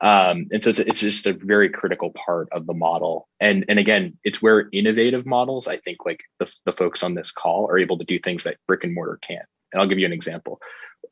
Um, 0.00 0.48
and 0.50 0.62
so 0.64 0.70
it's, 0.70 0.80
it's 0.80 1.00
just 1.00 1.28
a 1.28 1.32
very 1.32 1.68
critical 1.68 2.10
part 2.10 2.48
of 2.50 2.66
the 2.66 2.74
model. 2.74 3.28
And, 3.38 3.64
and 3.68 3.78
again, 3.78 4.18
it's 4.24 4.42
where 4.42 4.68
innovative 4.72 5.24
models, 5.24 5.68
I 5.68 5.76
think 5.76 5.98
like 6.04 6.24
the, 6.40 6.52
the 6.64 6.72
folks 6.72 7.04
on 7.04 7.14
this 7.14 7.30
call 7.30 7.70
are 7.70 7.78
able 7.78 7.98
to 7.98 8.04
do 8.04 8.18
things 8.18 8.42
that 8.42 8.56
brick 8.66 8.82
and 8.82 8.92
mortar 8.92 9.20
can't. 9.22 9.46
And 9.72 9.80
I'll 9.80 9.88
give 9.88 9.98
you 9.98 10.06
an 10.06 10.12
example. 10.12 10.60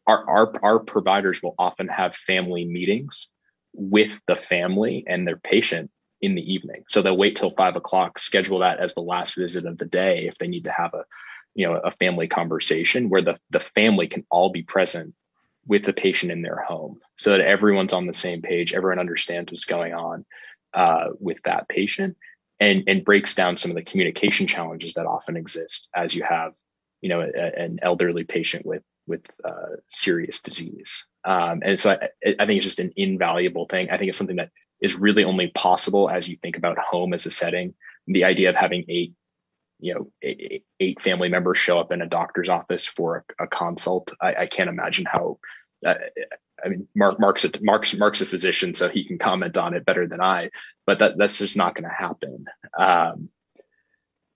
Our, 0.07 0.29
our, 0.29 0.53
our 0.63 0.79
providers 0.81 1.43
will 1.43 1.55
often 1.59 1.89
have 1.89 2.17
family 2.17 2.65
meetings 2.65 3.29
with 3.75 4.19
the 4.27 4.37
family 4.37 5.05
and 5.07 5.27
their 5.27 5.37
patient 5.37 5.91
in 6.21 6.35
the 6.35 6.53
evening. 6.53 6.85
So 6.89 7.03
they'll 7.03 7.17
wait 7.17 7.37
till 7.37 7.51
five 7.51 7.77
o'clock, 7.77 8.19
schedule 8.19 8.61
that 8.61 8.81
as 8.81 8.95
the 8.95 9.01
last 9.01 9.37
visit 9.37 9.67
of 9.67 9.79
the 9.79 9.87
day 9.87 10.27
if 10.27 10.37
they 10.39 10.49
need 10.49 10.65
to 10.65 10.73
have 10.73 10.93
a, 10.95 11.05
you 11.55 11.67
know, 11.67 11.77
a 11.77 11.91
family 11.91 12.29
conversation 12.29 13.09
where 13.09 13.23
the, 13.23 13.39
the 13.51 13.61
family 13.61 14.07
can 14.07 14.25
all 14.31 14.51
be 14.51 14.63
present 14.63 15.15
with 15.67 15.85
the 15.85 15.93
patient 15.93 16.33
in 16.33 16.43
their 16.43 16.63
home 16.63 16.99
so 17.17 17.31
that 17.31 17.41
everyone's 17.41 17.93
on 17.93 18.07
the 18.07 18.13
same 18.13 18.43
page, 18.43 18.73
everyone 18.73 18.99
understands 18.99 19.51
what's 19.51 19.65
going 19.65 19.95
on 19.95 20.25
uh, 20.75 21.09
with 21.19 21.43
that 21.45 21.69
patient 21.69 22.17
and, 22.59 22.85
and 22.87 23.05
breaks 23.05 23.35
down 23.35 23.57
some 23.57 23.71
of 23.71 23.77
the 23.77 23.83
communication 23.83 24.47
challenges 24.47 24.95
that 24.95 25.07
often 25.07 25.37
exist 25.37 25.89
as 25.95 26.15
you 26.15 26.23
have 26.23 26.53
you 27.01 27.09
know, 27.09 27.21
a, 27.21 27.61
an 27.61 27.79
elderly 27.83 28.25
patient 28.25 28.67
with 28.67 28.83
with 29.07 29.27
uh, 29.45 29.77
serious 29.91 30.41
disease. 30.41 31.05
Um, 31.25 31.63
and 31.65 31.79
so 31.79 31.91
I, 31.91 32.35
I, 32.39 32.47
think 32.47 32.59
it's 32.59 32.65
just 32.65 32.81
an 32.81 32.93
invaluable 32.97 33.67
thing. 33.67 33.91
I 33.91 33.99
think 33.99 34.09
it's 34.09 34.19
something 34.19 34.37
that 34.37 34.51
is 34.81 34.95
really 34.95 35.25
only 35.25 35.49
possible 35.49 36.09
as 36.09 36.29
you 36.29 36.37
think 36.37 36.57
about 36.57 36.79
home 36.79 37.13
as 37.13 37.27
a 37.27 37.31
setting. 37.31 37.75
The 38.07 38.25
idea 38.25 38.49
of 38.49 38.57
having 38.57 38.85
eight, 38.89 39.15
you 39.81 39.95
know, 39.95 40.13
eight, 40.23 40.65
eight 40.79 41.03
family 41.03 41.29
members 41.29 41.59
show 41.59 41.79
up 41.79 41.93
in 41.93 42.01
a 42.01 42.07
doctor's 42.07 42.49
office 42.49 42.87
for 42.87 43.25
a, 43.39 43.45
a 43.45 43.47
consult. 43.47 44.13
I, 44.21 44.35
I, 44.35 44.47
can't 44.47 44.71
imagine 44.71 45.07
how. 45.07 45.39
Uh, 45.85 45.95
I 46.65 46.69
mean, 46.69 46.89
Mark 46.95 47.21
Mark's 47.21 47.45
a, 47.45 47.51
Mark's 47.61 47.97
Mark's 47.97 48.21
a 48.21 48.27
physician, 48.27 48.75
so 48.75 48.89
he 48.89 49.05
can 49.05 49.19
comment 49.19 49.59
on 49.59 49.75
it 49.75 49.85
better 49.85 50.07
than 50.07 50.21
I. 50.21 50.51
But 50.87 50.99
that 51.01 51.19
that's 51.19 51.39
just 51.39 51.57
not 51.57 51.75
going 51.75 51.89
to 51.89 51.95
happen. 51.95 52.47
Um, 52.79 53.29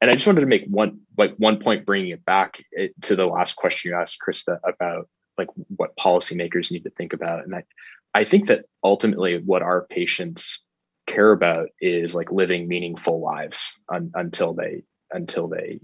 and 0.04 0.10
I 0.10 0.16
just 0.16 0.26
wanted 0.26 0.42
to 0.42 0.46
make 0.46 0.66
one 0.66 1.00
like 1.16 1.34
one 1.38 1.60
point, 1.60 1.86
bringing 1.86 2.10
it 2.10 2.26
back 2.26 2.62
eh, 2.76 2.88
to 3.02 3.16
the 3.16 3.24
last 3.24 3.56
question 3.56 3.90
you 3.90 3.96
asked, 3.96 4.18
Krista, 4.20 4.58
about 4.62 5.08
like 5.38 5.48
what 5.74 5.96
policymakers 5.96 6.70
need 6.70 6.84
to 6.84 6.90
think 6.90 7.14
about. 7.14 7.44
And 7.44 7.54
I, 7.54 7.64
I 8.12 8.24
think 8.24 8.48
that 8.48 8.66
ultimately 8.82 9.38
what 9.38 9.62
our 9.62 9.86
patients 9.86 10.60
care 11.06 11.32
about 11.32 11.70
is 11.80 12.14
like 12.14 12.30
living 12.30 12.68
meaningful 12.68 13.18
lives 13.22 13.72
un, 13.88 14.10
until 14.14 14.52
they 14.52 14.82
until 15.10 15.48
they 15.48 15.80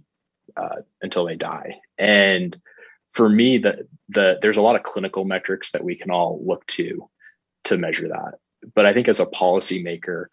uh, 0.55 0.83
until 1.01 1.25
they 1.25 1.37
die. 1.37 1.77
And 1.97 2.55
for 3.15 3.27
me, 3.27 3.57
the 3.57 3.89
the 4.11 4.39
there's 4.43 4.59
a 4.59 4.63
lot 4.63 4.77
of 4.77 4.83
clinical 4.83 5.25
metrics 5.25 5.71
that 5.71 5.83
we 5.83 5.97
can 5.97 6.11
all 6.11 6.43
look 6.45 6.67
to 6.67 7.09
to 7.65 7.79
measure 7.79 8.09
that. 8.09 8.35
But 8.75 8.85
I 8.85 8.93
think 8.93 9.09
as 9.09 9.21
a 9.21 9.25
policymaker, 9.25 10.27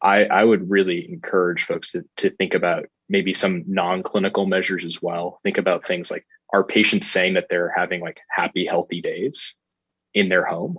I, 0.00 0.24
I 0.24 0.44
would 0.44 0.70
really 0.70 1.06
encourage 1.12 1.64
folks 1.64 1.92
to, 1.92 2.06
to 2.16 2.30
think 2.30 2.54
about 2.54 2.86
maybe 3.14 3.32
some 3.32 3.62
non-clinical 3.68 4.44
measures 4.44 4.84
as 4.84 5.00
well. 5.00 5.38
Think 5.44 5.56
about 5.56 5.86
things 5.86 6.10
like 6.10 6.26
are 6.52 6.64
patients 6.64 7.08
saying 7.08 7.34
that 7.34 7.46
they're 7.48 7.72
having 7.76 8.00
like 8.00 8.18
happy, 8.28 8.66
healthy 8.66 9.00
days 9.00 9.54
in 10.14 10.28
their 10.28 10.44
home? 10.44 10.78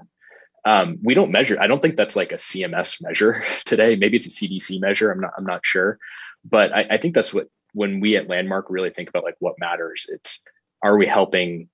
Um, 0.66 0.98
we 1.02 1.14
don't 1.14 1.32
measure. 1.32 1.58
I 1.62 1.68
don't 1.68 1.82
think 1.82 1.96
that's 1.96 2.18
like 2.18 2.34
a 2.34 2.36
CMS 2.36 3.02
measure 3.02 3.46
today. 3.66 3.96
Maybe 3.96 4.18
it's 4.18 4.26
a 4.26 4.30
CDC 4.30 4.82
measure. 4.82 5.12
I'm 5.12 5.22
not. 5.22 5.32
I'm 5.38 5.46
not 5.46 5.66
sure, 5.66 5.98
but 6.44 6.74
I, 6.74 6.86
I 6.92 6.98
think 6.98 7.16
that's 7.16 7.34
what 7.34 7.48
when 7.72 8.02
we 8.02 8.18
at 8.18 8.28
Landmark 8.28 8.66
really 8.70 8.90
think 8.90 9.08
about 9.08 9.24
like 9.24 9.38
what 9.40 9.56
matters. 9.58 10.06
It's 10.10 10.42
are 10.84 10.98
we 10.98 11.08
helping 11.08 11.70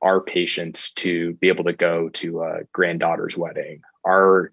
our 0.00 0.22
patients 0.22 0.92
to 0.92 1.34
be 1.34 1.48
able 1.48 1.64
to 1.64 1.74
go 1.74 2.08
to 2.20 2.42
a 2.42 2.60
granddaughter's 2.72 3.36
wedding? 3.36 3.82
Are 4.02 4.50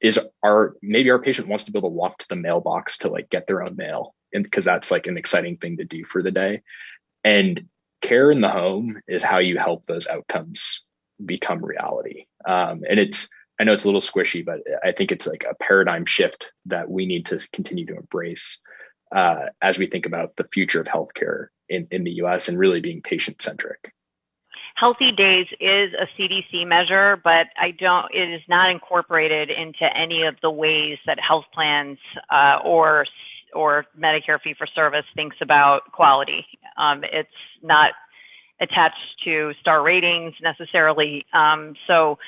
is 0.00 0.18
our 0.42 0.74
maybe 0.82 1.10
our 1.10 1.20
patient 1.20 1.46
wants 1.46 1.62
to 1.64 1.72
be 1.72 1.78
able 1.78 1.90
to 1.90 1.94
walk 1.94 2.18
to 2.18 2.28
the 2.28 2.36
mailbox 2.36 2.98
to 2.98 3.08
like 3.08 3.30
get 3.30 3.46
their 3.46 3.62
own 3.62 3.76
mail 3.76 4.16
and 4.36 4.44
because 4.44 4.64
that's 4.64 4.90
like 4.90 5.06
an 5.06 5.16
exciting 5.16 5.56
thing 5.56 5.78
to 5.78 5.84
do 5.84 6.04
for 6.04 6.22
the 6.22 6.30
day. 6.30 6.62
And 7.24 7.66
care 8.02 8.30
in 8.30 8.40
the 8.40 8.50
home 8.50 9.00
is 9.08 9.22
how 9.22 9.38
you 9.38 9.58
help 9.58 9.86
those 9.86 10.06
outcomes 10.06 10.84
become 11.24 11.64
reality. 11.64 12.26
Um, 12.46 12.82
and 12.88 13.00
it's 13.00 13.28
i 13.58 13.64
know 13.64 13.72
it's 13.72 13.84
a 13.84 13.88
little 13.88 14.02
squishy 14.02 14.44
but 14.44 14.60
i 14.84 14.92
think 14.92 15.10
it's 15.10 15.26
like 15.26 15.44
a 15.48 15.54
paradigm 15.54 16.04
shift 16.04 16.52
that 16.66 16.90
we 16.90 17.06
need 17.06 17.24
to 17.24 17.38
continue 17.54 17.86
to 17.86 17.96
embrace 17.96 18.58
uh, 19.14 19.46
as 19.62 19.78
we 19.78 19.86
think 19.86 20.04
about 20.04 20.36
the 20.36 20.46
future 20.52 20.80
of 20.80 20.86
healthcare 20.86 21.46
in, 21.68 21.86
in 21.90 22.04
the 22.04 22.10
us 22.10 22.48
and 22.48 22.58
really 22.58 22.80
being 22.80 23.00
patient 23.00 23.40
centric 23.40 23.92
Healthy 24.76 25.12
Days 25.12 25.46
is 25.58 25.94
a 25.94 26.06
CDC 26.20 26.66
measure, 26.66 27.18
but 27.24 27.46
I 27.58 27.70
don't, 27.70 28.14
it 28.14 28.30
is 28.30 28.42
not 28.46 28.70
incorporated 28.70 29.48
into 29.48 29.84
any 29.96 30.26
of 30.26 30.36
the 30.42 30.50
ways 30.50 30.98
that 31.06 31.18
health 31.18 31.46
plans, 31.54 31.96
uh, 32.30 32.58
or, 32.62 33.06
or 33.54 33.86
Medicare 33.98 34.40
fee 34.42 34.54
for 34.56 34.66
service 34.66 35.04
thinks 35.14 35.36
about 35.40 35.92
quality. 35.92 36.46
Um, 36.76 37.02
it's 37.04 37.28
not 37.62 37.92
attached 38.60 38.96
to 39.24 39.52
star 39.60 39.82
ratings 39.82 40.34
necessarily. 40.42 41.24
Um, 41.32 41.74
so 41.86 42.18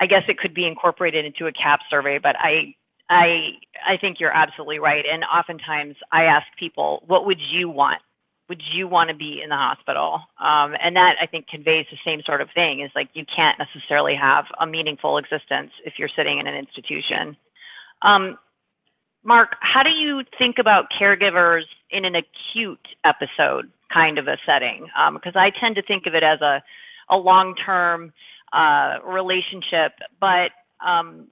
I 0.00 0.06
guess 0.06 0.22
it 0.28 0.38
could 0.38 0.54
be 0.54 0.66
incorporated 0.66 1.24
into 1.24 1.46
a 1.46 1.52
CAHPS 1.52 1.84
survey, 1.90 2.18
but 2.18 2.36
I, 2.38 2.74
I 3.10 3.58
I 3.86 3.96
think 4.00 4.18
you're 4.20 4.34
absolutely 4.34 4.78
right. 4.78 5.04
And 5.10 5.24
oftentimes 5.24 5.96
I 6.12 6.24
ask 6.24 6.46
people, 6.58 7.02
what 7.06 7.26
would 7.26 7.38
you 7.40 7.68
want? 7.68 8.00
Would 8.48 8.62
you 8.72 8.88
want 8.88 9.10
to 9.10 9.16
be 9.16 9.40
in 9.42 9.50
the 9.50 9.56
hospital? 9.56 10.20
Um, 10.40 10.74
and 10.82 10.96
that 10.96 11.16
I 11.20 11.26
think 11.26 11.48
conveys 11.48 11.86
the 11.90 11.98
same 12.04 12.22
sort 12.24 12.40
of 12.40 12.48
thing 12.54 12.80
is 12.80 12.90
like 12.94 13.08
you 13.12 13.24
can't 13.24 13.58
necessarily 13.58 14.14
have 14.14 14.46
a 14.58 14.66
meaningful 14.66 15.18
existence 15.18 15.70
if 15.84 15.94
you're 15.98 16.08
sitting 16.14 16.38
in 16.38 16.46
an 16.46 16.54
institution. 16.54 17.36
Um, 18.02 18.38
Mark, 19.28 19.56
how 19.60 19.82
do 19.82 19.90
you 19.90 20.22
think 20.38 20.56
about 20.58 20.86
caregivers 20.98 21.64
in 21.90 22.06
an 22.06 22.14
acute 22.14 22.80
episode 23.04 23.70
kind 23.92 24.16
of 24.16 24.26
a 24.26 24.38
setting? 24.46 24.88
Because 25.12 25.36
um, 25.36 25.42
I 25.42 25.50
tend 25.50 25.74
to 25.76 25.82
think 25.82 26.06
of 26.06 26.14
it 26.14 26.22
as 26.22 26.40
a, 26.40 26.62
a 27.10 27.16
long 27.18 27.54
term 27.54 28.14
uh, 28.54 28.96
relationship, 29.06 29.92
but 30.18 30.52
um, 30.80 31.26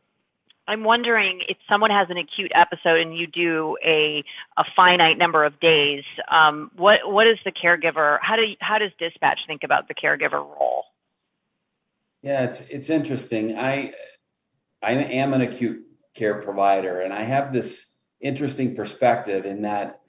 I'm 0.69 0.85
wondering 0.85 1.41
if 1.49 1.57
someone 1.71 1.91
has 1.91 2.09
an 2.11 2.19
acute 2.19 2.53
episode 2.55 3.01
and 3.01 3.17
you 3.17 3.27
do 3.27 3.79
a 3.83 4.23
a 4.59 4.65
finite 4.77 5.17
number 5.17 5.47
of 5.47 5.59
days, 5.59 6.05
um, 6.31 6.71
what 6.77 6.99
what 7.05 7.27
is 7.27 7.39
the 7.47 7.53
caregiver? 7.53 8.19
How 8.21 8.37
do 8.37 8.43
you, 8.43 8.57
how 8.61 8.77
does 8.77 8.91
Dispatch 8.99 9.39
think 9.47 9.63
about 9.65 9.89
the 9.89 9.95
caregiver 9.95 10.33
role? 10.33 10.85
Yeah, 12.21 12.45
it's 12.45 12.61
it's 12.69 12.91
interesting. 12.91 13.57
I 13.57 13.95
I 14.83 14.93
am 14.93 15.33
an 15.33 15.41
acute 15.41 15.87
care 16.17 16.41
provider, 16.43 17.01
and 17.01 17.13
I 17.13 17.23
have 17.23 17.53
this 17.53 17.87
interesting 18.21 18.75
perspective 18.75 19.45
in 19.45 19.63
that 19.63 20.01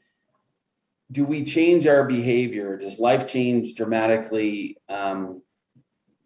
do 1.12 1.24
we 1.24 1.46
change 1.46 1.88
our 1.88 2.04
behavior? 2.04 2.78
Does 2.78 3.00
life 3.00 3.28
change 3.28 3.76
dramatically 3.76 4.78
um, 4.90 5.42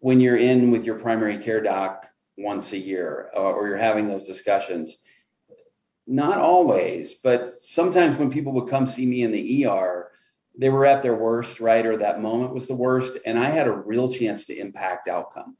when 0.00 0.18
you're 0.18 0.36
in 0.36 0.72
with 0.72 0.82
your 0.82 0.98
primary 0.98 1.38
care 1.38 1.60
doc 1.60 2.06
once 2.36 2.72
a 2.72 2.78
year 2.78 3.30
or, 3.34 3.54
or 3.54 3.68
you're 3.68 3.76
having 3.76 4.08
those 4.08 4.26
discussions. 4.26 4.96
Not 6.06 6.38
always, 6.38 7.14
but 7.14 7.60
sometimes 7.60 8.18
when 8.18 8.30
people 8.30 8.52
would 8.54 8.68
come 8.68 8.86
see 8.86 9.06
me 9.06 9.22
in 9.22 9.30
the 9.30 9.66
ER, 9.66 10.10
they 10.58 10.70
were 10.70 10.84
at 10.84 11.02
their 11.02 11.14
worst, 11.14 11.60
right? 11.60 11.86
Or 11.86 11.96
that 11.96 12.20
moment 12.20 12.52
was 12.52 12.66
the 12.66 12.74
worst. 12.74 13.16
And 13.24 13.38
I 13.38 13.50
had 13.50 13.68
a 13.68 13.72
real 13.72 14.10
chance 14.10 14.44
to 14.46 14.58
impact 14.58 15.08
outcome. 15.08 15.56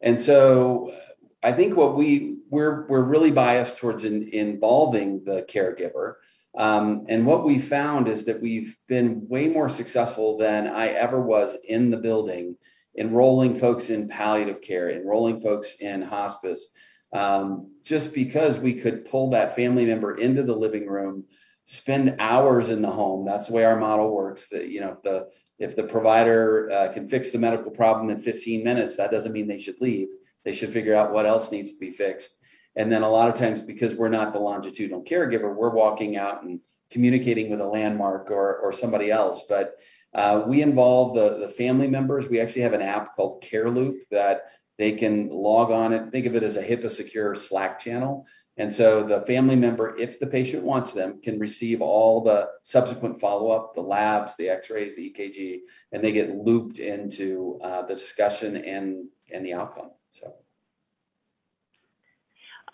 And 0.00 0.18
so 0.18 0.94
I 1.42 1.52
think 1.52 1.76
what 1.76 1.96
we 1.96 2.36
we're 2.50 2.86
we're 2.86 3.02
really 3.02 3.30
biased 3.30 3.78
towards 3.78 4.04
in, 4.04 4.28
involving 4.28 5.24
the 5.24 5.46
caregiver. 5.48 6.14
Um, 6.56 7.06
and 7.08 7.24
what 7.24 7.44
we 7.44 7.60
found 7.60 8.08
is 8.08 8.24
that 8.24 8.40
we've 8.40 8.76
been 8.88 9.28
way 9.28 9.46
more 9.46 9.68
successful 9.68 10.36
than 10.36 10.66
I 10.66 10.88
ever 10.88 11.20
was 11.20 11.56
in 11.68 11.90
the 11.90 11.96
building 11.96 12.56
enrolling 12.98 13.54
folks 13.54 13.90
in 13.90 14.08
palliative 14.08 14.60
care, 14.60 14.90
enrolling 14.90 15.40
folks 15.40 15.76
in 15.76 16.02
hospice, 16.02 16.66
um, 17.12 17.72
just 17.84 18.12
because 18.12 18.58
we 18.58 18.74
could 18.74 19.04
pull 19.04 19.30
that 19.30 19.54
family 19.54 19.84
member 19.84 20.16
into 20.16 20.42
the 20.42 20.54
living 20.54 20.86
room, 20.86 21.24
spend 21.64 22.16
hours 22.18 22.68
in 22.68 22.82
the 22.82 22.90
home. 22.90 23.24
That's 23.24 23.48
the 23.48 23.54
way 23.54 23.64
our 23.64 23.78
model 23.78 24.14
works. 24.14 24.48
That 24.48 24.68
you 24.68 24.80
know, 24.80 24.92
if 24.92 25.02
the 25.02 25.28
if 25.58 25.76
the 25.76 25.84
provider 25.84 26.70
uh, 26.70 26.92
can 26.92 27.06
fix 27.06 27.30
the 27.30 27.38
medical 27.38 27.70
problem 27.70 28.10
in 28.10 28.18
15 28.18 28.64
minutes, 28.64 28.96
that 28.96 29.10
doesn't 29.10 29.32
mean 29.32 29.46
they 29.46 29.58
should 29.58 29.80
leave. 29.80 30.08
They 30.44 30.54
should 30.54 30.72
figure 30.72 30.94
out 30.94 31.12
what 31.12 31.26
else 31.26 31.52
needs 31.52 31.74
to 31.74 31.78
be 31.78 31.90
fixed. 31.90 32.38
And 32.80 32.90
then 32.90 33.02
a 33.02 33.10
lot 33.10 33.28
of 33.28 33.34
times, 33.34 33.60
because 33.60 33.94
we're 33.94 34.08
not 34.08 34.32
the 34.32 34.38
longitudinal 34.38 35.04
caregiver, 35.04 35.54
we're 35.54 35.68
walking 35.68 36.16
out 36.16 36.42
and 36.44 36.60
communicating 36.90 37.50
with 37.50 37.60
a 37.60 37.66
Landmark 37.66 38.30
or 38.30 38.56
or 38.56 38.72
somebody 38.72 39.10
else. 39.10 39.42
But 39.46 39.76
uh, 40.14 40.44
we 40.46 40.62
involve 40.62 41.14
the, 41.14 41.40
the 41.40 41.48
family 41.50 41.88
members. 41.88 42.26
We 42.26 42.40
actually 42.40 42.62
have 42.62 42.72
an 42.72 42.80
app 42.80 43.14
called 43.14 43.42
Care 43.42 43.68
Loop 43.68 44.08
that 44.10 44.52
they 44.78 44.92
can 44.92 45.28
log 45.28 45.70
on 45.70 45.92
it. 45.92 46.10
think 46.10 46.24
of 46.24 46.34
it 46.34 46.42
as 46.42 46.56
a 46.56 46.62
HIPAA 46.62 46.90
secure 46.90 47.34
Slack 47.34 47.78
channel. 47.78 48.24
And 48.56 48.72
so 48.72 49.02
the 49.02 49.20
family 49.26 49.56
member, 49.56 49.98
if 49.98 50.18
the 50.18 50.26
patient 50.26 50.62
wants 50.62 50.92
them, 50.92 51.20
can 51.20 51.38
receive 51.38 51.82
all 51.82 52.22
the 52.22 52.48
subsequent 52.62 53.20
follow 53.20 53.50
up, 53.50 53.74
the 53.74 53.82
labs, 53.82 54.32
the 54.38 54.48
x 54.48 54.70
rays, 54.70 54.96
the 54.96 55.12
EKG, 55.12 55.58
and 55.92 56.02
they 56.02 56.12
get 56.12 56.34
looped 56.34 56.78
into 56.78 57.60
uh, 57.62 57.82
the 57.82 57.94
discussion 57.94 58.56
and, 58.56 59.06
and 59.30 59.44
the 59.44 59.52
outcome. 59.52 59.90
So. 60.12 60.32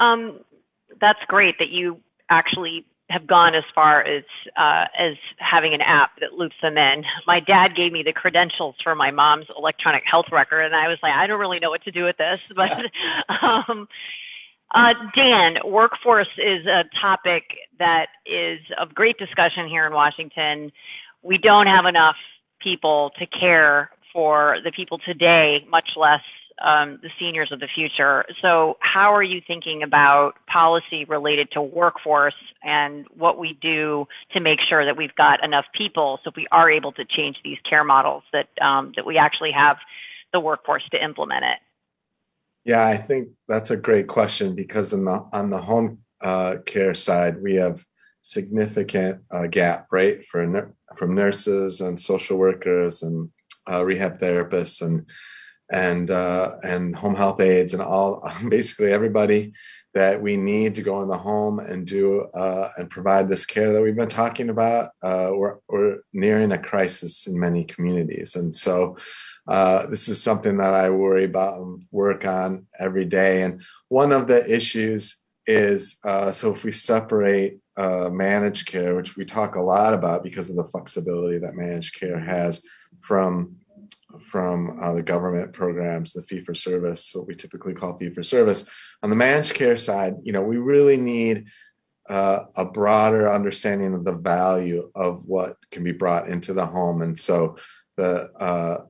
Um, 0.00 0.40
that's 1.00 1.18
great 1.28 1.56
that 1.58 1.68
you 1.70 2.00
actually 2.30 2.84
have 3.08 3.26
gone 3.26 3.54
as 3.54 3.62
far 3.74 4.02
as 4.02 4.24
uh, 4.56 4.86
as 4.98 5.14
having 5.38 5.74
an 5.74 5.80
app 5.80 6.10
that 6.20 6.32
loops 6.32 6.56
them 6.60 6.76
in. 6.76 7.04
My 7.26 7.40
dad 7.40 7.76
gave 7.76 7.92
me 7.92 8.02
the 8.02 8.12
credentials 8.12 8.74
for 8.82 8.94
my 8.94 9.10
mom's 9.10 9.46
electronic 9.56 10.02
health 10.10 10.26
record, 10.32 10.62
and 10.62 10.74
I 10.74 10.88
was 10.88 10.98
like, 11.02 11.12
I 11.12 11.26
don't 11.26 11.38
really 11.38 11.60
know 11.60 11.70
what 11.70 11.84
to 11.84 11.92
do 11.92 12.04
with 12.04 12.16
this. 12.16 12.42
But 12.56 12.72
um, 13.44 13.86
uh, 14.74 14.94
Dan, 15.14 15.56
workforce 15.64 16.28
is 16.38 16.66
a 16.66 16.84
topic 17.00 17.44
that 17.78 18.06
is 18.26 18.60
of 18.80 18.94
great 18.94 19.18
discussion 19.18 19.68
here 19.68 19.86
in 19.86 19.92
Washington. 19.92 20.72
We 21.22 21.38
don't 21.38 21.66
have 21.66 21.84
enough 21.86 22.16
people 22.60 23.12
to 23.18 23.26
care 23.26 23.90
for 24.12 24.58
the 24.64 24.72
people 24.72 24.98
today, 24.98 25.64
much 25.70 25.90
less 25.96 26.22
um, 26.62 26.98
the 27.02 27.10
seniors 27.18 27.52
of 27.52 27.60
the 27.60 27.68
future. 27.74 28.24
So, 28.40 28.76
how 28.80 29.14
are 29.14 29.22
you 29.22 29.40
thinking 29.46 29.82
about 29.82 30.34
policy 30.50 31.04
related 31.04 31.50
to 31.52 31.62
workforce 31.62 32.34
and 32.62 33.06
what 33.16 33.38
we 33.38 33.58
do 33.60 34.06
to 34.32 34.40
make 34.40 34.60
sure 34.66 34.84
that 34.84 34.96
we've 34.96 35.14
got 35.14 35.44
enough 35.44 35.66
people 35.76 36.18
so 36.24 36.30
if 36.30 36.36
we 36.36 36.46
are 36.50 36.70
able 36.70 36.92
to 36.92 37.04
change 37.04 37.36
these 37.44 37.58
care 37.68 37.84
models 37.84 38.22
that 38.32 38.48
um, 38.60 38.92
that 38.96 39.04
we 39.04 39.18
actually 39.18 39.52
have 39.52 39.76
the 40.32 40.40
workforce 40.40 40.82
to 40.90 41.02
implement 41.02 41.44
it? 41.44 41.58
Yeah, 42.64 42.84
I 42.84 42.96
think 42.96 43.28
that's 43.46 43.70
a 43.70 43.76
great 43.76 44.08
question 44.08 44.56
because 44.56 44.92
in 44.92 45.04
the, 45.04 45.24
on 45.32 45.50
the 45.50 45.62
home 45.62 45.98
uh, 46.20 46.56
care 46.66 46.94
side, 46.94 47.40
we 47.40 47.54
have 47.54 47.84
significant 48.22 49.22
uh, 49.30 49.46
gap, 49.46 49.86
right, 49.92 50.26
for 50.26 50.74
from 50.96 51.14
nurses 51.14 51.80
and 51.80 52.00
social 52.00 52.36
workers 52.36 53.04
and 53.04 53.30
uh, 53.70 53.84
rehab 53.84 54.18
therapists 54.18 54.82
and 54.82 55.06
and 55.70 56.10
uh, 56.10 56.56
and 56.62 56.94
home 56.94 57.14
health 57.14 57.40
aides 57.40 57.72
and 57.74 57.82
all 57.82 58.30
basically 58.48 58.92
everybody 58.92 59.52
that 59.94 60.20
we 60.20 60.36
need 60.36 60.74
to 60.74 60.82
go 60.82 61.00
in 61.02 61.08
the 61.08 61.16
home 61.16 61.58
and 61.58 61.86
do 61.86 62.20
uh, 62.34 62.68
and 62.76 62.90
provide 62.90 63.28
this 63.28 63.46
care 63.46 63.72
that 63.72 63.82
we've 63.82 63.96
been 63.96 64.08
talking 64.08 64.50
about. 64.50 64.90
Uh, 65.02 65.30
we're, 65.32 65.56
we're, 65.68 65.96
nearing 66.12 66.52
a 66.52 66.58
crisis 66.58 67.26
in 67.26 67.38
many 67.38 67.64
communities, 67.64 68.36
and 68.36 68.54
so 68.54 68.96
uh, 69.48 69.86
this 69.86 70.08
is 70.08 70.22
something 70.22 70.58
that 70.58 70.74
I 70.74 70.90
worry 70.90 71.24
about 71.24 71.60
and 71.60 71.82
work 71.90 72.26
on 72.26 72.66
every 72.78 73.04
day. 73.04 73.42
And 73.42 73.62
one 73.88 74.12
of 74.12 74.26
the 74.26 74.48
issues 74.54 75.16
is 75.46 75.96
uh, 76.04 76.32
so 76.32 76.52
if 76.52 76.64
we 76.64 76.72
separate 76.72 77.58
uh, 77.76 78.10
managed 78.10 78.66
care, 78.66 78.96
which 78.96 79.16
we 79.16 79.24
talk 79.24 79.56
a 79.56 79.62
lot 79.62 79.94
about 79.94 80.22
because 80.22 80.50
of 80.50 80.56
the 80.56 80.64
flexibility 80.64 81.38
that 81.38 81.54
managed 81.54 81.98
care 81.98 82.18
has 82.18 82.62
from 83.00 83.56
from 84.26 84.78
uh, 84.82 84.92
the 84.92 85.02
government 85.02 85.52
programs, 85.52 86.12
the 86.12 86.22
fee 86.22 86.40
for 86.40 86.54
service, 86.54 87.10
what 87.14 87.26
we 87.26 87.34
typically 87.34 87.74
call 87.74 87.96
fee 87.96 88.10
for 88.10 88.22
service. 88.22 88.64
On 89.02 89.10
the 89.10 89.16
managed 89.16 89.54
care 89.54 89.76
side, 89.76 90.14
you 90.22 90.32
know, 90.32 90.42
we 90.42 90.56
really 90.56 90.96
need 90.96 91.46
uh, 92.08 92.44
a 92.56 92.64
broader 92.64 93.32
understanding 93.32 93.94
of 93.94 94.04
the 94.04 94.14
value 94.14 94.90
of 94.94 95.22
what 95.24 95.56
can 95.70 95.82
be 95.84 95.92
brought 95.92 96.28
into 96.28 96.52
the 96.52 96.66
home, 96.66 97.02
and 97.02 97.18
so 97.18 97.56
the 97.96 98.30
uh, 98.32 98.84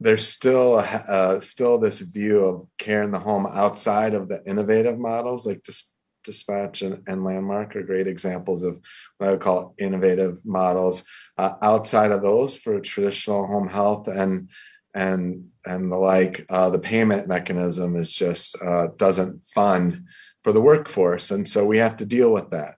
there's 0.00 0.26
still 0.26 0.78
a, 0.78 0.82
uh, 0.82 1.40
still 1.40 1.78
this 1.78 2.00
view 2.00 2.44
of 2.44 2.68
care 2.78 3.02
in 3.02 3.10
the 3.10 3.18
home 3.18 3.46
outside 3.46 4.14
of 4.14 4.28
the 4.28 4.42
innovative 4.46 4.98
models 4.98 5.46
like 5.46 5.62
dis- 5.64 5.92
Dispatch 6.28 6.82
and, 6.82 7.02
and, 7.06 7.24
Landmark 7.24 7.74
are 7.74 7.82
great 7.82 8.06
examples 8.06 8.62
of 8.62 8.80
what 9.16 9.28
i 9.28 9.32
would 9.32 9.40
call 9.40 9.74
innovative 9.78 10.44
models. 10.44 11.04
Uh, 11.38 11.54
outside 11.62 12.12
of 12.12 12.20
those 12.22 12.56
for 12.56 12.78
traditional 12.80 13.46
home 13.46 13.68
health 13.68 14.08
and 14.08 14.50
and 14.94 15.48
and 15.64 15.90
the 15.90 15.96
like 15.96 16.44
uh, 16.50 16.68
the 16.68 16.78
payment 16.78 17.26
mechanism 17.28 17.96
is 17.96 18.12
just 18.12 18.60
uh, 18.62 18.88
doesn't 18.96 19.42
fund 19.54 20.04
for 20.44 20.52
the 20.52 20.60
workforce 20.60 21.30
and 21.30 21.48
so 21.48 21.64
we 21.64 21.78
have 21.78 21.96
to 21.96 22.06
deal 22.06 22.30
with 22.30 22.50
that. 22.50 22.74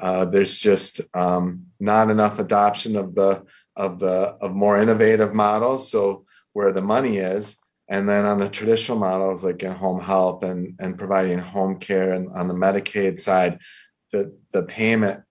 Uh, 0.00 0.24
there's 0.24 0.58
just 0.58 1.00
um, 1.14 1.66
not 1.78 2.08
enough 2.08 2.38
adoption 2.38 2.96
of 2.96 3.14
the 3.14 3.44
of 3.76 3.98
the 3.98 4.36
of 4.40 4.54
more 4.54 4.80
innovative 4.80 5.34
models 5.34 5.90
so 5.90 6.24
where 6.54 6.72
the 6.72 6.88
money 6.96 7.18
is 7.18 7.56
and 7.88 8.08
then 8.08 8.24
on 8.24 8.38
the 8.38 8.48
traditional 8.48 8.98
models 8.98 9.44
like 9.44 9.62
in 9.62 9.72
home 9.72 10.00
health 10.00 10.44
and 10.44 10.74
and 10.78 10.98
providing 10.98 11.38
home 11.38 11.78
care 11.78 12.12
and 12.12 12.28
on 12.30 12.48
the 12.48 12.54
Medicaid 12.54 13.18
side 13.18 13.58
the 14.12 14.36
the 14.52 14.62
payment 14.62 15.22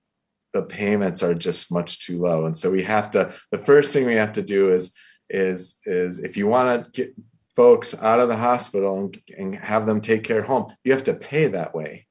the 0.53 0.63
payments 0.63 1.21
are 1.21 1.35
just 1.35 1.71
much 1.71 2.05
too 2.05 2.19
low. 2.19 2.45
And 2.45 2.57
so 2.57 2.71
we 2.71 2.83
have 2.83 3.11
to 3.11 3.33
the 3.51 3.57
first 3.59 3.93
thing 3.93 4.05
we 4.05 4.15
have 4.15 4.33
to 4.33 4.41
do 4.41 4.71
is 4.71 4.93
is 5.29 5.75
is 5.85 6.19
if 6.19 6.37
you 6.37 6.47
want 6.47 6.85
to 6.85 6.91
get 6.91 7.13
folks 7.55 7.95
out 7.95 8.19
of 8.19 8.29
the 8.29 8.35
hospital 8.35 8.99
and, 8.99 9.21
and 9.37 9.55
have 9.55 9.85
them 9.85 9.99
take 9.99 10.23
care 10.23 10.41
home 10.41 10.73
you 10.83 10.91
have 10.93 11.03
to 11.03 11.13
pay 11.13 11.47
that 11.47 11.75
way. 11.75 12.05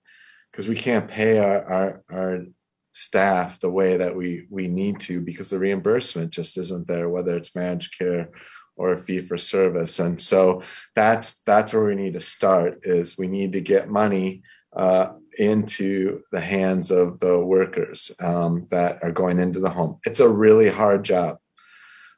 Because 0.52 0.68
we 0.68 0.76
can't 0.76 1.08
pay 1.08 1.38
our, 1.38 1.64
our 1.64 2.02
our 2.10 2.44
staff 2.92 3.60
the 3.60 3.70
way 3.70 3.98
that 3.98 4.16
we 4.16 4.46
we 4.48 4.68
need 4.68 5.00
to 5.00 5.20
because 5.20 5.50
the 5.50 5.58
reimbursement 5.58 6.30
just 6.30 6.56
isn't 6.56 6.86
there 6.86 7.10
whether 7.10 7.36
it's 7.36 7.54
managed 7.54 7.98
care 7.98 8.30
or 8.76 8.92
a 8.92 8.98
fee 8.98 9.20
for 9.20 9.38
service 9.38 9.98
and 9.98 10.20
so 10.20 10.62
that's 10.94 11.42
that's 11.42 11.72
where 11.72 11.84
we 11.84 11.94
need 11.94 12.12
to 12.12 12.20
start 12.20 12.80
is 12.84 13.18
we 13.18 13.26
need 13.26 13.52
to 13.52 13.60
get 13.60 13.88
money 13.88 14.42
uh, 14.76 15.12
into 15.38 16.22
the 16.30 16.40
hands 16.40 16.90
of 16.90 17.18
the 17.20 17.38
workers 17.38 18.12
um, 18.20 18.66
that 18.70 19.02
are 19.02 19.10
going 19.10 19.38
into 19.38 19.58
the 19.58 19.70
home. 19.70 19.98
It's 20.04 20.20
a 20.20 20.28
really 20.28 20.70
hard 20.70 21.04
job. 21.04 21.38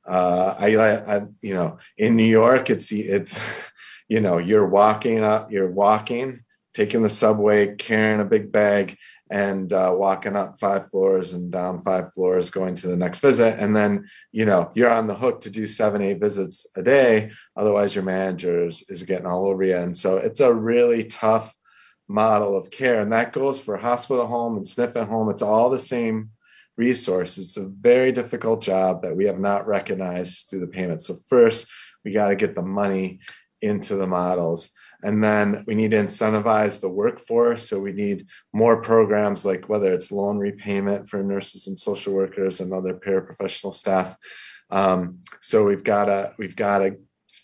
Uh, 0.07 0.55
I, 0.59 0.77
I, 0.77 1.23
you 1.41 1.55
know, 1.55 1.79
in 1.97 2.17
New 2.17 2.25
York, 2.25 2.71
it's 2.71 2.91
it's, 2.93 3.39
you 4.09 4.21
know, 4.21 4.39
you're 4.39 4.67
walking 4.67 5.23
up, 5.23 5.53
you're 5.53 5.71
walking, 5.71 6.41
taking 6.79 7.03
the 7.03 7.11
subway, 7.11 7.75
carrying 7.75 8.21
a 8.21 8.25
big 8.25 8.53
bag, 8.53 8.97
and 9.31 9.73
uh, 9.73 9.93
walking 9.93 10.37
up 10.37 10.61
five 10.61 10.89
floors 10.93 11.33
and 11.33 11.51
down 11.51 11.83
five 11.83 12.15
floors, 12.15 12.51
going 12.51 12.77
to 12.77 12.87
the 12.87 12.97
next 12.97 13.19
visit, 13.19 13.59
and 13.59 13.75
then 13.75 14.09
you 14.31 14.45
know 14.45 14.71
you're 14.75 14.89
on 14.89 15.09
the 15.09 15.15
hook 15.15 15.41
to 15.41 15.51
do 15.51 15.67
seven, 15.67 16.01
eight 16.03 16.21
visits 16.21 16.67
a 16.77 16.83
day. 16.83 17.33
Otherwise, 17.57 17.97
your 17.97 18.05
manager 18.05 18.65
is, 18.65 18.85
is 18.89 19.03
getting 19.03 19.27
all 19.27 19.47
over 19.47 19.65
you, 19.65 19.77
and 19.77 19.97
so 19.97 20.19
it's 20.19 20.39
a 20.39 20.55
really 20.55 21.03
tough 21.03 21.53
model 22.07 22.57
of 22.57 22.71
care. 22.71 23.01
And 23.01 23.13
that 23.13 23.33
goes 23.33 23.61
for 23.61 23.77
hospital 23.77 24.27
home 24.27 24.57
and 24.57 24.65
SNF 24.65 24.95
at 24.97 25.09
home. 25.09 25.29
It's 25.31 25.43
all 25.43 25.69
the 25.69 25.81
same 25.81 26.31
resource. 26.77 27.39
It's 27.39 27.57
a 27.57 27.69
very 27.69 28.13
difficult 28.13 28.63
job 28.63 29.03
that 29.03 29.17
we 29.17 29.27
have 29.27 29.41
not 29.41 29.67
recognized 29.67 30.49
through 30.49 30.61
the 30.61 30.69
payment. 30.69 31.03
So 31.03 31.19
first, 31.27 31.67
we 32.05 32.13
got 32.13 32.29
to 32.29 32.37
get 32.37 32.55
the 32.55 32.63
money 32.63 33.19
into 33.61 33.97
the 33.97 34.07
models. 34.07 34.71
And 35.03 35.23
then 35.23 35.65
we 35.67 35.75
need 35.75 35.93
to 35.93 35.99
incentivize 35.99 36.81
the 36.81 36.89
workforce. 36.89 37.69
So 37.69 37.79
we 37.79 37.93
need 37.93 38.27
more 38.53 38.83
programs 38.83 39.45
like 39.45 39.69
whether 39.69 39.93
it's 39.93 40.11
loan 40.11 40.39
repayment 40.39 41.09
for 41.09 41.23
nurses 41.23 41.69
and 41.69 41.79
social 41.79 42.15
workers 42.15 42.61
and 42.61 42.73
other 42.73 42.95
paraprofessional 42.95 43.75
staff. 43.75 44.17
Um, 44.71 45.21
so 45.41 45.65
we've 45.65 45.85
got 45.85 46.07
to 46.07 46.35
we've 46.37 46.57
got 46.57 46.79
to 46.79 46.97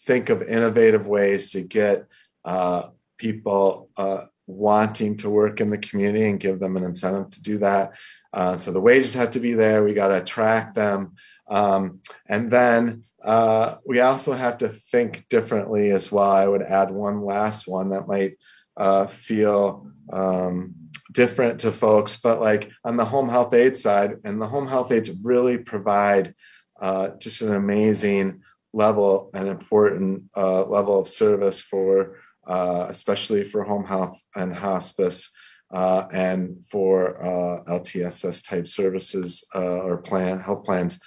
think 0.05 0.31
of 0.31 0.43
innovative 0.43 1.07
ways 1.07 1.53
to 1.53 1.63
get 1.63 2.07
uh, 2.45 2.89
people 3.19 3.89
uh, 3.97 4.25
wanting 4.47 5.17
to 5.19 5.31
work 5.31 5.61
in 5.61 5.71
the 5.71 5.79
community 5.79 6.29
and 6.29 6.41
give 6.41 6.59
them 6.59 6.77
an 6.77 6.85
incentive 6.85 7.31
to 7.31 7.43
do 7.43 7.59
that. 7.59 7.93
Uh, 8.33 8.57
so 8.57 8.73
the 8.73 8.81
wages 8.81 9.15
have 9.15 9.31
to 9.31 9.41
be 9.41 9.55
there. 9.55 9.85
We 9.85 9.95
got 9.95 10.09
to 10.09 10.21
attract 10.21 10.75
them. 10.75 11.15
Um, 11.49 12.01
and 12.27 12.51
then 12.51 13.05
uh, 13.23 13.77
we 13.87 14.01
also 14.01 14.33
have 14.33 14.59
to 14.59 14.69
think 14.69 15.27
differently 15.29 15.91
as 15.91 16.11
well. 16.11 16.31
I 16.31 16.47
would 16.47 16.63
add 16.63 16.91
one 16.91 17.23
last 17.23 17.67
one 17.67 17.91
that 17.91 18.09
might 18.09 18.37
uh, 18.77 19.07
feel 19.07 19.87
um, 20.13 20.75
different 21.13 21.61
to 21.61 21.73
folks, 21.73 22.17
but 22.17 22.41
like 22.41 22.71
on 22.85 22.97
the 22.97 23.05
home 23.05 23.29
health 23.29 23.55
aide 23.55 23.77
side, 23.77 24.17
and 24.25 24.41
the 24.41 24.49
home 24.49 24.67
health 24.67 24.93
aides 24.93 25.11
really 25.23 25.59
provide 25.59 26.35
uh, 26.81 27.11
just 27.19 27.43
an 27.43 27.55
amazing 27.55 28.43
level 28.73 29.31
and 29.33 29.49
important 29.49 30.25
uh, 30.37 30.65
level 30.65 30.99
of 30.99 31.07
service 31.07 31.61
for 31.61 32.19
uh, 32.47 32.87
especially 32.91 33.43
for 33.43 33.65
home 33.65 33.85
health 33.85 34.23
and 34.37 34.55
hospice, 34.55 35.31
uh, 35.73 36.05
and 36.13 36.63
for 36.67 37.19
LTSS 37.67 38.47
type 38.47 38.69
services 38.69 39.43
or 39.55 39.97
plan 39.97 40.41
health 40.41 40.63
plans. 40.65 41.01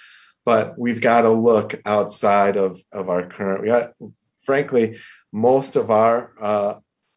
But 0.48 0.78
we've 0.78 1.02
got 1.10 1.22
to 1.22 1.30
look 1.50 1.70
outside 1.84 2.56
of, 2.56 2.80
of 2.90 3.04
our 3.12 3.24
current. 3.34 3.60
We 3.62 3.68
got, 3.68 3.92
frankly, 4.48 4.96
most 5.30 5.76
of 5.76 5.90
our 5.90 6.16
uh, 6.50 6.72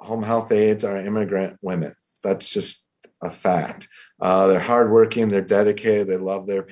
home 0.08 0.24
health 0.32 0.52
aides 0.52 0.84
are 0.84 1.08
immigrant 1.10 1.58
women. 1.62 1.94
That's 2.26 2.54
just 2.58 2.86
a 3.24 3.32
fact. 3.32 3.88
Uh, 4.20 4.48
they're 4.48 4.70
hardworking, 4.74 5.30
they're 5.30 5.42
dedicated, 5.60 6.08
they 6.08 6.18
love 6.18 6.46
their 6.46 6.66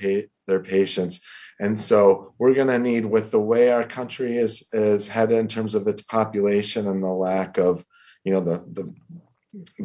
their 0.47 0.59
patients, 0.59 1.21
and 1.63 1.79
so 1.79 2.33
we're 2.39 2.57
going 2.59 2.73
to 2.75 2.79
need, 2.89 3.05
with 3.05 3.31
the 3.31 3.45
way 3.51 3.71
our 3.71 3.87
country 3.99 4.37
is 4.45 4.67
is 4.73 5.07
headed 5.07 5.37
in 5.37 5.47
terms 5.47 5.75
of 5.75 5.87
its 5.87 6.01
population 6.01 6.87
and 6.87 7.01
the 7.01 7.15
lack 7.29 7.57
of, 7.57 7.85
you 8.25 8.31
know, 8.33 8.43
the 8.49 8.57
the 8.77 8.93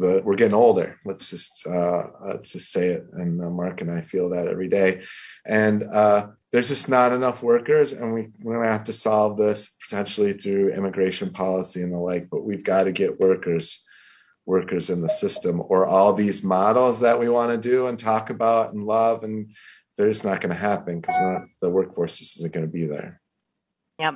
the 0.01 0.21
we're 0.25 0.41
getting 0.41 0.61
older. 0.67 0.89
Let's 1.05 1.29
just 1.29 1.65
uh, 1.67 2.03
let's 2.27 2.51
just 2.53 2.71
say 2.71 2.87
it. 2.95 3.03
And 3.13 3.41
uh, 3.41 3.49
Mark 3.49 3.81
and 3.81 3.91
I 3.91 4.01
feel 4.01 4.29
that 4.29 4.47
every 4.47 4.69
day. 4.79 5.01
And 5.45 5.83
uh, 5.83 6.27
there's 6.55 6.69
just 6.69 6.87
not 6.87 7.11
enough 7.11 7.43
workers, 7.43 7.91
and 7.91 8.13
we 8.13 8.29
we're 8.41 8.53
going 8.53 8.65
to 8.65 8.71
have 8.71 8.85
to 8.85 8.93
solve 8.93 9.35
this 9.35 9.75
potentially 9.83 10.31
through 10.31 10.71
immigration 10.71 11.29
policy 11.29 11.81
and 11.81 11.91
the 11.91 11.97
like. 11.97 12.29
But 12.29 12.45
we've 12.45 12.63
got 12.63 12.83
to 12.83 12.93
get 12.93 13.19
workers 13.19 13.83
workers 14.45 14.89
in 14.89 15.01
the 15.01 15.09
system 15.09 15.61
or 15.67 15.85
all 15.85 16.13
these 16.13 16.45
models 16.45 17.01
that 17.01 17.19
we 17.19 17.27
want 17.27 17.51
to 17.51 17.57
do 17.57 17.87
and 17.87 17.99
talk 17.99 18.29
about 18.29 18.73
and 18.73 18.85
love 18.85 19.25
and 19.25 19.51
they're 19.97 20.07
just 20.07 20.23
not 20.23 20.39
going 20.39 20.53
to 20.53 20.61
happen 20.61 21.01
because 21.01 21.43
the 21.61 21.69
workforce 21.69 22.19
just 22.19 22.37
isn't 22.37 22.53
going 22.53 22.65
to 22.65 22.71
be 22.71 22.85
there. 22.85 23.19
Yep. 23.99 24.13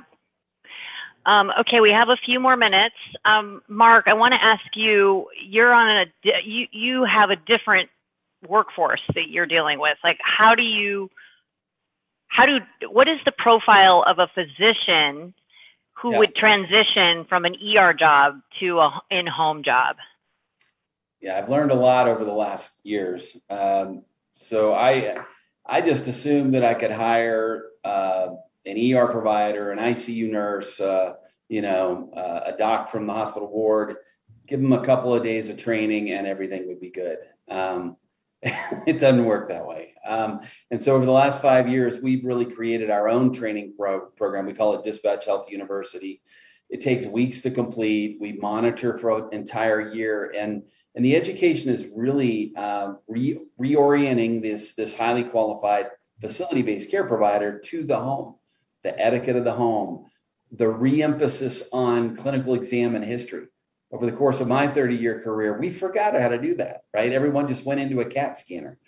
Um, 1.26 1.50
okay, 1.60 1.80
we 1.80 1.90
have 1.90 2.08
a 2.08 2.16
few 2.24 2.40
more 2.40 2.56
minutes. 2.56 2.94
Um, 3.26 3.60
Mark, 3.68 4.06
I 4.08 4.14
want 4.14 4.32
to 4.32 4.42
ask 4.42 4.64
you. 4.74 5.26
You're 5.46 5.74
on 5.74 6.06
a 6.06 6.06
you 6.42 6.68
you 6.72 7.04
have 7.04 7.28
a 7.28 7.36
different 7.36 7.90
workforce 8.48 9.02
that 9.14 9.28
you're 9.28 9.44
dealing 9.44 9.78
with. 9.78 9.98
Like, 10.02 10.18
how 10.22 10.54
do 10.54 10.62
you 10.62 11.10
how 12.30 12.46
do 12.46 12.58
what 12.88 13.08
is 13.08 13.18
the 13.24 13.32
profile 13.36 14.04
of 14.06 14.18
a 14.18 14.28
physician 14.34 15.34
who 16.00 16.16
would 16.16 16.34
transition 16.34 17.26
from 17.28 17.44
an 17.44 17.54
ER 17.76 17.92
job 17.92 18.40
to 18.60 18.78
a 18.78 19.02
in-home 19.10 19.62
job? 19.62 19.96
Yeah, 21.20 21.36
I've 21.36 21.50
learned 21.50 21.72
a 21.72 21.74
lot 21.74 22.08
over 22.08 22.24
the 22.24 22.32
last 22.32 22.80
years. 22.84 23.36
Um, 23.50 24.04
so 24.32 24.72
I 24.72 25.18
I 25.66 25.82
just 25.82 26.06
assumed 26.06 26.54
that 26.54 26.64
I 26.64 26.74
could 26.74 26.92
hire 26.92 27.64
uh, 27.84 28.28
an 28.64 28.94
ER 28.94 29.08
provider, 29.08 29.72
an 29.72 29.78
ICU 29.78 30.30
nurse, 30.30 30.80
uh, 30.80 31.14
you 31.48 31.62
know, 31.62 32.10
uh, 32.16 32.52
a 32.54 32.56
doc 32.56 32.88
from 32.88 33.06
the 33.06 33.12
hospital 33.12 33.48
ward, 33.48 33.96
give 34.46 34.62
them 34.62 34.72
a 34.72 34.84
couple 34.84 35.14
of 35.14 35.22
days 35.22 35.48
of 35.48 35.56
training, 35.56 36.12
and 36.12 36.26
everything 36.26 36.68
would 36.68 36.80
be 36.80 36.90
good. 36.90 37.18
Um, 37.48 37.96
it 38.86 38.98
doesn't 38.98 39.24
work 39.24 39.48
that 39.48 39.66
way. 39.66 39.94
Um, 40.06 40.40
and 40.70 40.80
so 40.80 40.96
over 40.96 41.04
the 41.04 41.12
last 41.12 41.42
five 41.42 41.68
years, 41.68 42.00
we've 42.00 42.24
really 42.24 42.46
created 42.46 42.90
our 42.90 43.08
own 43.08 43.32
training 43.32 43.74
pro- 43.76 44.06
program. 44.06 44.46
We 44.46 44.54
call 44.54 44.74
it 44.74 44.82
Dispatch 44.82 45.26
Health 45.26 45.50
University. 45.50 46.22
It 46.70 46.80
takes 46.80 47.04
weeks 47.04 47.42
to 47.42 47.50
complete. 47.50 48.18
We 48.20 48.32
monitor 48.32 48.96
for 48.96 49.10
an 49.10 49.28
entire 49.32 49.92
year, 49.92 50.32
and 50.36 50.62
and 50.94 51.04
the 51.04 51.16
education 51.16 51.70
is 51.72 51.86
really 51.94 52.52
uh, 52.56 52.94
re- 53.08 53.40
reorienting 53.60 54.40
this 54.40 54.74
this 54.74 54.96
highly 54.96 55.24
qualified 55.24 55.86
facility 56.20 56.62
based 56.62 56.90
care 56.90 57.04
provider 57.04 57.58
to 57.58 57.84
the 57.84 57.98
home, 57.98 58.36
the 58.84 58.98
etiquette 58.98 59.36
of 59.36 59.44
the 59.44 59.52
home, 59.52 60.06
the 60.52 60.64
reemphasis 60.64 61.62
on 61.72 62.16
clinical 62.16 62.54
exam 62.54 62.94
and 62.94 63.04
history. 63.04 63.46
Over 63.92 64.06
the 64.06 64.12
course 64.12 64.40
of 64.40 64.48
my 64.48 64.68
30 64.68 64.96
year 64.96 65.20
career, 65.20 65.58
we 65.58 65.68
forgot 65.70 66.14
how 66.14 66.28
to 66.28 66.38
do 66.38 66.54
that, 66.56 66.82
right? 66.94 67.12
Everyone 67.12 67.48
just 67.48 67.64
went 67.64 67.80
into 67.80 68.00
a 68.00 68.04
CAT 68.04 68.38
scanner. 68.38 68.78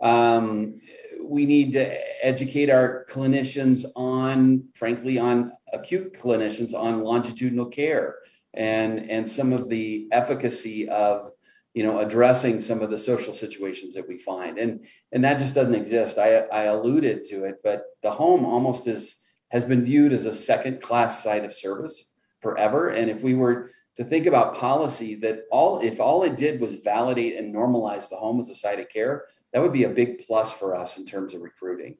Um, 0.00 0.80
we 1.22 1.46
need 1.46 1.72
to 1.72 2.24
educate 2.24 2.70
our 2.70 3.06
clinicians 3.08 3.84
on, 3.96 4.64
frankly, 4.74 5.18
on 5.18 5.52
acute 5.72 6.14
clinicians 6.14 6.74
on 6.74 7.02
longitudinal 7.02 7.66
care 7.66 8.16
and 8.54 9.10
and 9.10 9.28
some 9.28 9.52
of 9.52 9.68
the 9.68 10.08
efficacy 10.12 10.88
of 10.88 11.30
you 11.74 11.82
know 11.82 12.00
addressing 12.00 12.60
some 12.60 12.82
of 12.82 12.90
the 12.90 12.98
social 12.98 13.32
situations 13.32 13.94
that 13.94 14.06
we 14.06 14.18
find 14.18 14.58
and 14.58 14.84
and 15.12 15.24
that 15.24 15.38
just 15.38 15.54
doesn't 15.54 15.74
exist 15.74 16.18
i 16.18 16.40
i 16.52 16.64
alluded 16.64 17.24
to 17.24 17.44
it 17.44 17.56
but 17.64 17.84
the 18.02 18.10
home 18.10 18.44
almost 18.44 18.86
is 18.86 19.16
has 19.48 19.64
been 19.64 19.84
viewed 19.84 20.12
as 20.12 20.26
a 20.26 20.32
second 20.32 20.82
class 20.82 21.22
site 21.22 21.44
of 21.44 21.54
service 21.54 22.04
forever 22.40 22.90
and 22.90 23.10
if 23.10 23.22
we 23.22 23.34
were 23.34 23.70
to 23.96 24.04
think 24.04 24.26
about 24.26 24.56
policy 24.56 25.14
that 25.16 25.44
all 25.50 25.80
if 25.80 26.00
all 26.00 26.22
it 26.22 26.36
did 26.36 26.60
was 26.60 26.76
validate 26.76 27.36
and 27.36 27.54
normalize 27.54 28.08
the 28.08 28.16
home 28.16 28.40
as 28.40 28.50
a 28.50 28.54
site 28.54 28.80
of 28.80 28.88
care 28.88 29.24
that 29.52 29.62
would 29.62 29.72
be 29.72 29.84
a 29.84 29.90
big 29.90 30.26
plus 30.26 30.52
for 30.52 30.74
us 30.74 30.96
in 30.96 31.04
terms 31.04 31.34
of 31.34 31.42
recruiting 31.42 31.96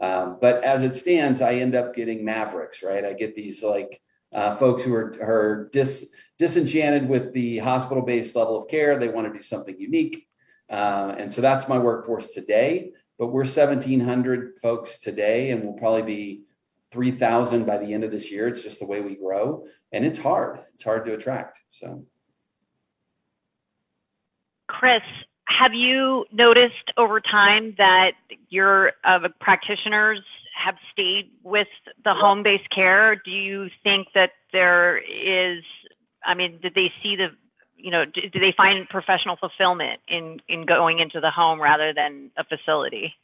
um, 0.00 0.38
but 0.40 0.62
as 0.64 0.82
it 0.82 0.94
stands 0.94 1.40
i 1.40 1.54
end 1.54 1.74
up 1.74 1.94
getting 1.94 2.24
mavericks 2.24 2.82
right 2.82 3.04
i 3.04 3.12
get 3.12 3.34
these 3.34 3.62
like 3.62 4.00
uh, 4.32 4.54
folks 4.54 4.82
who 4.82 4.94
are, 4.94 5.14
are 5.20 5.68
dis, 5.72 6.06
disenchanted 6.38 7.08
with 7.08 7.32
the 7.32 7.58
hospital 7.58 8.02
based 8.02 8.34
level 8.34 8.60
of 8.60 8.68
care. 8.68 8.98
They 8.98 9.08
want 9.08 9.30
to 9.30 9.38
do 9.38 9.42
something 9.42 9.78
unique. 9.78 10.26
Uh, 10.70 11.14
and 11.18 11.30
so 11.30 11.40
that's 11.40 11.68
my 11.68 11.78
workforce 11.78 12.28
today. 12.28 12.92
But 13.18 13.28
we're 13.28 13.42
1,700 13.42 14.58
folks 14.60 14.98
today, 14.98 15.50
and 15.50 15.62
we'll 15.62 15.74
probably 15.74 16.02
be 16.02 16.42
3,000 16.92 17.64
by 17.64 17.78
the 17.78 17.92
end 17.94 18.04
of 18.04 18.10
this 18.10 18.30
year. 18.30 18.48
It's 18.48 18.62
just 18.62 18.78
the 18.78 18.86
way 18.86 19.00
we 19.00 19.16
grow. 19.16 19.64
And 19.92 20.04
it's 20.04 20.18
hard. 20.18 20.60
It's 20.74 20.84
hard 20.84 21.04
to 21.06 21.14
attract. 21.14 21.58
So, 21.70 22.04
Chris, 24.68 25.02
have 25.46 25.72
you 25.74 26.24
noticed 26.32 26.92
over 26.96 27.20
time 27.20 27.74
that 27.78 28.12
your 28.48 28.92
uh, 29.04 29.28
practitioners 29.40 30.20
have 30.64 30.74
stayed 30.92 31.30
with 31.42 31.68
the 32.04 32.14
home 32.14 32.42
based 32.42 32.68
care? 32.74 33.16
Do 33.16 33.30
you 33.30 33.68
think 33.82 34.08
that 34.14 34.30
there 34.52 34.98
is, 34.98 35.62
I 36.24 36.34
mean, 36.34 36.58
did 36.62 36.74
they 36.74 36.92
see 37.02 37.16
the, 37.16 37.28
you 37.76 37.90
know, 37.90 38.04
do, 38.04 38.20
do 38.32 38.38
they 38.38 38.54
find 38.56 38.88
professional 38.88 39.36
fulfillment 39.36 40.00
in, 40.08 40.40
in 40.48 40.66
going 40.66 41.00
into 41.00 41.20
the 41.20 41.30
home 41.30 41.60
rather 41.60 41.92
than 41.94 42.30
a 42.36 42.44
facility? 42.44 43.14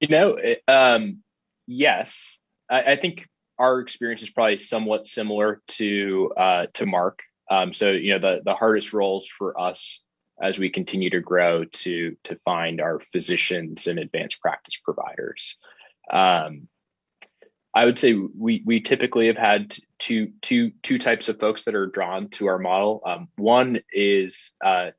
You 0.00 0.08
know, 0.08 0.38
um, 0.66 1.22
yes, 1.66 2.38
I, 2.70 2.92
I, 2.92 2.96
think 2.96 3.28
our 3.58 3.80
experience 3.80 4.22
is 4.22 4.30
probably 4.30 4.58
somewhat 4.58 5.06
similar 5.06 5.60
to 5.68 6.32
uh, 6.36 6.66
to 6.74 6.86
Mark. 6.86 7.22
Um, 7.50 7.74
so 7.74 7.90
you 7.90 8.14
know 8.14 8.18
the 8.18 8.42
the 8.42 8.54
hardest 8.54 8.94
roles 8.94 9.26
for 9.26 9.60
us 9.60 10.02
as 10.40 10.58
we 10.58 10.70
continue 10.70 11.10
to 11.10 11.20
grow 11.20 11.64
to 11.64 12.16
to 12.24 12.36
find 12.44 12.80
our 12.80 13.00
physicians 13.12 13.86
and 13.86 13.98
advanced 13.98 14.40
practice 14.40 14.78
providers. 14.82 15.58
Um, 16.10 16.68
I 17.74 17.84
would 17.84 17.98
say 17.98 18.14
we 18.14 18.62
we 18.64 18.80
typically 18.80 19.26
have 19.26 19.36
had 19.36 19.76
two 19.98 20.32
two 20.40 20.72
two 20.82 20.98
types 20.98 21.28
of 21.28 21.38
folks 21.38 21.64
that 21.64 21.74
are 21.74 21.86
drawn 21.86 22.28
to 22.30 22.46
our 22.46 22.58
model. 22.58 23.02
Um, 23.04 23.28
one 23.36 23.80
is 23.92 24.52
uh, 24.64 24.90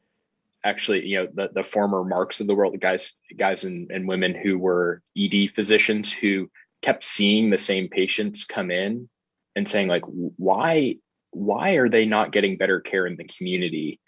actually 0.64 1.06
you 1.06 1.18
know 1.18 1.28
the 1.34 1.50
the 1.54 1.64
former 1.64 2.04
marks 2.04 2.40
of 2.40 2.48
the 2.48 2.56
world, 2.56 2.74
the 2.74 2.78
guys 2.78 3.14
guys 3.38 3.64
and, 3.64 3.92
and 3.92 4.08
women 4.08 4.36
who 4.36 4.58
were 4.58 5.02
ED 5.18 5.52
physicians 5.52 6.12
who 6.12 6.50
kept 6.82 7.04
seeing 7.04 7.50
the 7.50 7.58
same 7.58 7.88
patients 7.88 8.46
come 8.46 8.72
in 8.72 9.10
and 9.56 9.68
saying 9.68 9.88
like 9.88 10.04
why 10.06 10.96
why 11.32 11.72
are 11.72 11.90
they 11.90 12.06
not 12.06 12.32
getting 12.32 12.58
better 12.58 12.80
care 12.80 13.06
in 13.06 13.16
the 13.16 13.24
community 13.24 14.00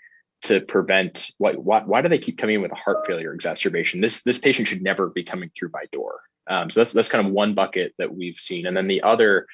to 0.44 0.60
prevent 0.60 1.32
why, 1.38 1.54
why, 1.54 1.82
why 1.84 2.02
do 2.02 2.10
they 2.10 2.18
keep 2.18 2.38
coming 2.38 2.56
in 2.56 2.62
with 2.62 2.72
a 2.72 2.76
heart 2.76 3.06
failure 3.08 3.34
exacerbation? 3.34 4.02
This 4.02 4.24
this 4.24 4.38
patient 4.38 4.68
should 4.68 4.84
never 4.84 5.10
be 5.10 5.24
coming 5.24 5.50
through 5.58 5.70
my 5.74 5.86
door. 5.92 6.20
Um, 6.50 6.70
so 6.70 6.82
that's 6.82 6.94
that's 6.94 7.10
kind 7.10 7.26
of 7.26 7.32
one 7.32 7.54
bucket 7.54 7.94
that 7.98 8.14
we've 8.14 8.36
seen, 8.36 8.66
and 8.66 8.76
then 8.76 8.88
the 8.88 9.02
other 9.02 9.48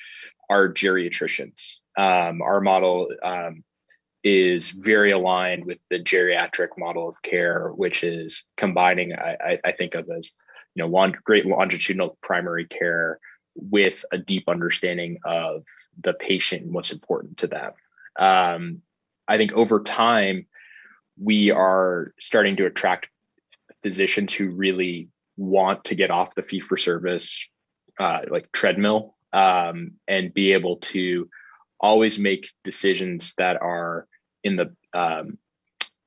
are 0.50 0.74
geriatricians. 0.74 1.76
Um, 1.96 2.42
our 2.42 2.60
model 2.60 3.10
um, 3.22 3.64
is 4.24 4.70
very 4.70 5.12
aligned 5.12 5.66
with 5.66 5.80
the 5.90 6.00
geriatric 6.00 6.70
model 6.78 7.08
of 7.08 7.22
care, 7.22 7.70
which 7.70 8.04
is 8.04 8.44
combining, 8.58 9.14
I, 9.14 9.60
I 9.64 9.72
think 9.72 9.96
of 9.96 10.10
as 10.10 10.32
you 10.76 10.84
know, 10.84 10.90
long, 10.90 11.16
great 11.24 11.46
longitudinal 11.46 12.18
primary 12.22 12.66
care 12.66 13.20
with 13.56 14.06
a 14.12 14.18
deep 14.18 14.48
understanding 14.48 15.18
of 15.26 15.64
the 16.02 16.14
patient 16.14 16.64
and 16.64 16.74
what's 16.74 16.92
important 16.92 17.38
to 17.38 17.48
them. 17.48 17.72
Um, 18.18 18.82
I 19.28 19.38
think 19.38 19.54
over 19.54 19.82
time, 19.82 20.48
we 21.22 21.52
are 21.52 22.14
starting 22.20 22.56
to 22.58 22.66
attract 22.66 23.08
physicians 23.84 24.34
who 24.34 24.52
really 24.52 25.10
want 25.38 25.86
to 25.86 25.96
get 25.96 26.12
off 26.12 26.36
the 26.36 26.44
fee 26.44 26.60
for 26.60 26.78
service 26.78 27.48
uh, 28.00 28.20
like 28.30 28.52
treadmill 28.52 29.16
um, 29.34 29.94
and 30.08 30.34
be 30.34 30.54
able 30.54 30.78
to 30.78 31.30
always 31.80 32.20
make 32.20 32.50
decisions 32.64 33.34
that 33.38 33.62
are 33.62 34.08
in 34.44 34.56
the 34.56 34.76
um, 34.94 35.38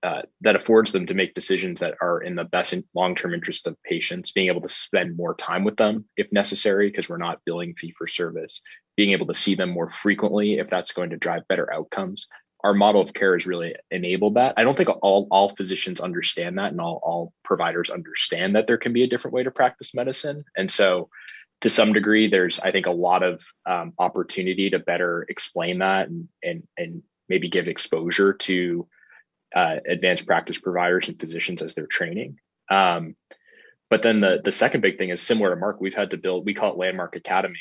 uh, 0.03 0.23
that 0.41 0.57
affords 0.57 0.91
them 0.91 1.07
to 1.07 1.15
make 1.15 1.33
decisions 1.33 1.79
that 1.79 1.95
are 2.01 2.21
in 2.21 2.35
the 2.35 2.45
best 2.45 2.75
long-term 2.93 3.33
interest 3.33 3.69
of 3.69 3.81
patients 3.85 4.33
being 4.33 4.49
able 4.49 4.61
to 4.61 4.69
spend 4.69 5.17
more 5.17 5.35
time 5.37 5.63
with 5.63 5.77
them 5.77 6.05
if 6.17 6.27
necessary 6.33 6.91
because 6.91 7.09
we're 7.09 7.19
not 7.19 7.41
billing 7.47 7.73
fee 7.75 7.95
for 7.97 8.09
service 8.09 8.63
being 8.97 9.13
able 9.13 9.27
to 9.27 9.35
see 9.35 9.55
them 9.55 9.71
more 9.71 9.89
frequently 9.89 10.59
if 10.59 10.69
that's 10.69 10.93
going 10.93 11.11
to 11.11 11.17
drive 11.17 11.47
better 11.47 11.73
outcomes 11.73 12.27
our 12.65 12.75
model 12.75 13.01
of 13.01 13.13
care 13.13 13.35
has 13.35 13.47
really 13.47 13.75
enabled 13.91 14.35
that. 14.35 14.55
I 14.57 14.63
don't 14.63 14.77
think 14.77 14.89
all 15.03 15.27
all 15.31 15.51
physicians 15.51 16.01
understand 16.01 16.59
that, 16.59 16.71
and 16.71 16.81
all 16.81 17.01
all 17.03 17.33
providers 17.45 17.91
understand 17.91 18.55
that 18.55 18.67
there 18.67 18.79
can 18.79 18.93
be 18.93 19.03
a 19.03 19.09
different 19.09 19.35
way 19.35 19.43
to 19.43 19.51
practice 19.51 19.95
medicine. 19.95 20.45
And 20.57 20.71
so, 20.71 21.09
to 21.63 21.71
some 21.71 21.93
degree, 21.93 22.29
there's 22.29 22.61
I 22.61 22.71
think 22.71 22.87
a 22.87 22.93
lot 22.93 23.23
of 23.23 23.43
um, 23.67 23.93
opportunity 23.99 24.71
to 24.71 24.79
better 24.79 25.27
explain 25.29 25.79
that 25.79 26.09
and 26.09 26.29
and 26.43 26.63
and 26.77 27.03
maybe 27.29 27.49
give 27.49 27.69
exposure 27.69 28.35
to 28.35 28.87
uh, 29.55 29.77
advanced 29.87 30.27
practice 30.27 30.59
providers 30.59 31.09
and 31.09 31.19
physicians 31.19 31.63
as 31.63 31.75
they're 31.75 31.87
training. 31.87 32.37
Um, 32.71 33.17
but 33.91 34.03
then 34.03 34.21
the 34.21 34.41
the 34.43 34.53
second 34.53 34.81
big 34.81 34.99
thing 34.99 35.11
is 35.11 35.21
similar 35.21 35.51
to 35.51 35.57
Mark. 35.57 35.81
We've 35.81 35.95
had 35.95 36.11
to 36.11 36.17
build. 36.17 36.47
We 36.47 36.55
call 36.55 36.73
it 36.73 36.79
Landmark 36.79 37.17
Academy, 37.17 37.61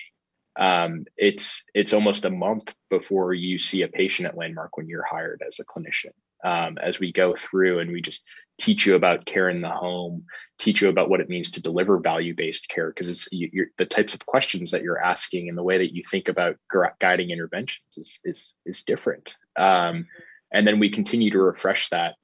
um, 0.59 1.05
it's 1.17 1.63
it's 1.73 1.93
almost 1.93 2.25
a 2.25 2.29
month 2.29 2.73
before 2.89 3.33
you 3.33 3.57
see 3.57 3.83
a 3.83 3.87
patient 3.87 4.27
at 4.27 4.37
Landmark 4.37 4.75
when 4.75 4.87
you're 4.87 5.05
hired 5.09 5.41
as 5.45 5.59
a 5.59 5.65
clinician. 5.65 6.11
Um, 6.43 6.77
as 6.79 6.99
we 6.99 7.11
go 7.11 7.35
through 7.35 7.79
and 7.79 7.91
we 7.91 8.01
just 8.01 8.23
teach 8.61 8.85
you 8.85 8.93
about 8.93 9.25
care 9.25 9.49
in 9.49 9.61
the 9.61 9.69
home, 9.69 10.23
teach 10.59 10.81
you 10.81 10.89
about 10.89 11.09
what 11.09 11.19
it 11.19 11.29
means 11.29 11.49
to 11.51 11.61
deliver 11.61 11.97
value 11.97 12.35
based 12.35 12.69
care 12.69 12.89
because 12.89 13.09
it's 13.09 13.27
you, 13.31 13.65
the 13.77 13.85
types 13.85 14.13
of 14.13 14.25
questions 14.27 14.69
that 14.69 14.83
you're 14.83 15.01
asking 15.01 15.49
and 15.49 15.57
the 15.57 15.63
way 15.63 15.79
that 15.79 15.95
you 15.95 16.03
think 16.03 16.29
about 16.29 16.57
guiding 16.99 17.31
interventions 17.31 17.97
is 17.97 18.19
is 18.23 18.53
is 18.65 18.83
different. 18.83 19.37
Um, 19.57 20.05
and 20.53 20.67
then 20.67 20.77
we 20.77 20.89
continue 20.89 21.31
to 21.31 21.39
refresh 21.39 21.89
that 21.89 22.15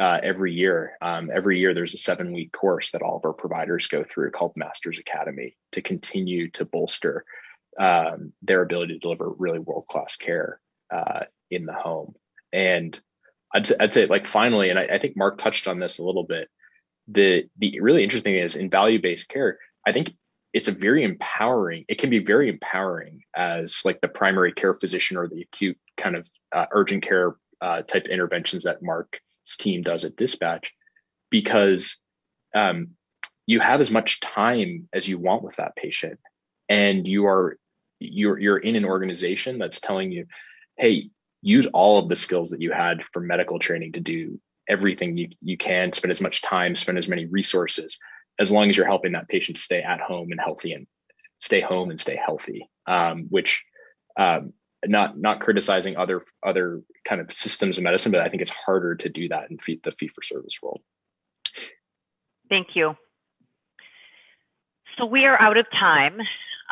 uh, 0.00 0.18
every 0.22 0.54
year. 0.54 0.96
Um, 1.02 1.30
every 1.32 1.58
year, 1.58 1.74
there's 1.74 1.94
a 1.94 1.98
seven 1.98 2.32
week 2.32 2.52
course 2.52 2.90
that 2.92 3.02
all 3.02 3.18
of 3.18 3.24
our 3.26 3.34
providers 3.34 3.86
go 3.86 4.02
through 4.02 4.30
called 4.30 4.56
Masters 4.56 4.98
Academy 4.98 5.56
to 5.72 5.82
continue 5.82 6.50
to 6.52 6.64
bolster 6.64 7.24
um, 7.78 8.32
their 8.40 8.62
ability 8.62 8.94
to 8.94 8.98
deliver 8.98 9.30
really 9.30 9.58
world 9.58 9.86
class 9.88 10.16
care 10.16 10.58
uh, 10.90 11.24
in 11.50 11.66
the 11.66 11.74
home. 11.74 12.14
And 12.50 12.98
I'd 13.54 13.66
say, 13.66 13.74
I'd 13.80 13.94
say 13.94 14.06
like 14.06 14.26
finally, 14.26 14.70
and 14.70 14.78
I, 14.78 14.84
I, 14.84 14.98
think 14.98 15.16
Mark 15.16 15.38
touched 15.38 15.68
on 15.68 15.78
this 15.78 15.98
a 15.98 16.04
little 16.04 16.24
bit. 16.24 16.48
The 17.08 17.44
the 17.58 17.80
really 17.80 18.02
interesting 18.02 18.34
is 18.34 18.56
in 18.56 18.70
value 18.70 19.00
based 19.00 19.28
care. 19.28 19.58
I 19.86 19.92
think 19.92 20.14
it's 20.52 20.68
a 20.68 20.72
very 20.72 21.02
empowering. 21.02 21.84
It 21.88 21.98
can 21.98 22.10
be 22.10 22.18
very 22.18 22.48
empowering 22.48 23.22
as 23.34 23.82
like 23.84 24.00
the 24.00 24.08
primary 24.08 24.52
care 24.52 24.74
physician 24.74 25.16
or 25.16 25.28
the 25.28 25.42
acute 25.42 25.78
kind 25.96 26.16
of 26.16 26.28
uh, 26.52 26.66
urgent 26.72 27.02
care 27.02 27.34
uh, 27.60 27.82
type 27.82 28.06
interventions 28.06 28.64
that 28.64 28.82
Mark's 28.82 29.20
team 29.58 29.82
does 29.82 30.04
at 30.04 30.16
Dispatch, 30.16 30.72
because 31.30 31.98
um, 32.54 32.88
you 33.46 33.60
have 33.60 33.80
as 33.80 33.90
much 33.90 34.20
time 34.20 34.88
as 34.92 35.08
you 35.08 35.18
want 35.18 35.42
with 35.42 35.56
that 35.56 35.76
patient, 35.76 36.18
and 36.68 37.06
you 37.08 37.26
are 37.26 37.58
you're 37.98 38.38
you're 38.38 38.58
in 38.58 38.76
an 38.76 38.84
organization 38.84 39.58
that's 39.58 39.80
telling 39.80 40.12
you, 40.12 40.26
hey, 40.76 41.10
use 41.42 41.66
all 41.74 41.98
of 41.98 42.08
the 42.08 42.16
skills 42.16 42.50
that 42.50 42.60
you 42.60 42.72
had 42.72 43.04
from 43.12 43.26
medical 43.26 43.58
training 43.58 43.92
to 43.92 44.00
do 44.00 44.40
everything 44.68 45.16
you, 45.16 45.28
you 45.40 45.56
can, 45.56 45.92
spend 45.92 46.12
as 46.12 46.20
much 46.20 46.40
time, 46.40 46.74
spend 46.74 46.96
as 46.96 47.08
many 47.08 47.26
resources, 47.26 47.98
as 48.38 48.50
long 48.50 48.70
as 48.70 48.76
you're 48.76 48.86
helping 48.86 49.12
that 49.12 49.28
patient 49.28 49.58
stay 49.58 49.82
at 49.82 50.00
home 50.00 50.30
and 50.30 50.40
healthy 50.40 50.72
and 50.72 50.86
stay 51.40 51.60
home 51.60 51.90
and 51.90 52.00
stay 52.00 52.16
healthy. 52.16 52.68
Um, 52.86 53.26
which 53.28 53.62
um, 54.16 54.52
not 54.84 55.18
not 55.18 55.40
criticizing 55.40 55.96
other 55.96 56.24
other 56.44 56.82
kind 57.06 57.20
of 57.20 57.32
systems 57.32 57.78
of 57.78 57.84
medicine, 57.84 58.12
but 58.12 58.20
I 58.20 58.28
think 58.28 58.42
it's 58.42 58.50
harder 58.50 58.94
to 58.96 59.08
do 59.08 59.28
that 59.28 59.50
in 59.50 59.58
fee, 59.58 59.80
the 59.82 59.90
fee 59.90 60.08
for 60.08 60.22
service 60.22 60.58
world. 60.62 60.80
Thank 62.48 62.68
you. 62.74 62.96
So 64.98 65.06
we 65.06 65.24
are 65.24 65.40
out 65.40 65.56
of 65.56 65.66
time. 65.70 66.18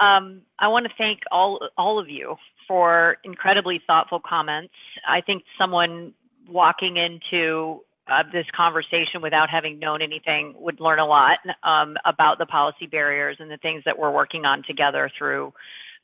Um, 0.01 0.43
I 0.59 0.69
want 0.69 0.87
to 0.87 0.93
thank 0.97 1.21
all 1.31 1.69
all 1.77 1.99
of 1.99 2.09
you 2.09 2.37
for 2.71 3.17
incredibly 3.25 3.83
thoughtful 3.85 4.21
comments. 4.25 4.73
I 5.05 5.23
think 5.23 5.43
someone 5.59 6.15
walking 6.49 6.97
into 6.97 7.81
uh, 8.07 8.23
this 8.33 8.47
conversation 8.57 9.23
without 9.23 9.51
having 9.51 9.81
known 9.81 10.03
anything 10.03 10.55
would 10.57 10.79
learn 10.79 11.01
a 11.01 11.05
lot 11.05 11.39
um, 11.65 11.97
about 12.05 12.39
the 12.39 12.47
policy 12.47 12.87
barriers 12.87 13.39
and 13.41 13.51
the 13.51 13.57
things 13.57 13.83
that 13.87 13.99
we're 13.99 14.13
working 14.13 14.45
on 14.45 14.63
together 14.69 15.11
through 15.19 15.53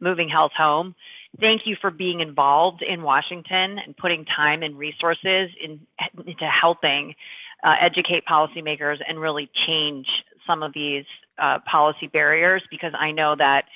Moving 0.00 0.28
Health 0.28 0.50
Home. 0.58 0.96
Thank 1.38 1.62
you 1.66 1.76
for 1.80 1.92
being 1.92 2.18
involved 2.18 2.82
in 2.82 3.02
Washington 3.02 3.78
and 3.78 3.96
putting 3.96 4.24
time 4.24 4.64
and 4.64 4.76
resources 4.76 5.50
in, 5.62 5.78
into 6.18 6.50
helping 6.50 7.14
uh, 7.62 7.74
educate 7.80 8.24
policymakers 8.28 8.96
and 9.08 9.20
really 9.20 9.48
change 9.68 10.06
some 10.48 10.64
of 10.64 10.72
these 10.74 11.04
uh, 11.40 11.58
policy 11.70 12.08
barriers 12.08 12.64
because 12.72 12.92
I 12.98 13.12
know 13.12 13.36
that 13.38 13.66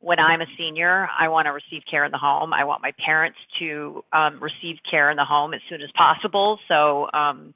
when 0.00 0.18
I'm 0.18 0.40
a 0.40 0.46
senior, 0.56 1.08
I 1.18 1.28
want 1.28 1.46
to 1.46 1.52
receive 1.52 1.82
care 1.90 2.04
in 2.04 2.12
the 2.12 2.18
home. 2.18 2.52
I 2.52 2.64
want 2.64 2.82
my 2.82 2.92
parents 3.04 3.38
to 3.58 4.04
um, 4.12 4.40
receive 4.40 4.76
care 4.88 5.10
in 5.10 5.16
the 5.16 5.24
home 5.24 5.54
as 5.54 5.60
soon 5.68 5.82
as 5.82 5.90
possible. 5.96 6.58
So, 6.68 7.08
um, 7.12 7.54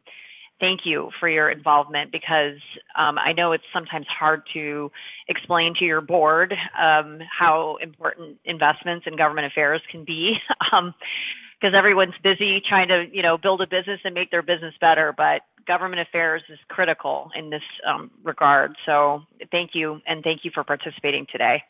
thank 0.62 0.82
you 0.84 1.10
for 1.18 1.28
your 1.28 1.50
involvement 1.50 2.12
because 2.12 2.58
um, 2.96 3.18
I 3.18 3.32
know 3.32 3.50
it's 3.50 3.64
sometimes 3.74 4.06
hard 4.06 4.42
to 4.54 4.92
explain 5.28 5.74
to 5.80 5.84
your 5.84 6.00
board 6.00 6.54
um, 6.80 7.18
how 7.36 7.78
important 7.82 8.38
investments 8.44 9.06
in 9.08 9.16
government 9.16 9.48
affairs 9.48 9.82
can 9.90 10.04
be. 10.04 10.34
because 10.60 10.72
um, 11.74 11.74
everyone's 11.74 12.14
busy 12.22 12.62
trying 12.66 12.88
to, 12.88 13.06
you 13.12 13.22
know, 13.22 13.36
build 13.36 13.60
a 13.60 13.66
business 13.66 13.98
and 14.04 14.14
make 14.14 14.30
their 14.30 14.42
business 14.42 14.74
better. 14.80 15.12
But 15.14 15.42
government 15.66 16.00
affairs 16.00 16.42
is 16.48 16.58
critical 16.68 17.30
in 17.36 17.50
this 17.50 17.62
um, 17.84 18.12
regard. 18.22 18.76
So 18.86 19.22
thank 19.50 19.70
you, 19.74 20.00
and 20.06 20.22
thank 20.22 20.44
you 20.44 20.52
for 20.54 20.62
participating 20.62 21.26
today. 21.30 21.64